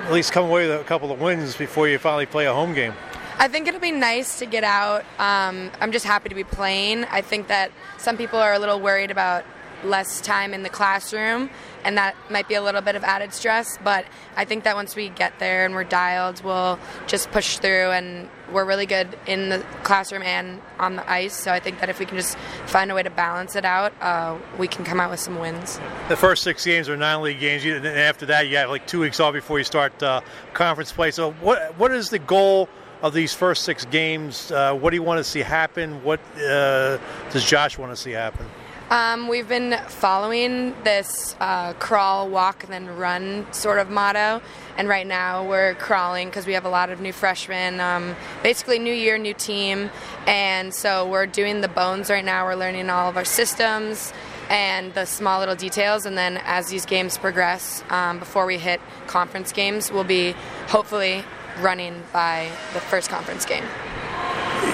at 0.04 0.12
least 0.12 0.32
come 0.32 0.46
away 0.46 0.68
with 0.68 0.82
a 0.82 0.84
couple 0.84 1.12
of 1.12 1.22
wins 1.22 1.56
before 1.56 1.88
you 1.88 2.00
finally 2.00 2.26
play 2.26 2.48
a 2.48 2.54
home 2.56 2.74
game? 2.74 2.96
I 3.42 3.48
think 3.48 3.70
it'll 3.70 3.80
be 3.80 3.92
nice 3.92 4.40
to 4.40 4.46
get 4.46 4.66
out. 4.66 5.06
Um, 5.18 5.72
I'm 5.80 5.94
just 5.94 6.06
happy 6.06 6.28
to 6.28 6.36
be 6.36 6.44
playing. 6.44 7.06
I 7.06 7.22
think 7.22 7.48
that 7.48 7.72
some 7.98 8.18
people 8.18 8.38
are 8.38 8.54
a 8.54 8.60
little 8.60 8.82
worried 8.82 9.12
about 9.12 9.46
less 9.82 10.20
time 10.20 10.54
in 10.54 10.62
the 10.62 10.70
classroom, 10.70 11.50
and 11.86 11.98
that 11.98 12.14
might 12.30 12.50
be 12.50 12.56
a 12.56 12.62
little 12.62 12.82
bit 12.82 12.98
of 12.98 13.04
added 13.06 13.34
stress. 13.34 13.78
But 13.82 14.06
I 14.36 14.44
think 14.44 14.66
that 14.66 14.76
once 14.76 14.94
we 14.94 15.08
get 15.08 15.40
there 15.40 15.64
and 15.64 15.74
we're 15.74 15.86
dialed, 15.86 16.44
we'll 16.44 16.78
just 17.08 17.32
push 17.32 17.60
through, 17.60 17.92
and 17.92 18.30
we're 18.52 18.66
really 18.66 18.86
good 18.86 19.18
in 19.26 19.48
the 19.48 19.66
classroom 19.84 20.24
and 20.24 20.60
on 20.78 20.98
the 20.98 21.10
ice. 21.10 21.34
So 21.34 21.54
I 21.54 21.62
think 21.62 21.80
that 21.80 21.88
if 21.88 21.98
we 21.98 22.06
can 22.06 22.18
just 22.18 22.38
find 22.66 22.92
a 22.92 22.94
way 22.94 23.04
to 23.04 23.10
balance 23.10 23.56
it 23.56 23.64
out, 23.64 23.94
uh, 24.02 24.38
we 24.58 24.68
can 24.68 24.84
come 24.84 25.00
out 25.00 25.12
with 25.12 25.22
some 25.22 25.40
wins. 25.40 25.80
The 26.10 26.18
first 26.18 26.44
six 26.44 26.66
games 26.66 26.90
are 26.90 26.98
non-league 26.98 27.40
games, 27.40 27.64
and 27.64 27.88
after 27.88 28.26
that, 28.26 28.50
you 28.50 28.58
have 28.58 28.70
like 28.70 28.86
two 28.86 29.00
weeks 29.00 29.22
off 29.22 29.34
before 29.34 29.60
you 29.60 29.64
start 29.64 30.04
uh, 30.04 30.20
conference 30.54 30.92
play. 30.92 31.12
So 31.12 31.32
what 31.32 31.78
what 31.78 31.94
is 31.94 32.10
the 32.10 32.20
goal? 32.20 32.68
Of 33.02 33.14
these 33.14 33.34
first 33.34 33.64
six 33.64 33.86
games. 33.86 34.52
Uh, 34.52 34.74
what 34.74 34.90
do 34.90 34.96
you 34.96 35.04
want 35.04 35.20
to 35.20 35.24
see 35.24 35.40
happen? 35.40 36.04
What 36.04 36.20
uh, 36.38 36.98
does 37.32 37.46
Josh 37.46 37.78
want 37.78 37.92
to 37.92 37.96
see 37.96 38.12
happen? 38.12 38.46
Um, 38.90 39.28
we've 39.28 39.48
been 39.48 39.78
following 39.88 40.74
this 40.84 41.36
uh, 41.40 41.74
crawl, 41.74 42.28
walk, 42.28 42.66
then 42.66 42.88
run 42.98 43.46
sort 43.54 43.78
of 43.78 43.92
motto. 43.92 44.42
And 44.78 44.88
right 44.88 45.06
now 45.06 45.48
we're 45.48 45.76
crawling 45.76 46.30
because 46.30 46.48
we 46.48 46.54
have 46.54 46.66
a 46.66 46.70
lot 46.70 46.90
of 46.90 47.00
new 47.00 47.14
freshmen. 47.14 47.80
Um, 47.80 48.16
basically, 48.42 48.80
new 48.80 48.94
year, 48.94 49.20
new 49.20 49.36
team. 49.36 49.92
And 50.26 50.74
so 50.74 51.08
we're 51.08 51.28
doing 51.28 51.62
the 51.62 51.68
bones 51.68 52.10
right 52.10 52.26
now. 52.26 52.46
We're 52.46 52.56
learning 52.56 52.90
all 52.90 53.08
of 53.08 53.16
our 53.16 53.26
systems 53.26 54.12
and 54.50 54.92
the 54.96 55.06
small 55.06 55.40
little 55.40 55.56
details. 55.56 56.08
And 56.08 56.18
then 56.18 56.42
as 56.44 56.70
these 56.70 56.88
games 56.88 57.16
progress, 57.16 57.84
um, 57.92 58.18
before 58.18 58.48
we 58.48 58.58
hit 58.58 58.82
conference 59.06 59.52
games, 59.52 59.92
we'll 59.92 60.04
be 60.04 60.32
hopefully 60.68 61.24
running 61.62 62.04
by 62.14 62.50
the 62.74 62.80
first 62.80 63.10
conference 63.10 63.46
game. 63.46 63.64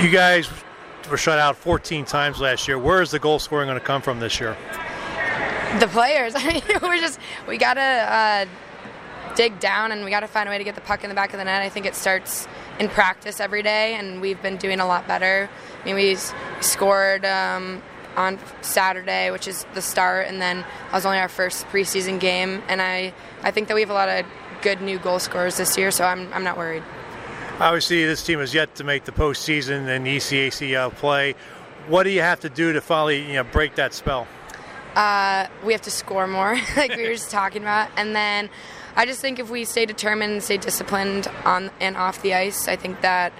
You 0.02 0.10
guys 0.10 0.50
were 1.10 1.18
shut 1.18 1.40
out 1.40 1.56
14 1.56 2.06
times 2.06 2.40
last 2.40 2.68
year. 2.68 2.78
Where 2.78 3.02
is 3.02 3.12
the 3.12 3.20
goal 3.20 3.40
scoring 3.40 3.68
going 3.68 3.80
to 3.80 3.86
come 3.86 4.02
from 4.02 4.20
this 4.20 4.40
year? 4.40 4.58
The 5.80 5.88
players. 5.88 6.34
I 6.36 6.48
mean, 6.48 6.64
we're 6.82 7.00
just 7.00 7.20
we 7.48 7.58
gotta 7.58 7.82
uh, 7.82 8.46
dig 9.36 9.60
down 9.60 9.92
and 9.92 10.04
we 10.04 10.10
gotta 10.10 10.28
find 10.28 10.48
a 10.48 10.52
way 10.52 10.58
to 10.58 10.64
get 10.64 10.76
the 10.76 10.82
puck 10.82 11.04
in 11.04 11.10
the 11.10 11.16
back 11.16 11.34
of 11.34 11.40
the 11.40 11.46
net. 11.46 11.62
I 11.62 11.70
think 11.70 11.86
it 11.86 11.96
starts 11.96 12.48
in 12.80 12.90
practice 12.90 13.40
every 13.40 13.64
day, 13.64 13.96
and 13.96 14.22
we've 14.22 14.42
been 14.42 14.58
doing 14.58 14.80
a 14.80 14.86
lot 14.86 15.08
better. 15.08 15.50
I 15.82 15.86
mean, 15.86 15.96
we 15.96 16.18
scored. 16.62 17.26
Um, 17.26 17.82
on 18.16 18.40
Saturday, 18.62 19.32
which 19.32 19.48
is 19.48 19.66
the 19.74 19.82
start, 19.82 20.28
and 20.28 20.42
then 20.42 20.60
that 20.60 20.94
was 20.94 21.06
only 21.06 21.18
our 21.18 21.28
first 21.28 21.66
preseason 21.68 22.20
game. 22.20 22.62
And 22.68 22.82
I, 22.82 23.14
I 23.44 23.52
think 23.52 23.68
that 23.68 23.76
we 23.76 23.82
have 23.82 23.90
a 23.90 23.94
lot 23.94 24.10
of 24.10 24.26
good 24.62 24.82
new 24.82 25.00
goal 25.00 25.20
scorers 25.20 25.58
this 25.58 25.78
year, 25.78 25.92
so 25.92 26.06
I'm, 26.06 26.32
I'm 26.34 26.44
not 26.44 26.58
worried. 26.58 26.84
Obviously, 27.60 28.06
this 28.06 28.24
team 28.24 28.40
has 28.40 28.54
yet 28.54 28.76
to 28.76 28.84
make 28.84 29.06
the 29.06 29.12
postseason 29.12 29.88
and 29.88 30.06
ECAC 30.06 30.94
play. 30.96 31.36
What 31.88 32.04
do 32.04 32.10
you 32.10 32.22
have 32.22 32.42
to 32.42 32.50
do 32.50 32.74
to 32.74 32.82
finally 32.82 33.26
you 33.26 33.34
know, 33.34 33.44
break 33.44 33.76
that 33.76 33.94
spell? 33.94 34.28
Uh, 34.96 35.48
we 35.64 35.74
have 35.74 35.82
to 35.84 35.92
score 35.92 36.28
more, 36.28 36.58
like 36.78 36.96
we 36.96 37.04
were 37.04 37.14
just 37.14 37.32
talking 37.32 37.62
about, 37.62 37.90
and 37.98 38.16
then 38.16 38.50
I 38.98 39.06
just 39.06 39.20
think 39.20 39.40
if 39.40 39.50
we 39.50 39.66
stay 39.66 39.86
determined 39.86 40.34
and 40.34 40.44
stay 40.44 40.56
disciplined 40.58 41.28
on 41.44 41.70
and 41.82 41.98
off 41.98 42.22
the 42.22 42.34
ice, 42.34 42.70
I 42.70 42.78
think 42.78 43.02
that 43.02 43.34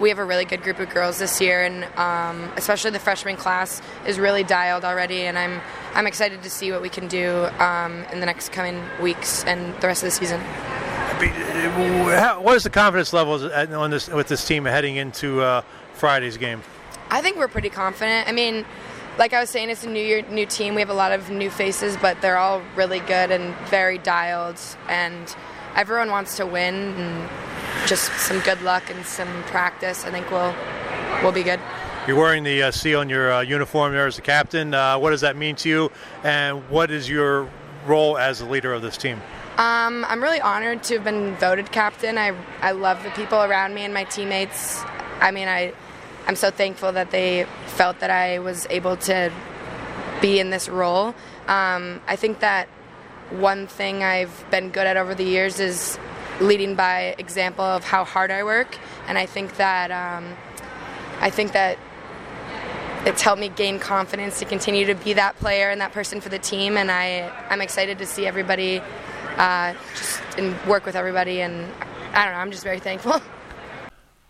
we 0.00 0.08
have 0.08 0.18
a 0.18 0.24
really 0.24 0.46
good 0.46 0.62
group 0.62 0.78
of 0.78 0.88
girls 0.88 1.18
this 1.18 1.38
year, 1.38 1.62
and 1.62 1.84
um, 1.98 2.50
especially 2.56 2.92
the 2.92 2.98
freshman 2.98 3.36
class 3.36 3.82
is 4.06 4.18
really 4.18 4.42
dialed 4.42 4.84
already, 4.84 5.22
and 5.22 5.38
I'm 5.38 5.60
I'm 5.94 6.06
excited 6.06 6.42
to 6.42 6.50
see 6.50 6.72
what 6.72 6.80
we 6.80 6.88
can 6.88 7.08
do 7.08 7.46
um, 7.58 8.04
in 8.12 8.20
the 8.20 8.26
next 8.26 8.52
coming 8.52 8.82
weeks 9.02 9.44
and 9.44 9.74
the 9.80 9.86
rest 9.86 10.02
of 10.02 10.06
the 10.06 10.12
season. 10.12 10.40
What 12.42 12.56
is 12.56 12.62
the 12.62 12.70
confidence 12.70 13.12
level 13.12 13.52
on 13.52 13.90
this 13.90 14.08
with 14.08 14.28
this 14.28 14.46
team 14.46 14.64
heading 14.64 14.96
into 14.96 15.42
uh, 15.42 15.62
Friday's 15.92 16.38
game? 16.38 16.62
I 17.10 17.20
think 17.20 17.36
we're 17.36 17.48
pretty 17.48 17.68
confident. 17.68 18.26
I 18.26 18.32
mean, 18.32 18.64
like 19.18 19.32
I 19.32 19.40
was 19.40 19.50
saying, 19.50 19.70
it's 19.70 19.84
a 19.84 19.90
new 19.90 20.02
year, 20.02 20.22
new 20.22 20.46
team. 20.46 20.74
We 20.74 20.80
have 20.80 20.90
a 20.90 20.94
lot 20.94 21.12
of 21.12 21.30
new 21.30 21.50
faces, 21.50 21.96
but 21.96 22.20
they're 22.20 22.38
all 22.38 22.62
really 22.76 23.00
good 23.00 23.30
and 23.30 23.54
very 23.68 23.98
dialed, 23.98 24.60
and 24.88 25.34
everyone 25.76 26.10
wants 26.10 26.36
to 26.38 26.46
win. 26.46 26.74
And 26.74 27.28
just 27.86 28.12
some 28.18 28.40
good 28.40 28.62
luck 28.62 28.90
and 28.90 29.04
some 29.04 29.42
practice, 29.44 30.04
I 30.04 30.10
think 30.10 30.30
we'll 30.30 30.54
we'll 31.22 31.32
be 31.32 31.42
good. 31.42 31.60
You're 32.06 32.16
wearing 32.16 32.42
the 32.42 32.64
uh, 32.64 32.70
C 32.70 32.94
on 32.94 33.08
your 33.08 33.32
uh, 33.32 33.40
uniform 33.42 33.92
there 33.92 34.06
as 34.06 34.16
the 34.16 34.22
captain. 34.22 34.74
Uh, 34.74 34.98
what 34.98 35.10
does 35.10 35.20
that 35.20 35.36
mean 35.36 35.54
to 35.56 35.68
you, 35.68 35.92
and 36.24 36.68
what 36.68 36.90
is 36.90 37.08
your 37.08 37.48
role 37.86 38.18
as 38.18 38.40
the 38.40 38.46
leader 38.46 38.72
of 38.72 38.82
this 38.82 38.96
team? 38.96 39.20
Um, 39.58 40.04
I'm 40.08 40.22
really 40.22 40.40
honored 40.40 40.82
to 40.84 40.94
have 40.94 41.04
been 41.04 41.34
voted 41.36 41.70
captain. 41.70 42.16
I, 42.16 42.34
I 42.60 42.72
love 42.72 43.02
the 43.04 43.10
people 43.10 43.42
around 43.42 43.74
me 43.74 43.82
and 43.82 43.92
my 43.92 44.04
teammates. 44.04 44.82
I 45.20 45.30
mean, 45.30 45.46
I, 45.46 45.74
I'm 46.26 46.36
so 46.36 46.50
thankful 46.50 46.90
that 46.92 47.10
they 47.10 47.46
felt 47.72 48.00
that 48.00 48.10
I 48.10 48.38
was 48.38 48.66
able 48.70 48.96
to 48.98 49.32
be 50.20 50.38
in 50.38 50.50
this 50.50 50.68
role. 50.68 51.14
Um, 51.48 52.00
I 52.06 52.16
think 52.16 52.40
that 52.40 52.68
one 53.30 53.66
thing 53.66 54.02
I've 54.02 54.44
been 54.50 54.70
good 54.70 54.86
at 54.86 54.96
over 54.96 55.14
the 55.14 55.24
years 55.24 55.58
is 55.58 55.98
leading 56.40 56.74
by 56.74 57.14
example 57.18 57.64
of 57.64 57.84
how 57.84 58.04
hard 58.04 58.30
I 58.30 58.44
work, 58.44 58.78
and 59.08 59.18
I 59.18 59.26
think 59.26 59.56
that 59.56 59.90
um, 59.90 60.36
I 61.20 61.30
think 61.30 61.52
that 61.52 61.78
it's 63.04 63.22
helped 63.22 63.40
me 63.40 63.48
gain 63.48 63.78
confidence 63.78 64.38
to 64.38 64.44
continue 64.44 64.86
to 64.86 64.94
be 64.94 65.12
that 65.14 65.36
player 65.36 65.70
and 65.70 65.80
that 65.80 65.92
person 65.92 66.20
for 66.20 66.28
the 66.28 66.38
team. 66.38 66.76
And 66.76 66.90
I, 66.90 67.30
I'm 67.50 67.60
excited 67.60 67.98
to 67.98 68.06
see 68.06 68.26
everybody 68.26 68.80
uh, 69.36 69.74
just 69.96 70.20
and 70.38 70.56
work 70.66 70.86
with 70.86 70.94
everybody. 70.94 71.40
And 71.40 71.66
I 72.12 72.24
don't 72.24 72.34
know, 72.34 72.40
I'm 72.40 72.50
just 72.52 72.62
very 72.62 72.78
thankful. 72.78 73.20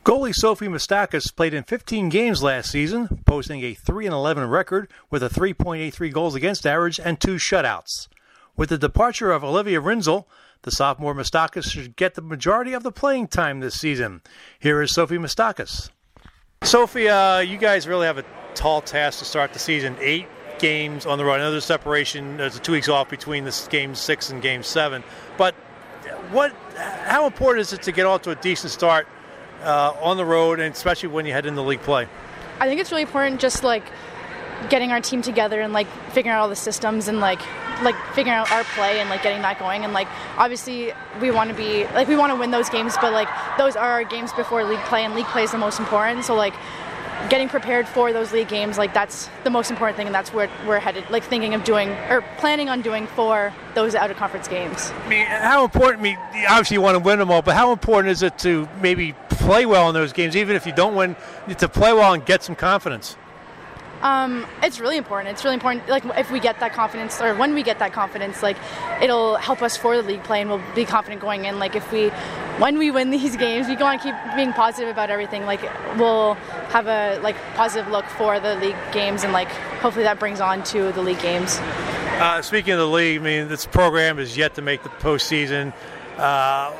Goalie 0.04 0.34
Sophie 0.34 0.66
Matsoukas 0.66 1.34
played 1.34 1.54
in 1.54 1.62
15 1.62 2.08
games 2.08 2.42
last 2.42 2.72
season, 2.72 3.22
posting 3.24 3.62
a 3.62 3.72
3 3.72 4.06
11 4.06 4.48
record 4.48 4.90
with 5.10 5.22
a 5.22 5.28
3.83 5.28 6.12
goals 6.12 6.34
against 6.34 6.66
average 6.66 6.98
and 6.98 7.20
two 7.20 7.36
shutouts. 7.36 8.08
With 8.56 8.70
the 8.70 8.78
departure 8.78 9.30
of 9.30 9.44
Olivia 9.44 9.80
Rinzel, 9.80 10.24
the 10.62 10.72
sophomore 10.72 11.14
Matsoukas 11.14 11.70
should 11.70 11.94
get 11.94 12.14
the 12.14 12.20
majority 12.20 12.72
of 12.72 12.82
the 12.82 12.90
playing 12.90 13.28
time 13.28 13.60
this 13.60 13.78
season. 13.78 14.22
Here 14.58 14.82
is 14.82 14.92
Sophie 14.92 15.18
Matsoukas. 15.18 15.90
Sophie, 16.64 17.08
uh, 17.08 17.38
you 17.38 17.56
guys 17.56 17.86
really 17.86 18.06
have 18.06 18.18
a 18.18 18.24
tall 18.56 18.80
task 18.80 19.20
to 19.20 19.24
start 19.24 19.52
the 19.52 19.60
season. 19.60 19.96
Eight 20.00 20.26
games 20.58 21.06
on 21.06 21.16
the 21.16 21.24
road. 21.24 21.36
Another 21.36 21.60
separation. 21.60 22.38
There's 22.38 22.58
two 22.58 22.72
weeks 22.72 22.88
off 22.88 23.08
between 23.08 23.44
this 23.44 23.68
game 23.68 23.94
six 23.94 24.30
and 24.30 24.42
game 24.42 24.64
seven. 24.64 25.04
But 25.38 25.54
what? 26.32 26.52
How 26.76 27.24
important 27.26 27.60
is 27.60 27.72
it 27.72 27.82
to 27.82 27.92
get 27.92 28.04
off 28.04 28.22
to 28.22 28.30
a 28.30 28.36
decent 28.36 28.72
start 28.72 29.06
uh, 29.62 29.96
on 30.00 30.16
the 30.16 30.24
road, 30.24 30.60
and 30.60 30.74
especially 30.74 31.08
when 31.08 31.26
you 31.26 31.32
head 31.32 31.46
into 31.46 31.62
league 31.62 31.82
play? 31.82 32.06
I 32.60 32.66
think 32.66 32.80
it's 32.80 32.90
really 32.90 33.02
important, 33.02 33.40
just 33.40 33.64
like 33.64 33.84
getting 34.68 34.92
our 34.92 35.00
team 35.00 35.22
together 35.22 35.60
and 35.60 35.72
like 35.72 35.88
figuring 36.12 36.34
out 36.34 36.40
all 36.40 36.48
the 36.48 36.56
systems 36.56 37.08
and 37.08 37.20
like 37.20 37.40
like 37.82 37.96
figuring 38.14 38.36
out 38.36 38.50
our 38.52 38.62
play 38.64 39.00
and 39.00 39.10
like 39.10 39.22
getting 39.22 39.42
that 39.42 39.58
going 39.58 39.82
and 39.84 39.92
like 39.92 40.06
obviously 40.38 40.92
we 41.20 41.32
want 41.32 41.50
to 41.50 41.56
be 41.56 41.84
like 41.94 42.06
we 42.06 42.16
want 42.16 42.32
to 42.32 42.38
win 42.38 42.52
those 42.52 42.68
games 42.68 42.94
but 43.00 43.12
like 43.12 43.28
those 43.58 43.74
are 43.74 43.90
our 43.90 44.04
games 44.04 44.32
before 44.34 44.62
league 44.62 44.78
play 44.80 45.04
and 45.04 45.14
league 45.14 45.26
play 45.26 45.42
is 45.42 45.50
the 45.50 45.58
most 45.58 45.80
important 45.80 46.24
so 46.24 46.34
like 46.34 46.54
getting 47.28 47.48
prepared 47.48 47.86
for 47.86 48.12
those 48.12 48.32
league 48.32 48.48
games 48.48 48.78
like 48.78 48.92
that's 48.92 49.28
the 49.44 49.50
most 49.50 49.70
important 49.70 49.96
thing 49.96 50.06
and 50.06 50.14
that's 50.14 50.32
where 50.32 50.50
we're 50.66 50.78
headed 50.78 51.04
like 51.10 51.24
thinking 51.24 51.54
of 51.54 51.64
doing 51.64 51.90
or 52.10 52.22
planning 52.38 52.68
on 52.68 52.82
doing 52.82 53.06
for 53.08 53.52
those 53.74 53.94
out 53.94 54.10
of 54.10 54.16
conference 54.16 54.48
games 54.48 54.92
I 55.04 55.08
mean, 55.08 55.26
how 55.26 55.64
important? 55.64 56.00
I 56.00 56.02
mean, 56.02 56.18
obviously 56.48 56.76
you 56.76 56.80
want 56.80 56.96
to 56.96 57.02
win 57.02 57.18
them 57.18 57.30
all, 57.30 57.42
but 57.42 57.54
how 57.54 57.72
important 57.72 58.10
is 58.12 58.22
it 58.22 58.38
to 58.38 58.68
maybe 58.80 59.14
play 59.28 59.66
well 59.66 59.88
in 59.88 59.94
those 59.94 60.12
games, 60.12 60.36
even 60.36 60.56
if 60.56 60.66
you 60.66 60.72
don't 60.72 60.94
win, 60.94 61.16
to 61.58 61.68
play 61.68 61.92
well 61.92 62.12
and 62.12 62.24
get 62.24 62.42
some 62.42 62.54
confidence? 62.54 63.16
Um, 64.02 64.46
it's 64.62 64.80
really 64.80 64.96
important. 64.96 65.30
It's 65.30 65.44
really 65.44 65.54
important. 65.54 65.88
Like 65.88 66.04
if 66.18 66.30
we 66.30 66.40
get 66.40 66.58
that 66.60 66.72
confidence, 66.72 67.20
or 67.20 67.34
when 67.34 67.54
we 67.54 67.62
get 67.62 67.78
that 67.78 67.92
confidence, 67.92 68.42
like 68.42 68.56
it'll 69.00 69.36
help 69.36 69.62
us 69.62 69.76
for 69.76 69.96
the 69.96 70.02
league 70.02 70.24
play, 70.24 70.40
and 70.40 70.50
we'll 70.50 70.62
be 70.74 70.84
confident 70.84 71.20
going 71.20 71.44
in. 71.44 71.58
Like 71.58 71.76
if 71.76 71.90
we, 71.92 72.08
when 72.58 72.78
we 72.78 72.90
win 72.90 73.10
these 73.18 73.36
games, 73.36 73.68
we 73.68 73.76
want 73.76 74.02
to 74.02 74.12
keep 74.12 74.36
being 74.36 74.52
positive 74.52 74.90
about 74.90 75.10
everything. 75.10 75.46
Like 75.46 75.62
we'll 75.96 76.34
have 76.70 76.88
a 76.88 77.20
like 77.22 77.36
positive 77.54 77.90
look 77.90 78.04
for 78.06 78.40
the 78.40 78.56
league 78.56 78.76
games, 78.92 79.22
and 79.22 79.32
like 79.32 79.48
hopefully 79.80 80.04
that 80.04 80.18
brings 80.18 80.40
on 80.40 80.64
to 80.64 80.90
the 80.92 81.02
league 81.02 81.20
games. 81.20 81.58
Uh, 81.60 82.42
speaking 82.42 82.72
of 82.72 82.78
the 82.78 82.86
league, 82.86 83.20
I 83.20 83.22
mean, 83.22 83.48
this 83.48 83.66
program 83.66 84.18
is 84.18 84.36
yet 84.36 84.54
to 84.54 84.62
make 84.62 84.82
the 84.82 84.88
postseason. 84.88 85.72
Uh, 86.18 86.70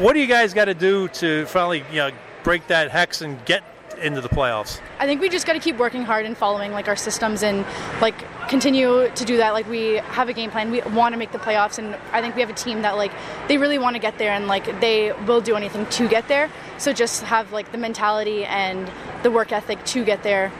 what 0.00 0.12
do 0.12 0.20
you 0.20 0.26
guys 0.26 0.54
got 0.54 0.66
to 0.66 0.74
do 0.74 1.08
to 1.08 1.46
finally, 1.46 1.84
you 1.90 1.96
know, 1.96 2.10
break 2.42 2.66
that 2.68 2.90
hex 2.90 3.20
and 3.20 3.42
get 3.44 3.62
into 4.00 4.20
the 4.20 4.28
playoffs? 4.28 4.80
I 4.98 5.06
think 5.06 5.20
we 5.20 5.28
just 5.28 5.46
got 5.46 5.54
to 5.54 5.58
keep 5.58 5.76
working 5.76 6.02
hard 6.02 6.26
and 6.26 6.36
following 6.36 6.72
like 6.72 6.88
our 6.88 6.96
systems 6.96 7.42
and 7.42 7.64
like 8.00 8.14
continue 8.48 9.08
to 9.08 9.24
do 9.24 9.36
that. 9.38 9.52
Like 9.52 9.68
we 9.68 9.94
have 9.96 10.28
a 10.28 10.32
game 10.32 10.50
plan. 10.50 10.70
We 10.70 10.80
want 10.82 11.12
to 11.12 11.18
make 11.18 11.32
the 11.32 11.38
playoffs, 11.38 11.78
and 11.78 11.94
I 12.12 12.20
think 12.20 12.34
we 12.34 12.40
have 12.40 12.50
a 12.50 12.54
team 12.54 12.82
that 12.82 12.96
like 12.96 13.12
they 13.48 13.58
really 13.58 13.78
want 13.78 13.94
to 13.94 14.00
get 14.00 14.18
there 14.18 14.32
and 14.32 14.46
like 14.46 14.80
they 14.80 15.12
will 15.26 15.40
do 15.40 15.56
anything 15.56 15.86
to 15.86 16.08
get 16.08 16.28
there. 16.28 16.50
So 16.78 16.92
just 16.92 17.22
have 17.22 17.52
like 17.52 17.72
the 17.72 17.78
mentality 17.78 18.44
and 18.44 18.90
the 19.22 19.30
work 19.30 19.52
ethic 19.52 19.84
to 19.86 20.04
get 20.04 20.22
there, 20.22 20.52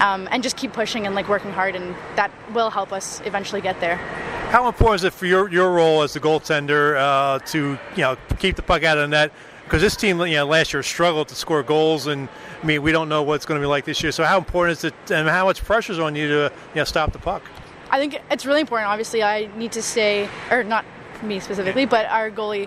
um, 0.00 0.28
and 0.30 0.42
just 0.42 0.56
keep 0.56 0.72
pushing 0.72 1.06
and 1.06 1.14
like 1.14 1.28
working 1.28 1.52
hard, 1.52 1.74
and 1.74 1.94
that 2.16 2.30
will 2.52 2.70
help 2.70 2.92
us 2.92 3.20
eventually 3.24 3.60
get 3.60 3.80
there. 3.80 3.96
How 4.48 4.66
important 4.66 5.00
is 5.00 5.04
it 5.04 5.12
for 5.12 5.26
your, 5.26 5.50
your 5.50 5.70
role 5.72 6.02
as 6.02 6.14
the 6.14 6.20
goaltender 6.20 6.96
uh, 6.96 7.38
to 7.50 7.78
you 7.96 8.02
know 8.02 8.16
keep 8.38 8.56
the 8.56 8.62
puck 8.62 8.82
out 8.82 8.96
of 8.96 9.02
the 9.02 9.08
net? 9.08 9.32
Because 9.68 9.82
this 9.82 9.96
team, 9.96 10.18
you 10.20 10.36
know, 10.36 10.46
last 10.46 10.72
year 10.72 10.82
struggled 10.82 11.28
to 11.28 11.34
score 11.34 11.62
goals, 11.62 12.06
and 12.06 12.26
I 12.62 12.66
mean, 12.66 12.80
we 12.80 12.90
don't 12.90 13.10
know 13.10 13.22
what's 13.22 13.44
going 13.44 13.60
to 13.60 13.62
be 13.62 13.68
like 13.68 13.84
this 13.84 14.02
year. 14.02 14.12
So, 14.12 14.24
how 14.24 14.38
important 14.38 14.78
is 14.78 14.84
it, 14.84 14.94
and 15.10 15.28
how 15.28 15.44
much 15.44 15.62
pressure 15.62 15.92
is 15.92 15.98
on 15.98 16.16
you 16.16 16.26
to 16.26 16.34
you 16.34 16.76
know 16.76 16.84
stop 16.84 17.12
the 17.12 17.18
puck? 17.18 17.42
I 17.90 17.98
think 17.98 18.18
it's 18.30 18.46
really 18.46 18.62
important. 18.62 18.88
Obviously, 18.88 19.22
I 19.22 19.50
need 19.56 19.72
to 19.72 19.82
stay, 19.82 20.26
or 20.50 20.64
not 20.64 20.86
me 21.22 21.38
specifically, 21.38 21.84
but 21.84 22.06
our 22.06 22.30
goalie 22.30 22.66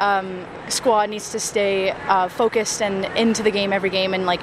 um, 0.00 0.44
squad 0.68 1.10
needs 1.10 1.30
to 1.30 1.38
stay 1.38 1.90
uh, 1.90 2.26
focused 2.28 2.82
and 2.82 3.04
into 3.16 3.44
the 3.44 3.52
game 3.52 3.72
every 3.72 3.90
game, 3.90 4.12
and 4.12 4.26
like 4.26 4.40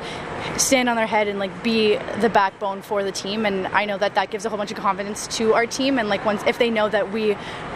stand 0.55 0.87
on 0.87 0.95
their 0.95 1.07
head 1.07 1.27
and 1.27 1.39
like 1.39 1.61
be 1.61 1.97
the 2.21 2.29
backbone 2.29 2.81
for 2.81 3.03
the 3.03 3.11
team. 3.11 3.45
And 3.45 3.67
I 3.67 3.83
know 3.83 3.97
that 3.97 4.15
that 4.15 4.31
gives 4.31 4.45
a 4.45 4.49
whole 4.49 4.57
bunch 4.57 4.71
of 4.71 4.77
confidence 4.77 5.27
to 5.37 5.55
our 5.55 5.65
team. 5.65 5.99
And 5.99 6.07
like 6.07 6.23
once 6.23 6.41
if 6.47 6.57
they 6.57 6.69
know 6.69 6.87
that 6.87 7.11
we 7.11 7.33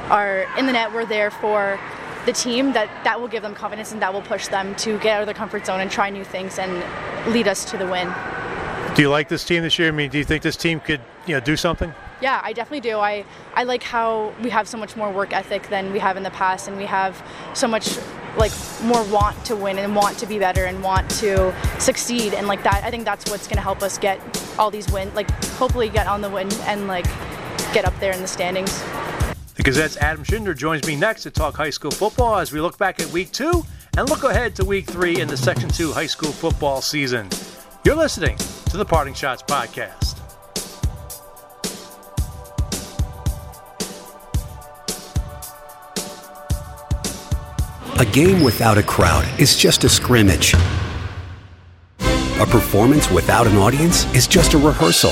are 0.09 0.47
in 0.57 0.67
the 0.67 0.71
net, 0.71 0.93
we're 0.93 1.05
there 1.05 1.31
for 1.31 1.77
the 2.25 2.33
team. 2.33 2.73
That 2.73 2.89
that 3.03 3.19
will 3.19 3.27
give 3.27 3.43
them 3.43 3.53
confidence, 3.53 3.91
and 3.91 4.01
that 4.01 4.13
will 4.13 4.21
push 4.21 4.47
them 4.47 4.75
to 4.75 4.97
get 4.99 5.15
out 5.15 5.21
of 5.21 5.27
their 5.27 5.35
comfort 5.35 5.65
zone 5.65 5.79
and 5.79 5.89
try 5.89 6.09
new 6.09 6.23
things 6.23 6.59
and 6.59 6.71
lead 7.33 7.47
us 7.47 7.65
to 7.71 7.77
the 7.77 7.85
win. 7.85 8.11
Do 8.95 9.01
you 9.01 9.09
like 9.09 9.29
this 9.29 9.45
team 9.45 9.63
this 9.63 9.79
year? 9.79 9.87
I 9.87 9.91
mean, 9.91 10.09
do 10.09 10.17
you 10.17 10.25
think 10.25 10.43
this 10.43 10.57
team 10.57 10.79
could 10.79 11.01
you 11.25 11.35
know 11.35 11.39
do 11.39 11.55
something? 11.55 11.93
Yeah, 12.21 12.39
I 12.43 12.53
definitely 12.53 12.81
do. 12.81 12.99
I, 12.99 13.25
I 13.55 13.63
like 13.63 13.81
how 13.81 14.33
we 14.43 14.51
have 14.51 14.67
so 14.67 14.77
much 14.77 14.95
more 14.95 15.11
work 15.11 15.33
ethic 15.33 15.69
than 15.69 15.91
we 15.91 15.97
have 15.99 16.17
in 16.17 16.23
the 16.23 16.29
past, 16.31 16.67
and 16.67 16.77
we 16.77 16.85
have 16.85 17.21
so 17.53 17.67
much 17.67 17.97
like 18.37 18.51
more 18.83 19.03
want 19.05 19.43
to 19.45 19.55
win 19.55 19.77
and 19.79 19.95
want 19.95 20.17
to 20.19 20.25
be 20.25 20.39
better 20.39 20.65
and 20.65 20.83
want 20.83 21.09
to 21.09 21.53
succeed 21.79 22.33
and 22.33 22.47
like 22.47 22.63
that. 22.63 22.83
I 22.83 22.91
think 22.91 23.05
that's 23.05 23.29
what's 23.29 23.47
going 23.47 23.57
to 23.57 23.63
help 23.63 23.81
us 23.81 23.97
get 23.97 24.19
all 24.59 24.69
these 24.71 24.89
wins, 24.91 25.13
like 25.15 25.29
hopefully 25.55 25.89
get 25.89 26.07
on 26.07 26.21
the 26.21 26.29
win 26.29 26.51
and 26.63 26.87
like 26.87 27.05
get 27.73 27.85
up 27.85 27.97
there 27.99 28.13
in 28.13 28.21
the 28.21 28.27
standings. 28.27 28.71
The 29.55 29.63
Gazette's 29.63 29.97
Adam 29.97 30.23
Shinder 30.23 30.55
joins 30.55 30.87
me 30.87 30.95
next 30.95 31.23
to 31.23 31.31
talk 31.31 31.55
high 31.55 31.71
school 31.71 31.91
football 31.91 32.37
as 32.37 32.53
we 32.53 32.61
look 32.61 32.77
back 32.77 33.01
at 33.01 33.07
week 33.07 33.31
two 33.31 33.65
and 33.97 34.09
look 34.09 34.23
ahead 34.23 34.55
to 34.55 34.65
week 34.65 34.87
three 34.87 35.19
in 35.19 35.27
the 35.27 35.35
Section 35.35 35.67
2 35.69 35.91
high 35.91 36.05
school 36.05 36.31
football 36.31 36.81
season. 36.81 37.27
You're 37.83 37.95
listening 37.95 38.37
to 38.37 38.77
the 38.77 38.85
Parting 38.85 39.13
Schotts 39.13 39.45
Podcast. 39.45 40.17
A 47.99 48.05
game 48.05 48.41
without 48.41 48.77
a 48.77 48.83
crowd 48.83 49.27
is 49.39 49.57
just 49.57 49.83
a 49.83 49.89
scrimmage. 49.89 50.53
A 51.99 52.45
performance 52.47 53.11
without 53.11 53.47
an 53.47 53.57
audience 53.57 54.11
is 54.15 54.27
just 54.27 54.53
a 54.53 54.57
rehearsal. 54.57 55.11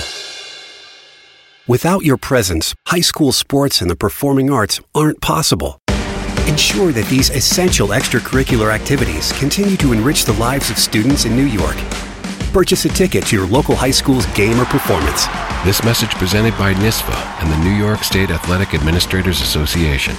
Without 1.70 2.04
your 2.04 2.18
presence, 2.18 2.74
high 2.88 3.00
school 3.00 3.32
sports 3.32 3.80
and 3.80 3.92
the 3.92 3.96
performing 3.96 4.50
arts 4.50 4.82
aren't 4.96 5.22
possible. 5.22 5.78
Ensure 6.48 6.92
that 6.92 7.06
these 7.12 7.30
essential 7.30 7.90
extracurricular 7.90 8.74
activities 8.74 9.32
continue 9.34 9.78
to 9.78 9.94
enrich 9.94 10.26
the 10.26 10.34
lives 10.34 10.72
of 10.72 10.80
students 10.80 11.26
in 11.26 11.36
New 11.36 11.46
York. 11.46 11.76
Purchase 12.54 12.86
a 12.86 12.90
ticket 12.90 13.24
to 13.28 13.36
your 13.36 13.46
local 13.46 13.76
high 13.76 13.92
school's 13.92 14.26
game 14.34 14.60
or 14.60 14.66
performance. 14.66 15.28
This 15.64 15.84
message 15.84 16.10
presented 16.16 16.58
by 16.58 16.74
NISFA 16.74 17.14
and 17.40 17.52
the 17.52 17.64
New 17.64 17.78
York 17.78 18.04
State 18.04 18.32
Athletic 18.32 18.74
Administrators 18.74 19.40
Association. 19.40 20.16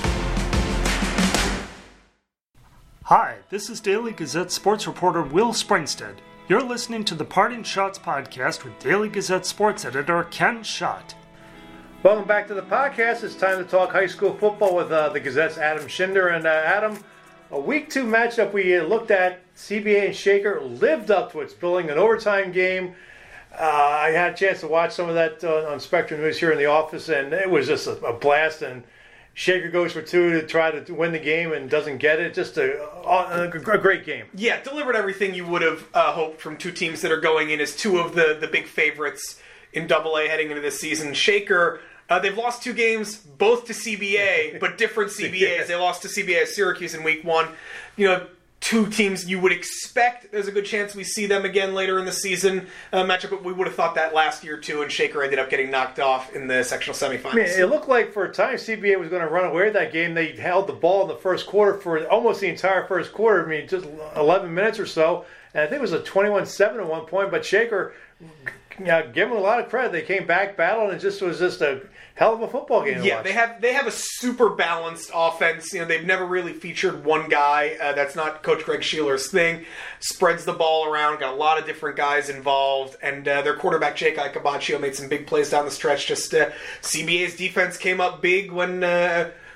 Hi, 3.06 3.38
this 3.48 3.68
is 3.68 3.80
Daily 3.80 4.12
Gazette 4.12 4.52
sports 4.52 4.86
reporter 4.86 5.22
Will 5.22 5.52
Springstead. 5.52 6.18
You're 6.48 6.62
listening 6.62 7.04
to 7.06 7.16
the 7.16 7.24
Parting 7.24 7.64
Schotts 7.64 7.98
podcast 7.98 8.62
with 8.62 8.78
Daily 8.78 9.08
Gazette 9.08 9.46
sports 9.46 9.84
editor 9.84 10.22
Ken 10.30 10.62
Schott. 10.62 11.16
Welcome 12.02 12.26
back 12.26 12.48
to 12.48 12.54
the 12.54 12.62
podcast. 12.62 13.24
It's 13.24 13.34
time 13.34 13.58
to 13.58 13.64
talk 13.70 13.92
high 13.92 14.06
school 14.06 14.32
football 14.34 14.74
with 14.74 14.90
uh, 14.90 15.10
the 15.10 15.20
Gazette's 15.20 15.58
Adam 15.58 15.84
Shinder. 15.84 16.34
And 16.34 16.46
uh, 16.46 16.48
Adam, 16.48 16.98
a 17.50 17.60
week 17.60 17.90
two 17.90 18.04
matchup 18.04 18.54
we 18.54 18.74
uh, 18.74 18.84
looked 18.84 19.10
at, 19.10 19.42
CBA 19.54 20.06
and 20.06 20.16
Shaker 20.16 20.62
lived 20.62 21.10
up 21.10 21.32
to 21.32 21.40
its 21.40 21.52
billing, 21.52 21.90
an 21.90 21.98
overtime 21.98 22.52
game. 22.52 22.94
Uh, 23.52 23.64
I 23.64 24.12
had 24.12 24.32
a 24.32 24.34
chance 24.34 24.60
to 24.60 24.66
watch 24.66 24.92
some 24.92 25.10
of 25.10 25.14
that 25.14 25.44
uh, 25.44 25.70
on 25.70 25.78
Spectrum 25.78 26.22
News 26.22 26.38
here 26.38 26.50
in 26.50 26.56
the 26.56 26.64
office, 26.64 27.10
and 27.10 27.34
it 27.34 27.50
was 27.50 27.66
just 27.66 27.86
a, 27.86 28.02
a 28.02 28.14
blast. 28.14 28.62
And 28.62 28.82
Shaker 29.34 29.68
goes 29.68 29.92
for 29.92 30.00
two 30.00 30.40
to 30.40 30.46
try 30.46 30.70
to 30.70 30.94
win 30.94 31.12
the 31.12 31.18
game 31.18 31.52
and 31.52 31.68
doesn't 31.68 31.98
get 31.98 32.18
it. 32.18 32.32
Just 32.32 32.56
a, 32.56 32.82
a, 32.82 33.50
a 33.50 33.78
great 33.78 34.06
game. 34.06 34.24
Yeah, 34.34 34.62
delivered 34.62 34.96
everything 34.96 35.34
you 35.34 35.46
would 35.46 35.60
have 35.60 35.86
hoped 35.92 36.40
from 36.40 36.56
two 36.56 36.72
teams 36.72 37.02
that 37.02 37.12
are 37.12 37.20
going 37.20 37.50
in 37.50 37.60
as 37.60 37.76
two 37.76 37.98
of 37.98 38.14
the, 38.14 38.38
the 38.40 38.48
big 38.48 38.66
favorites 38.66 39.38
in 39.72 39.86
Double 39.86 40.16
A 40.16 40.26
heading 40.28 40.48
into 40.48 40.62
this 40.62 40.80
season. 40.80 41.14
Shaker, 41.14 41.80
uh, 42.10 42.18
they've 42.18 42.36
lost 42.36 42.62
two 42.62 42.74
games, 42.74 43.16
both 43.16 43.66
to 43.66 43.72
CBA, 43.72 44.60
but 44.60 44.76
different 44.76 45.12
CBAs. 45.12 45.68
They 45.68 45.76
lost 45.76 46.02
to 46.02 46.08
CBA 46.08 46.42
at 46.42 46.48
Syracuse 46.48 46.94
in 46.94 47.02
week 47.04 47.24
one. 47.24 47.48
You 47.96 48.08
know, 48.08 48.26
two 48.60 48.86
teams 48.88 49.28
you 49.28 49.40
would 49.40 49.52
expect 49.52 50.30
there's 50.32 50.46
a 50.46 50.52
good 50.52 50.66
chance 50.66 50.94
we 50.94 51.02
see 51.02 51.26
them 51.26 51.44
again 51.44 51.74
later 51.74 51.98
in 51.98 52.04
the 52.04 52.12
season 52.12 52.66
uh, 52.92 53.02
matchup, 53.02 53.30
but 53.30 53.42
we 53.42 53.52
would 53.52 53.66
have 53.66 53.74
thought 53.74 53.94
that 53.94 54.12
last 54.12 54.44
year 54.44 54.58
too, 54.58 54.82
and 54.82 54.92
Shaker 54.92 55.22
ended 55.22 55.38
up 55.38 55.48
getting 55.48 55.70
knocked 55.70 55.98
off 55.98 56.34
in 56.34 56.46
the 56.46 56.62
sectional 56.62 56.96
semifinals. 56.96 57.32
I 57.32 57.36
mean, 57.36 57.46
it 57.46 57.70
looked 57.70 57.88
like 57.88 58.12
for 58.12 58.24
a 58.24 58.32
time 58.32 58.56
CBA 58.56 58.98
was 58.98 59.08
going 59.08 59.22
to 59.22 59.28
run 59.28 59.46
away 59.46 59.64
with 59.64 59.72
that 59.74 59.92
game. 59.92 60.14
They 60.14 60.32
held 60.32 60.66
the 60.66 60.74
ball 60.74 61.02
in 61.02 61.08
the 61.08 61.16
first 61.16 61.46
quarter 61.46 61.78
for 61.78 62.06
almost 62.08 62.40
the 62.40 62.48
entire 62.48 62.86
first 62.86 63.12
quarter. 63.12 63.46
I 63.46 63.48
mean, 63.48 63.68
just 63.68 63.86
11 64.16 64.52
minutes 64.52 64.78
or 64.78 64.86
so. 64.86 65.24
And 65.54 65.62
I 65.62 65.66
think 65.66 65.78
it 65.78 65.82
was 65.82 65.92
a 65.92 66.02
21 66.02 66.46
7 66.46 66.80
at 66.80 66.86
one 66.86 67.06
point, 67.06 67.30
but 67.30 67.44
Shaker, 67.44 67.94
you 68.78 68.86
know, 68.86 69.10
give 69.12 69.28
them 69.28 69.36
a 69.36 69.40
lot 69.40 69.58
of 69.58 69.68
credit. 69.68 69.92
They 69.92 70.02
came 70.02 70.26
back, 70.26 70.56
battled, 70.56 70.90
and 70.90 71.00
just 71.00 71.22
was 71.22 71.38
just 71.38 71.60
a 71.60 71.82
hell 72.20 72.34
of 72.34 72.42
a 72.42 72.48
football 72.48 72.84
game. 72.84 73.02
Yeah, 73.02 73.22
they 73.22 73.32
have 73.32 73.62
they 73.62 73.72
have 73.72 73.86
a 73.86 73.90
super 73.90 74.50
balanced 74.50 75.10
offense. 75.12 75.72
You 75.72 75.80
know, 75.80 75.86
they've 75.86 76.04
never 76.04 76.26
really 76.26 76.52
featured 76.52 77.02
one 77.02 77.30
guy. 77.30 77.78
Uh, 77.80 77.94
that's 77.94 78.14
not 78.14 78.42
Coach 78.42 78.64
Greg 78.64 78.82
Sheeler's 78.82 79.30
thing. 79.30 79.64
Spreads 80.00 80.44
the 80.44 80.52
ball 80.52 80.84
around, 80.84 81.18
got 81.18 81.32
a 81.32 81.36
lot 81.36 81.58
of 81.58 81.64
different 81.64 81.96
guys 81.96 82.28
involved, 82.28 82.96
and 83.02 83.26
uh, 83.26 83.40
their 83.40 83.56
quarterback 83.56 83.96
Jake 83.96 84.18
Icabaccio 84.18 84.78
made 84.78 84.94
some 84.94 85.08
big 85.08 85.26
plays 85.26 85.48
down 85.48 85.64
the 85.64 85.70
stretch. 85.70 86.06
Just 86.06 86.34
uh, 86.34 86.50
CBA's 86.82 87.36
defense 87.36 87.78
came 87.78 88.00
up 88.00 88.20
big 88.20 88.52
when. 88.52 88.84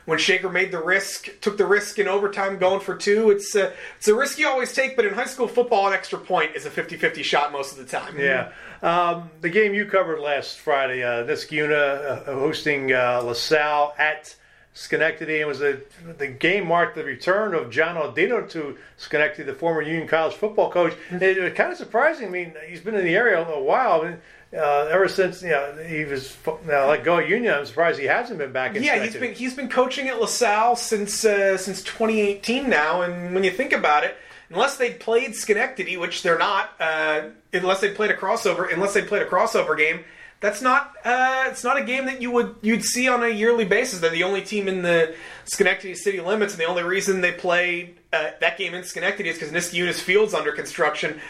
When 0.05 0.19
Shaker 0.19 0.51
made 0.51 0.71
the 0.71 0.83
risk, 0.83 1.29
took 1.41 1.57
the 1.57 1.65
risk 1.65 1.99
in 1.99 2.09
overtime, 2.09 2.59
going 2.59 2.81
for 2.81 2.95
two, 2.95 3.31
it's 3.31 3.57
uh, 3.57 3.73
it's 3.97 4.07
a 4.07 4.15
risk 4.15 4.39
you 4.39 4.47
always 4.47 4.73
take. 4.73 4.97
But 4.97 5.07
in 5.07 5.15
high 5.15 5.25
school 5.25 5.49
football, 5.49 5.87
an 5.87 5.95
extra 5.95 6.19
point 6.19 6.55
is 6.55 6.67
a 6.67 6.71
50-50 6.71 7.25
shot 7.25 7.53
most 7.53 7.73
of 7.73 7.79
the 7.79 7.85
time. 7.85 8.19
Yeah. 8.19 8.53
Um, 8.83 9.31
the 9.41 9.49
game 9.49 9.73
you 9.73 9.87
covered 9.87 10.21
last 10.21 10.59
Friday, 10.59 11.03
uh, 11.03 11.25
Niskayuna 11.25 12.29
uh, 12.29 12.35
hosting 12.35 12.93
uh, 12.93 13.23
LaSalle 13.23 13.95
at 13.99 14.37
Schenectady. 14.75 15.37
It 15.37 15.47
was 15.47 15.63
a, 15.63 15.79
the 16.19 16.27
game 16.27 16.67
marked 16.67 16.97
the 16.97 17.05
return 17.05 17.55
of 17.55 17.71
John 17.71 17.97
Audino 17.97 18.49
to 18.51 18.77
Schenectady, 18.99 19.45
the 19.45 19.55
former 19.55 19.81
Union 19.81 20.07
College 20.07 20.35
football 20.35 20.71
coach. 20.71 20.95
It 21.13 21.43
was 21.43 21.53
kind 21.55 21.73
of 21.73 21.79
surprising. 21.79 22.27
I 22.27 22.31
mean, 22.31 22.55
he's 22.69 22.81
been 22.81 22.95
in 22.95 23.05
the 23.05 23.15
area 23.15 23.41
a 23.41 23.63
while. 23.63 24.03
I 24.03 24.11
mean, 24.11 24.21
uh, 24.57 24.89
ever 24.91 25.09
since 25.09 25.43
you 25.43 25.51
know, 25.51 25.77
he 25.87 26.05
was 26.05 26.37
uh, 26.47 26.87
let 26.87 27.05
go 27.05 27.19
at 27.19 27.29
Union, 27.29 27.55
I'm 27.55 27.67
surprised 27.67 27.99
he 27.99 28.07
hasn't 28.07 28.39
been 28.39 28.53
back 28.53 28.77
in 28.77 28.83
Yeah, 28.83 29.03
he's 29.03 29.17
been 29.17 29.35
he's 29.35 29.55
been 29.55 29.69
coaching 29.69 30.09
at 30.09 30.21
LaSalle 30.21 30.77
since 30.77 31.25
uh, 31.25 31.57
since 31.57 31.83
2018 31.83 32.69
now, 32.69 33.03
and 33.03 33.35
when 33.35 33.45
you 33.45 33.51
think 33.51 33.73
about 33.73 34.05
it, 34.05 34.17
unless 34.51 34.77
they 34.77 34.93
played 34.93 35.35
Schenectady, 35.35 35.97
which 35.97 36.23
they're 36.23 36.39
not, 36.39 36.71
uh, 36.79 37.23
unless 37.53 37.81
they 37.81 37.93
played 37.93 38.11
a 38.11 38.17
crossover, 38.17 38.73
unless 38.73 38.95
they 38.95 39.03
played 39.03 39.23
a 39.23 39.27
crossover 39.27 39.77
game, 39.77 40.05
that's 40.41 40.63
not 40.63 40.95
uh, 41.05 41.47
it's 41.49 41.65
not 41.65 41.77
a 41.77 41.85
game 41.85 42.07
that 42.07 42.23
you 42.23 42.31
would 42.31 42.55
you'd 42.61 42.85
see 42.85 43.09
on 43.09 43.23
a 43.25 43.29
yearly 43.29 43.65
basis. 43.65 44.01
They're 44.01 44.11
the 44.11 44.25
only 44.25 44.43
team 44.43 44.69
in 44.69 44.83
the 44.83 45.15
Schenectady 45.47 45.95
city 45.95 46.21
limits, 46.21 46.53
and 46.55 46.61
the 46.61 46.67
only 46.67 46.83
reason 46.83 47.23
they 47.23 47.33
play 47.33 47.95
uh, 48.13 48.31
that 48.41 48.59
game 48.59 48.75
in 48.75 48.85
Schenectady 48.85 49.31
is 49.31 49.39
because 49.39 49.53
Niskayuna's 49.53 50.01
field's 50.01 50.35
under 50.35 50.53
construction. 50.53 51.21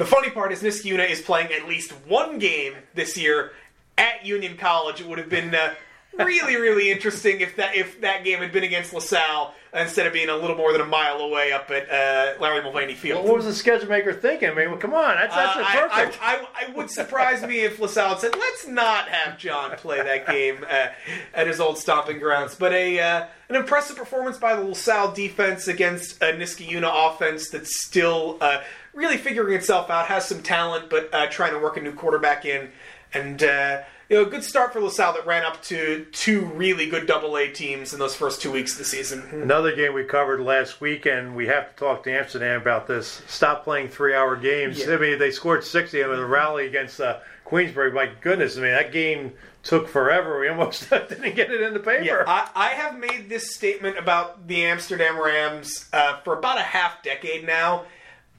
The 0.00 0.06
funny 0.06 0.30
part 0.30 0.50
is 0.50 0.62
Niskayuna 0.62 1.10
is 1.10 1.20
playing 1.20 1.52
at 1.52 1.68
least 1.68 1.92
one 2.08 2.38
game 2.38 2.72
this 2.94 3.18
year 3.18 3.52
at 3.98 4.24
Union 4.24 4.56
College. 4.56 5.02
It 5.02 5.06
would 5.06 5.18
have 5.18 5.28
been 5.28 5.54
uh, 5.54 5.74
really, 6.14 6.56
really 6.56 6.90
interesting 6.90 7.42
if 7.42 7.56
that 7.56 7.74
if 7.74 8.00
that 8.00 8.24
game 8.24 8.38
had 8.38 8.50
been 8.50 8.64
against 8.64 8.94
LaSalle 8.94 9.52
instead 9.74 10.06
of 10.06 10.14
being 10.14 10.30
a 10.30 10.34
little 10.34 10.56
more 10.56 10.72
than 10.72 10.80
a 10.80 10.86
mile 10.86 11.18
away 11.18 11.52
up 11.52 11.70
at 11.70 11.90
uh, 11.90 12.40
Larry 12.40 12.62
Mulvaney 12.62 12.94
Field. 12.94 13.26
what 13.26 13.36
was 13.36 13.44
the 13.44 13.52
schedule 13.52 13.90
maker 13.90 14.14
thinking? 14.14 14.48
I 14.48 14.54
mean, 14.54 14.70
well, 14.70 14.78
come 14.78 14.94
on, 14.94 15.16
that's, 15.16 15.34
that's 15.34 15.56
Uh, 15.58 15.88
perfect. 15.88 16.18
I, 16.22 16.36
I, 16.36 16.46
I, 16.66 16.72
would 16.72 16.90
surprise 16.90 17.42
me 17.42 17.60
if 17.60 17.78
LaSalle 17.78 18.08
had 18.08 18.20
said, 18.20 18.34
"Let's 18.34 18.66
not 18.66 19.06
have 19.10 19.36
John 19.36 19.76
play 19.76 20.02
that 20.02 20.26
game 20.26 20.64
uh, 20.66 20.86
at 21.34 21.46
his 21.46 21.60
old 21.60 21.76
stomping 21.76 22.18
grounds." 22.18 22.54
But 22.54 22.72
a 22.72 22.98
uh, 23.00 23.26
an 23.50 23.56
impressive 23.56 23.96
performance 23.96 24.38
by 24.38 24.56
the 24.56 24.62
LaSalle 24.62 25.12
defense 25.12 25.68
against 25.68 26.22
a 26.22 26.32
Niskayuna 26.32 26.90
offense 27.10 27.50
that's 27.50 27.82
still 27.82 28.38
uh, 28.40 28.62
really 28.94 29.16
figuring 29.16 29.54
itself 29.54 29.90
out, 29.90 30.06
has 30.06 30.26
some 30.26 30.42
talent, 30.42 30.90
but 30.90 31.12
uh, 31.12 31.26
trying 31.26 31.52
to 31.52 31.58
work 31.58 31.76
a 31.76 31.80
new 31.80 31.92
quarterback 31.92 32.44
in, 32.44 32.70
and. 33.12 33.42
Uh, 33.42 33.82
you 34.10 34.16
know, 34.16 34.22
a 34.24 34.28
good 34.28 34.42
start 34.42 34.72
for 34.72 34.80
LaSalle 34.80 35.12
that 35.12 35.24
ran 35.24 35.44
up 35.44 35.62
to 35.62 36.04
two 36.10 36.44
really 36.46 36.90
good 36.90 37.06
Double 37.06 37.36
A 37.36 37.46
teams 37.48 37.92
in 37.92 38.00
those 38.00 38.16
first 38.16 38.42
two 38.42 38.50
weeks 38.50 38.72
of 38.72 38.78
the 38.78 38.84
season. 38.84 39.22
Another 39.30 39.74
game 39.74 39.94
we 39.94 40.02
covered 40.02 40.40
last 40.40 40.80
week, 40.80 41.06
and 41.06 41.36
we 41.36 41.46
have 41.46 41.70
to 41.70 41.76
talk 41.76 42.02
to 42.02 42.12
Amsterdam 42.12 42.60
about 42.60 42.88
this. 42.88 43.22
Stop 43.28 43.62
playing 43.62 43.86
three-hour 43.86 44.34
games. 44.34 44.80
Yeah. 44.80 44.94
I 44.94 44.98
mean, 44.98 45.18
they 45.20 45.30
scored 45.30 45.62
60 45.62 46.00
in 46.00 46.10
a 46.10 46.26
rally 46.26 46.66
against 46.66 47.00
uh, 47.00 47.20
Queensbury. 47.44 47.92
My 47.92 48.10
goodness, 48.20 48.58
I 48.58 48.62
mean, 48.62 48.72
that 48.72 48.90
game 48.90 49.32
took 49.62 49.86
forever. 49.86 50.40
We 50.40 50.48
almost 50.48 50.90
didn't 50.90 51.36
get 51.36 51.52
it 51.52 51.60
in 51.60 51.72
the 51.72 51.78
paper. 51.78 52.02
Yeah, 52.02 52.24
I, 52.26 52.50
I 52.56 52.68
have 52.70 52.98
made 52.98 53.28
this 53.28 53.54
statement 53.54 53.96
about 53.96 54.48
the 54.48 54.64
Amsterdam 54.64 55.22
Rams 55.22 55.88
uh, 55.92 56.20
for 56.22 56.36
about 56.36 56.58
a 56.58 56.62
half 56.62 57.04
decade 57.04 57.46
now. 57.46 57.84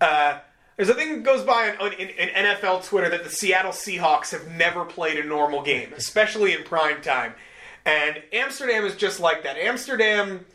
Uh, 0.01 0.39
there's 0.75 0.89
a 0.89 0.95
thing 0.95 1.17
that 1.17 1.23
goes 1.23 1.43
by 1.43 1.75
on, 1.79 1.93
in, 1.93 2.09
in 2.09 2.29
NFL 2.29 2.83
Twitter 2.83 3.07
that 3.09 3.23
the 3.23 3.29
Seattle 3.29 3.71
Seahawks 3.71 4.31
have 4.31 4.49
never 4.49 4.83
played 4.83 5.23
a 5.23 5.23
normal 5.23 5.61
game, 5.61 5.93
especially 5.95 6.53
in 6.53 6.63
prime 6.63 7.01
time. 7.01 7.35
And 7.85 8.21
Amsterdam 8.33 8.83
is 8.83 8.95
just 8.95 9.19
like 9.19 9.43
that. 9.43 9.57
Amsterdam, 9.57 10.45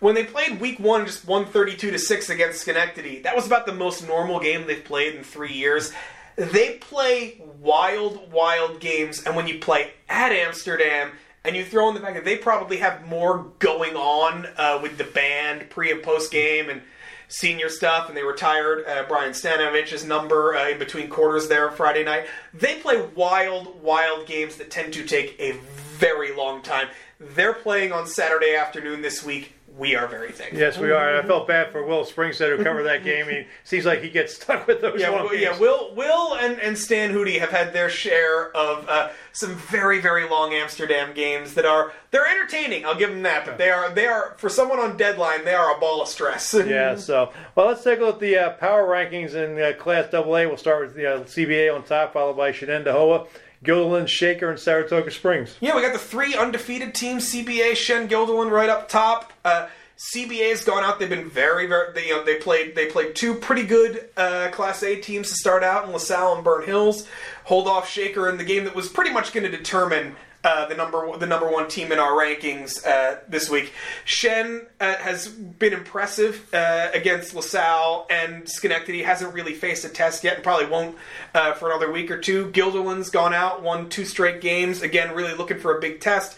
when 0.00 0.14
they 0.14 0.24
played 0.24 0.60
Week 0.60 0.78
One, 0.78 1.06
just 1.06 1.26
132 1.26 1.90
to 1.92 1.98
six 1.98 2.28
against 2.28 2.60
Schenectady. 2.60 3.20
That 3.20 3.34
was 3.34 3.46
about 3.46 3.64
the 3.64 3.72
most 3.72 4.06
normal 4.06 4.38
game 4.38 4.66
they've 4.66 4.84
played 4.84 5.14
in 5.14 5.24
three 5.24 5.52
years. 5.52 5.92
They 6.36 6.74
play 6.74 7.40
wild, 7.60 8.30
wild 8.32 8.80
games, 8.80 9.24
and 9.24 9.34
when 9.34 9.46
you 9.46 9.58
play 9.58 9.92
at 10.08 10.32
Amsterdam, 10.32 11.12
and 11.42 11.56
you 11.56 11.64
throw 11.64 11.88
in 11.88 11.94
the 11.94 12.00
fact 12.00 12.14
that 12.14 12.24
they 12.24 12.36
probably 12.36 12.78
have 12.78 13.06
more 13.06 13.46
going 13.58 13.96
on 13.96 14.46
uh, 14.58 14.78
with 14.82 14.98
the 14.98 15.04
band 15.04 15.70
pre 15.70 15.90
and 15.90 16.02
post 16.02 16.30
game 16.30 16.68
and 16.68 16.82
senior 17.30 17.68
stuff, 17.68 18.08
and 18.08 18.16
they 18.16 18.22
retired 18.22 18.84
uh, 18.86 19.04
Brian 19.08 19.32
Stanovich's 19.32 20.04
number 20.04 20.54
uh, 20.54 20.70
in 20.70 20.78
between 20.78 21.08
quarters 21.08 21.48
there 21.48 21.70
Friday 21.70 22.04
night. 22.04 22.26
They 22.52 22.80
play 22.80 23.00
wild, 23.14 23.80
wild 23.82 24.26
games 24.26 24.56
that 24.56 24.70
tend 24.70 24.92
to 24.94 25.06
take 25.06 25.40
a 25.40 25.52
very 25.96 26.34
long 26.34 26.60
time. 26.60 26.88
They're 27.18 27.54
playing 27.54 27.92
on 27.92 28.06
Saturday 28.06 28.54
afternoon 28.54 29.00
this 29.00 29.24
week. 29.24 29.54
We 29.80 29.96
are 29.96 30.06
very 30.06 30.30
thankful. 30.30 30.58
Yes, 30.58 30.76
we 30.76 30.90
are. 30.90 31.08
And 31.08 31.24
I 31.24 31.26
felt 31.26 31.48
bad 31.48 31.72
for 31.72 31.82
Will 31.86 32.04
Springstead 32.04 32.54
who 32.54 32.62
covered 32.62 32.82
that 32.82 33.02
game. 33.02 33.26
He 33.28 33.46
seems 33.64 33.86
like 33.86 34.02
he 34.02 34.10
gets 34.10 34.34
stuck 34.34 34.66
with 34.66 34.82
those 34.82 35.00
Yeah, 35.00 35.10
games. 35.26 35.40
yeah. 35.40 35.58
Will, 35.58 35.94
Will, 35.94 36.34
and, 36.34 36.60
and 36.60 36.76
Stan 36.76 37.12
Hudy 37.12 37.38
have 37.40 37.48
had 37.48 37.72
their 37.72 37.88
share 37.88 38.54
of 38.54 38.86
uh, 38.90 39.08
some 39.32 39.54
very, 39.56 39.98
very 39.98 40.28
long 40.28 40.52
Amsterdam 40.52 41.14
games 41.14 41.54
that 41.54 41.64
are 41.64 41.92
they're 42.10 42.26
entertaining. 42.26 42.84
I'll 42.84 42.94
give 42.94 43.08
them 43.08 43.22
that, 43.22 43.46
but 43.46 43.56
they 43.56 43.70
are 43.70 43.88
they 43.90 44.06
are 44.06 44.34
for 44.36 44.50
someone 44.50 44.78
on 44.80 44.98
deadline 44.98 45.44
they 45.46 45.54
are 45.54 45.74
a 45.74 45.80
ball 45.80 46.02
of 46.02 46.08
stress. 46.08 46.52
yeah, 46.66 46.94
so 46.96 47.32
well, 47.54 47.68
let's 47.68 47.82
take 47.82 48.00
a 48.00 48.02
look 48.02 48.16
at 48.16 48.20
the 48.20 48.36
uh, 48.36 48.50
power 48.50 48.86
rankings 48.86 49.32
in 49.34 49.58
uh, 49.58 49.72
Class 49.82 50.12
AA. 50.12 50.22
We'll 50.22 50.56
start 50.58 50.86
with 50.88 50.94
the 50.94 51.06
uh, 51.06 51.20
CBA 51.20 51.74
on 51.74 51.84
top, 51.84 52.12
followed 52.12 52.36
by 52.36 52.52
Shenendehowa, 52.52 53.28
Guilderland, 53.64 54.08
Shaker, 54.08 54.50
and 54.50 54.58
Saratoga 54.58 55.10
Springs. 55.10 55.54
Yeah, 55.60 55.76
we 55.76 55.82
got 55.82 55.92
the 55.92 55.98
three 55.98 56.34
undefeated 56.34 56.94
teams: 56.94 57.32
CBA, 57.32 57.76
Shen, 57.76 58.08
Guilderland, 58.08 58.50
right 58.50 58.68
up 58.68 58.88
top. 58.88 59.32
Uh, 59.44 59.68
CBA's 59.98 60.64
gone 60.64 60.82
out. 60.82 60.98
They've 60.98 61.10
been 61.10 61.28
very, 61.28 61.66
very. 61.66 61.92
They, 61.92 62.08
you 62.08 62.16
know, 62.16 62.24
they 62.24 62.36
played. 62.36 62.74
They 62.74 62.86
played 62.86 63.14
two 63.14 63.34
pretty 63.34 63.64
good 63.64 64.08
uh, 64.16 64.48
Class 64.50 64.82
A 64.82 64.96
teams 64.96 65.28
to 65.28 65.34
start 65.34 65.62
out 65.62 65.84
in 65.84 65.92
LaSalle 65.92 66.36
and 66.36 66.44
Burnt 66.44 66.64
Hills. 66.64 67.06
Hold 67.44 67.68
off 67.68 67.88
Shaker 67.88 68.28
in 68.30 68.38
the 68.38 68.44
game 68.44 68.64
that 68.64 68.74
was 68.74 68.88
pretty 68.88 69.12
much 69.12 69.32
going 69.32 69.44
to 69.44 69.54
determine 69.54 70.16
uh, 70.42 70.66
the 70.66 70.74
number 70.74 71.16
the 71.18 71.26
number 71.26 71.50
one 71.50 71.68
team 71.68 71.92
in 71.92 71.98
our 71.98 72.12
rankings 72.12 72.84
uh, 72.86 73.18
this 73.28 73.50
week. 73.50 73.72
Shen 74.04 74.66
uh, 74.80 74.96
has 74.96 75.28
been 75.28 75.72
impressive 75.72 76.48
uh, 76.54 76.88
against 76.94 77.34
LaSalle 77.34 78.06
and 78.10 78.48
Schenectady. 78.48 79.02
Hasn't 79.02 79.34
really 79.34 79.54
faced 79.54 79.84
a 79.84 79.88
test 79.88 80.24
yet, 80.24 80.36
and 80.36 80.42
probably 80.42 80.66
won't 80.66 80.96
uh, 81.34 81.52
for 81.54 81.70
another 81.70 81.92
week 81.92 82.10
or 82.10 82.18
two. 82.18 82.50
Guilderland's 82.52 83.10
gone 83.10 83.34
out, 83.34 83.62
won 83.62 83.88
two 83.88 84.04
straight 84.04 84.40
games. 84.40 84.82
Again, 84.82 85.14
really 85.14 85.34
looking 85.34 85.58
for 85.58 85.76
a 85.76 85.80
big 85.80 86.00
test. 86.00 86.36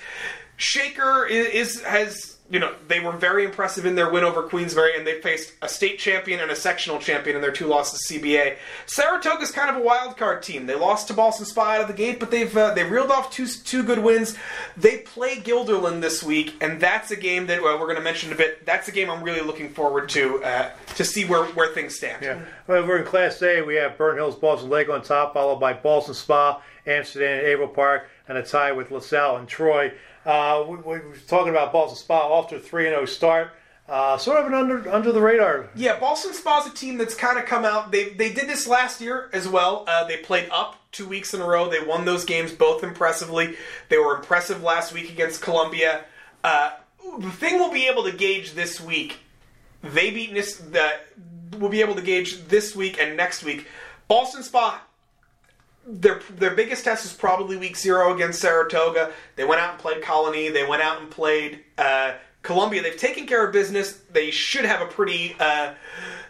Shaker 0.56 1.26
is, 1.26 1.76
is 1.76 1.82
has 1.82 2.36
you 2.52 2.58
know 2.58 2.74
they 2.86 3.00
were 3.00 3.12
very 3.12 3.46
impressive 3.46 3.86
in 3.86 3.94
their 3.94 4.10
win 4.10 4.24
over 4.24 4.42
Queensbury, 4.42 4.94
and 4.96 5.06
they 5.06 5.20
faced 5.22 5.54
a 5.62 5.68
state 5.68 5.98
champion 5.98 6.38
and 6.38 6.50
a 6.50 6.54
sectional 6.54 6.98
champion 6.98 7.34
in 7.34 7.40
their 7.40 7.50
two 7.50 7.66
losses 7.66 8.06
to 8.06 8.20
CBA. 8.20 8.58
Saratoga's 8.84 9.50
kind 9.50 9.70
of 9.70 9.76
a 9.76 9.84
wild 9.84 10.18
card 10.18 10.42
team. 10.42 10.66
They 10.66 10.74
lost 10.74 11.08
to 11.08 11.14
Ballston 11.14 11.46
Spa 11.46 11.76
out 11.76 11.80
of 11.80 11.88
the 11.88 11.94
gate, 11.94 12.20
but 12.20 12.30
they've 12.30 12.54
uh, 12.54 12.74
they 12.74 12.84
reeled 12.84 13.10
off 13.10 13.30
two 13.30 13.46
two 13.46 13.82
good 13.82 14.00
wins. 14.00 14.36
They 14.76 14.98
play 14.98 15.36
Guilderland 15.36 16.02
this 16.02 16.22
week, 16.22 16.54
and 16.60 16.78
that's 16.78 17.10
a 17.10 17.16
game 17.16 17.46
that 17.46 17.62
well, 17.62 17.80
we're 17.80 17.86
going 17.86 17.96
to 17.96 18.02
mention 18.02 18.30
a 18.32 18.36
bit. 18.36 18.66
That's 18.66 18.86
a 18.86 18.92
game 18.92 19.08
I'm 19.08 19.22
really 19.22 19.40
looking 19.40 19.70
forward 19.70 20.10
to 20.10 20.44
uh, 20.44 20.70
to 20.96 21.04
see 21.04 21.24
where 21.24 21.44
where 21.46 21.72
things 21.72 21.96
stand. 21.96 22.22
Yeah. 22.22 22.44
Well, 22.66 22.86
we're 22.86 22.98
in 22.98 23.06
Class 23.06 23.40
A. 23.42 23.62
We 23.62 23.76
have 23.76 23.96
Burnt 23.96 24.18
Hills, 24.18 24.36
Ballston 24.36 24.68
Lake 24.68 24.90
on 24.90 25.00
top, 25.00 25.32
followed 25.32 25.58
by 25.58 25.72
Ballston 25.72 26.14
Spa, 26.14 26.60
Amsterdam, 26.86 27.38
and 27.38 27.46
Averill 27.46 27.68
Park, 27.68 28.10
and 28.28 28.36
a 28.36 28.42
tie 28.42 28.72
with 28.72 28.90
LaSalle 28.90 29.36
and 29.36 29.48
Troy. 29.48 29.92
Uh, 30.24 30.64
we, 30.68 30.76
we 30.76 30.98
were 30.98 31.16
talking 31.26 31.50
about 31.50 31.72
Ballston 31.72 31.96
Spa 31.96 32.18
off 32.18 32.48
to 32.48 32.56
a 32.56 32.60
3 32.60 32.84
0 32.84 33.04
start. 33.06 33.52
Uh, 33.88 34.16
sort 34.16 34.38
of 34.38 34.46
an 34.46 34.54
under 34.54 34.88
under 34.90 35.10
the 35.10 35.20
radar. 35.20 35.68
Yeah, 35.74 35.98
Ballston 35.98 36.32
Spa's 36.32 36.66
a 36.66 36.70
team 36.70 36.98
that's 36.98 37.16
kind 37.16 37.36
of 37.36 37.46
come 37.46 37.64
out. 37.64 37.90
They 37.90 38.10
they 38.10 38.32
did 38.32 38.48
this 38.48 38.68
last 38.68 39.00
year 39.00 39.28
as 39.32 39.48
well. 39.48 39.84
Uh, 39.88 40.04
they 40.04 40.18
played 40.18 40.48
up 40.50 40.76
two 40.92 41.06
weeks 41.06 41.34
in 41.34 41.40
a 41.40 41.46
row. 41.46 41.68
They 41.68 41.80
won 41.80 42.04
those 42.04 42.24
games 42.24 42.52
both 42.52 42.84
impressively. 42.84 43.56
They 43.88 43.98
were 43.98 44.16
impressive 44.16 44.62
last 44.62 44.92
week 44.94 45.10
against 45.10 45.42
Columbia. 45.42 46.04
Uh, 46.44 46.70
the 47.18 47.30
thing 47.30 47.54
we'll 47.58 47.72
be 47.72 47.88
able 47.88 48.04
to 48.04 48.12
gauge 48.12 48.52
this 48.52 48.80
week, 48.80 49.18
they 49.82 50.10
beat 50.10 50.32
this. 50.32 50.62
We'll 51.58 51.68
be 51.70 51.80
able 51.80 51.96
to 51.96 52.02
gauge 52.02 52.44
this 52.44 52.76
week 52.76 52.98
and 53.00 53.16
next 53.16 53.42
week. 53.42 53.66
Ballston 54.08 54.44
Spa 54.44 54.80
their 55.86 56.20
their 56.36 56.54
biggest 56.54 56.84
test 56.84 57.04
is 57.04 57.12
probably 57.12 57.56
week 57.56 57.76
zero 57.76 58.14
against 58.14 58.40
Saratoga. 58.40 59.12
They 59.36 59.44
went 59.44 59.60
out 59.60 59.70
and 59.70 59.78
played 59.78 60.02
Colony. 60.02 60.48
They 60.48 60.66
went 60.66 60.82
out 60.82 61.00
and 61.00 61.10
played 61.10 61.60
uh, 61.78 62.14
Columbia. 62.42 62.82
They've 62.82 62.96
taken 62.96 63.26
care 63.26 63.44
of 63.44 63.52
business. 63.52 64.00
They 64.12 64.30
should 64.30 64.64
have 64.64 64.80
a 64.80 64.86
pretty 64.86 65.36
uh, 65.40 65.74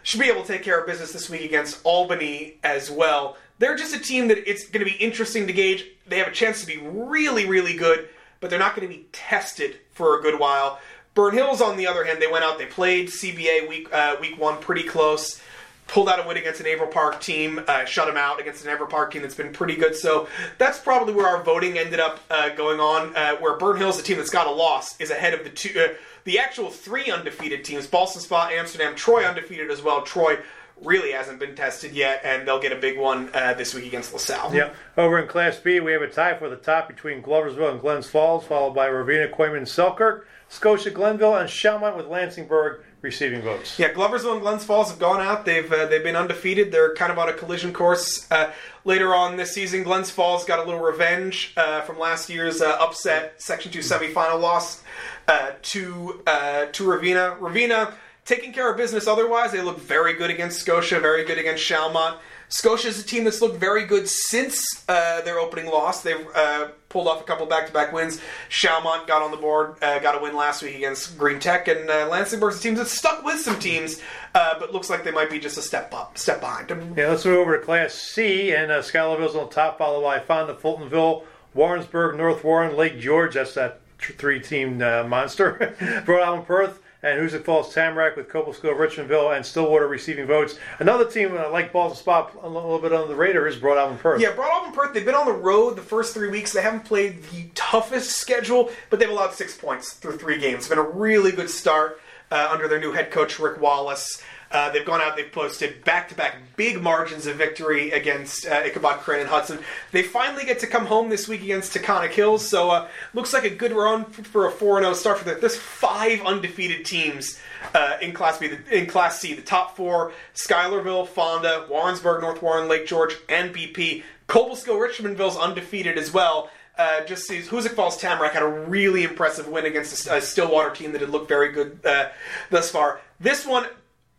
should 0.01 0.19
be 0.19 0.27
able 0.27 0.41
to 0.41 0.47
take 0.47 0.63
care 0.63 0.79
of 0.79 0.87
business 0.87 1.13
this 1.13 1.29
week 1.29 1.43
against 1.43 1.79
Albany 1.83 2.57
as 2.63 2.89
well. 2.89 3.37
They're 3.59 3.75
just 3.75 3.95
a 3.95 3.99
team 3.99 4.27
that 4.29 4.49
it's 4.49 4.67
going 4.69 4.85
to 4.85 4.91
be 4.91 4.97
interesting 4.97 5.47
to 5.47 5.53
gauge. 5.53 5.85
They 6.07 6.17
have 6.17 6.27
a 6.27 6.31
chance 6.31 6.61
to 6.61 6.67
be 6.67 6.77
really 6.77 7.47
really 7.47 7.75
good. 7.75 8.09
but 8.39 8.49
they're 8.49 8.59
not 8.59 8.75
going 8.75 8.85
to 8.87 8.93
be 8.93 9.05
tested 9.13 9.77
for 9.93 10.19
a 10.19 10.21
good 10.21 10.37
while. 10.37 10.79
Burnt 11.13 11.35
Hills, 11.35 11.61
on 11.61 11.77
the 11.77 11.87
other 11.87 12.03
hand, 12.03 12.21
they 12.21 12.27
went 12.27 12.43
out, 12.43 12.57
they 12.57 12.65
played 12.65 13.07
CBA 13.07 13.69
week 13.69 13.93
uh, 13.93 14.15
week 14.19 14.37
one 14.37 14.59
pretty 14.59 14.83
close 14.83 15.39
pulled 15.87 16.09
out 16.09 16.23
a 16.23 16.27
win 16.27 16.37
against 16.37 16.59
an 16.59 16.67
Averill 16.67 16.91
Park 16.91 17.21
team, 17.21 17.61
uh, 17.67 17.85
shut 17.85 18.07
them 18.07 18.17
out 18.17 18.39
against 18.39 18.63
an 18.63 18.71
Averill 18.71 18.89
Park 18.89 19.11
team 19.11 19.21
that's 19.21 19.35
been 19.35 19.53
pretty 19.53 19.75
good. 19.75 19.95
So 19.95 20.27
that's 20.57 20.79
probably 20.79 21.13
where 21.13 21.27
our 21.27 21.43
voting 21.43 21.77
ended 21.77 21.99
up 21.99 22.19
uh, 22.29 22.49
going 22.49 22.79
on. 22.79 23.15
Uh, 23.15 23.35
where 23.37 23.57
Burnt 23.57 23.79
Hills, 23.79 23.97
the 23.97 24.03
team 24.03 24.17
that's 24.17 24.29
got 24.29 24.47
a 24.47 24.51
loss, 24.51 24.99
is 24.99 25.11
ahead 25.11 25.33
of 25.33 25.43
the 25.43 25.49
two, 25.49 25.79
uh, 25.79 25.93
the 26.23 26.39
actual 26.39 26.69
three 26.69 27.11
undefeated 27.11 27.63
teams: 27.63 27.87
Ballston 27.87 28.21
Spa, 28.21 28.49
Amsterdam, 28.51 28.95
Troy 28.95 29.23
undefeated 29.25 29.69
as 29.69 29.81
well. 29.81 30.01
Troy 30.01 30.37
really 30.81 31.11
hasn't 31.11 31.39
been 31.39 31.55
tested 31.55 31.93
yet, 31.93 32.21
and 32.23 32.47
they'll 32.47 32.59
get 32.59 32.71
a 32.71 32.77
big 32.77 32.97
one 32.97 33.29
uh, 33.33 33.53
this 33.53 33.73
week 33.73 33.85
against 33.85 34.11
LaSalle. 34.13 34.53
Yeah. 34.53 34.73
Over 34.97 35.19
in 35.19 35.27
Class 35.27 35.59
B, 35.59 35.79
we 35.79 35.91
have 35.93 36.01
a 36.01 36.09
tie 36.09 36.35
for 36.37 36.49
the 36.49 36.55
top 36.55 36.87
between 36.87 37.21
Gloversville 37.21 37.71
and 37.71 37.79
Glens 37.79 38.09
Falls, 38.09 38.45
followed 38.45 38.73
by 38.73 38.87
Ravena, 38.87 39.31
Coeymans, 39.31 39.69
Selkirk, 39.69 40.27
Scotia, 40.49 40.91
Glenville, 40.91 41.35
and 41.35 41.49
Schalmont 41.49 41.95
with 41.95 42.07
Lansingburgh 42.07 42.81
receiving 43.03 43.41
votes. 43.41 43.77
Yeah, 43.77 43.93
Gloversville 43.93 44.33
and 44.33 44.41
Glens 44.41 44.63
Falls 44.63 44.89
have 44.89 44.97
gone 44.97 45.21
out. 45.21 45.45
They've 45.45 45.71
uh, 45.71 45.85
they've 45.85 46.03
been 46.03 46.15
undefeated. 46.15 46.71
They're 46.71 46.95
kind 46.95 47.11
of 47.11 47.19
on 47.19 47.29
a 47.29 47.33
collision 47.33 47.71
course. 47.71 48.25
Uh, 48.31 48.51
later 48.85 49.13
on 49.13 49.37
this 49.37 49.53
season, 49.53 49.83
Glens 49.83 50.09
Falls 50.09 50.45
got 50.45 50.57
a 50.57 50.63
little 50.63 50.79
revenge 50.79 51.53
uh, 51.55 51.81
from 51.81 51.99
last 51.99 52.29
year's 52.29 52.61
uh, 52.61 52.77
upset 52.79 53.39
Section 53.39 53.71
Two 53.71 53.79
semifinal 53.79 54.41
loss 54.41 54.81
uh, 55.27 55.51
to 55.61 56.23
uh, 56.25 56.65
to 56.71 56.83
Ravena. 56.85 57.37
Ravena 57.37 57.93
taking 58.25 58.53
care 58.53 58.71
of 58.71 58.77
business. 58.77 59.05
Otherwise, 59.05 59.51
they 59.51 59.61
look 59.61 59.79
very 59.79 60.13
good 60.13 60.31
against 60.31 60.59
Scotia, 60.59 60.99
very 60.99 61.25
good 61.25 61.37
against 61.37 61.61
Schalmont. 61.61 62.17
Scotia 62.53 62.89
is 62.89 62.99
a 62.99 63.03
team 63.03 63.23
that's 63.23 63.41
looked 63.41 63.59
very 63.59 63.83
good 63.83 64.07
since 64.07 64.63
uh, 64.87 65.21
their 65.21 65.39
opening 65.39 65.65
loss. 65.65 66.03
They've 66.03 66.27
uh, 66.35 66.67
pulled 66.87 67.07
off 67.07 67.19
a 67.19 67.23
couple 67.23 67.47
back-to-back 67.47 67.91
wins. 67.91 68.21
Schalmont 68.47 69.07
got 69.07 69.23
on 69.23 69.31
the 69.31 69.37
board, 69.37 69.81
uh, 69.81 69.97
got 69.97 70.15
a 70.15 70.21
win 70.21 70.35
last 70.35 70.61
week 70.61 70.75
against 70.75 71.17
Green 71.17 71.39
Tech, 71.39 71.67
and 71.67 71.89
uh, 71.89 72.07
Lansingburgh's 72.07 72.59
a 72.59 72.61
team 72.61 72.75
that's 72.75 72.91
stuck 72.91 73.23
with 73.23 73.39
some 73.39 73.57
teams, 73.57 73.99
uh, 74.35 74.59
but 74.59 74.71
looks 74.71 74.87
like 74.87 75.03
they 75.03 75.09
might 75.09 75.31
be 75.31 75.39
just 75.39 75.57
a 75.57 75.63
step 75.63 75.91
up, 75.95 76.15
step 76.15 76.41
behind. 76.41 76.69
Yeah, 76.95 77.09
let's 77.09 77.25
move 77.25 77.39
over 77.39 77.57
to 77.57 77.65
Class 77.65 77.95
C, 77.95 78.53
and 78.53 78.71
uh, 78.71 78.83
Schuylerville's 78.83 79.35
on 79.35 79.49
top, 79.49 79.79
followed 79.79 80.03
by 80.03 80.19
Fonda, 80.19 80.53
Fultonville, 80.53 81.23
Warrensburg, 81.55 82.17
North 82.17 82.43
Warren, 82.43 82.77
Lake 82.77 82.99
George. 82.99 83.33
That's 83.33 83.55
that 83.55 83.81
three-team 83.97 84.79
uh, 84.79 85.05
monster. 85.05 85.75
Broadalbin, 86.05 86.45
Perth 86.45 86.82
and 87.03 87.19
Hoosick 87.19 87.43
Falls 87.43 87.73
Tamarack 87.73 88.15
with 88.15 88.29
Cobleskill, 88.29 88.75
Richmondville, 88.77 89.35
and 89.35 89.45
Stillwater 89.45 89.87
receiving 89.87 90.25
votes. 90.25 90.57
Another 90.79 91.05
team 91.05 91.35
uh, 91.37 91.49
like 91.51 91.73
Ballston 91.73 91.97
Spa 91.97 92.29
a 92.41 92.47
little 92.47 92.79
bit 92.79 92.93
on 92.93 93.09
the 93.09 93.15
radar 93.15 93.45
is 93.45 93.57
Broadalbin 93.57 93.99
Perth. 93.99 94.21
Yeah, 94.21 94.31
Broad 94.31 94.51
Alvin 94.51 94.71
Perth. 94.71 94.93
They've 94.93 95.05
been 95.05 95.13
on 95.13 95.25
the 95.25 95.33
road 95.33 95.75
the 95.75 95.81
first 95.81 96.13
three 96.13 96.29
weeks. 96.29 96.53
They 96.53 96.61
haven't 96.61 96.85
played 96.85 97.21
the 97.23 97.45
toughest 97.53 98.11
schedule, 98.11 98.71
but 98.89 98.99
they've 98.99 99.09
allowed 99.09 99.33
six 99.33 99.55
points 99.55 99.93
through 99.93 100.17
three 100.17 100.39
games. 100.39 100.59
It's 100.59 100.67
been 100.69 100.77
a 100.77 100.81
really 100.81 101.33
good 101.33 101.49
start 101.49 101.99
uh, 102.31 102.47
under 102.49 102.67
their 102.67 102.79
new 102.79 102.93
head 102.93 103.11
coach 103.11 103.37
Rick 103.37 103.59
Wallace. 103.59 104.23
Uh, 104.53 104.69
they've 104.69 104.85
gone 104.85 105.01
out, 105.01 105.15
they've 105.15 105.31
posted 105.31 105.83
back 105.83 106.07
to 106.07 106.15
back 106.15 106.35
big 106.55 106.79
margins 106.79 107.25
of 107.25 107.35
victory 107.35 107.89
against 107.89 108.45
uh, 108.45 108.61
Ichabod 108.63 108.99
Crane 108.99 109.21
and 109.21 109.29
Hudson. 109.29 109.57
They 109.91 110.03
finally 110.03 110.45
get 110.45 110.59
to 110.59 110.67
come 110.67 110.85
home 110.85 111.09
this 111.09 111.27
week 111.27 111.41
against 111.41 111.73
Taconic 111.73 112.11
Hills, 112.11 112.47
so 112.47 112.69
uh, 112.69 112.87
looks 113.15 113.33
like 113.33 113.45
a 113.45 113.49
good 113.49 113.71
run 113.71 114.05
for 114.05 114.45
a 114.45 114.51
4 114.51 114.81
0 114.81 114.93
start 114.93 115.17
for 115.17 115.25
them. 115.25 115.37
There's 115.39 115.57
five 115.57 116.21
undefeated 116.21 116.85
teams 116.85 117.39
uh, 117.73 117.97
in 117.99 118.13
Class 118.13 118.37
B, 118.37 118.51
in 118.71 118.85
Class 118.85 119.19
C. 119.19 119.33
The 119.33 119.41
top 119.41 119.75
four 119.75 120.13
Schuylerville, 120.35 121.07
Fonda, 121.07 121.65
Warrensburg, 121.67 122.21
North 122.21 122.41
Warren, 122.43 122.69
Lake 122.69 122.85
George, 122.85 123.17
and 123.29 123.53
BP. 123.53 124.03
Cobleskill, 124.27 124.77
Richmondville's 124.79 125.37
undefeated 125.37 125.97
as 125.97 126.13
well. 126.13 126.49
Uh, 126.77 127.03
just 127.05 127.27
sees 127.27 127.47
Hoosick 127.49 127.75
Falls 127.75 127.97
Tamarack 127.97 128.33
had 128.33 128.41
a 128.41 128.47
really 128.47 129.03
impressive 129.03 129.47
win 129.47 129.65
against 129.65 130.07
a, 130.07 130.15
a 130.15 130.21
Stillwater 130.21 130.71
team 130.71 130.91
that 130.93 131.01
had 131.01 131.11
looked 131.11 131.27
very 131.27 131.51
good 131.51 131.79
uh, 131.85 132.09
thus 132.49 132.71
far. 132.71 132.99
This 133.19 133.45
one, 133.45 133.67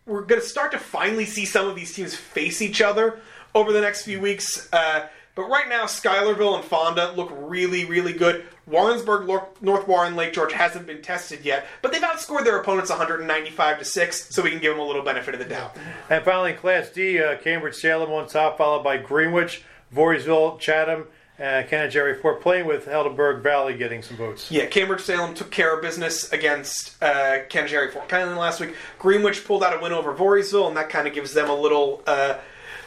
we're 0.07 0.23
going 0.23 0.41
to 0.41 0.47
start 0.47 0.73
to 0.73 0.79
finally 0.79 1.25
see 1.25 1.45
some 1.45 1.69
of 1.69 1.77
these 1.77 1.95
teams 1.95 2.15
face 2.15 2.61
each 2.61 2.81
other 2.81 3.21
over 3.55 3.73
the 3.73 3.81
next 3.81 4.05
few 4.05 4.21
weeks. 4.21 4.69
Uh, 4.73 5.07
but 5.35 5.45
right 5.45 5.69
now, 5.69 5.87
Schuylerville 5.87 6.55
and 6.57 6.65
Fonda 6.65 7.13
look 7.17 7.31
really, 7.33 7.85
really 7.85 8.13
good. 8.13 8.45
Warrensburg, 8.67 9.27
North 9.61 9.89
Warren, 9.89 10.15
Lake 10.15 10.33
George 10.33 10.53
hasn't 10.53 10.87
been 10.87 11.03
tested 11.03 11.45
yet, 11.45 11.67
but 11.83 11.93
they've 11.93 12.01
outscored 12.01 12.45
their 12.45 12.59
opponents 12.59 12.89
195 12.89 13.79
to 13.79 13.85
six, 13.85 14.33
so 14.35 14.43
we 14.43 14.51
can 14.51 14.61
give 14.61 14.73
them 14.73 14.81
a 14.81 14.87
little 14.87 15.03
benefit 15.03 15.35
of 15.35 15.41
the 15.41 15.47
doubt. 15.47 15.77
And 16.09 16.25
finally, 16.25 16.53
Class 16.53 16.91
D, 16.91 17.21
uh, 17.21 17.37
Cambridge 17.39 17.75
Salem 17.75 18.11
on 18.11 18.29
top, 18.29 18.57
followed 18.57 18.85
by 18.85 18.97
Greenwich, 18.97 19.63
Voorheesville, 19.95 20.59
Chatham, 20.61 21.09
uh, 21.39 21.63
Canajoharie 21.69 22.21
Ford 22.21 22.41
playing 22.41 22.67
with 22.67 22.87
Helderberg 22.87 23.43
Valley 23.43 23.77
getting 23.77 24.03
some 24.03 24.17
votes. 24.17 24.51
Yeah, 24.51 24.67
Cambridge 24.67 25.01
Salem 25.01 25.35
took 25.35 25.51
care 25.51 25.75
of 25.75 25.83
business 25.83 26.33
against 26.33 27.03
uh, 27.03 27.41
Canajoharie 27.49 27.93
Fort 27.93 28.09
Penland 28.09 28.37
last 28.37 28.61
week. 28.61 28.75
Greenwich 28.99 29.45
pulled 29.45 29.65
out 29.65 29.77
a 29.77 29.83
win 29.83 29.93
over 29.93 30.15
Voorheesville, 30.15 30.69
and 30.69 30.77
that 30.77 30.91
kind 30.91 31.09
of 31.09 31.15
gives 31.15 31.35
them 31.35 31.51
a 31.51 31.55
little, 31.55 32.03
uh, 32.07 32.39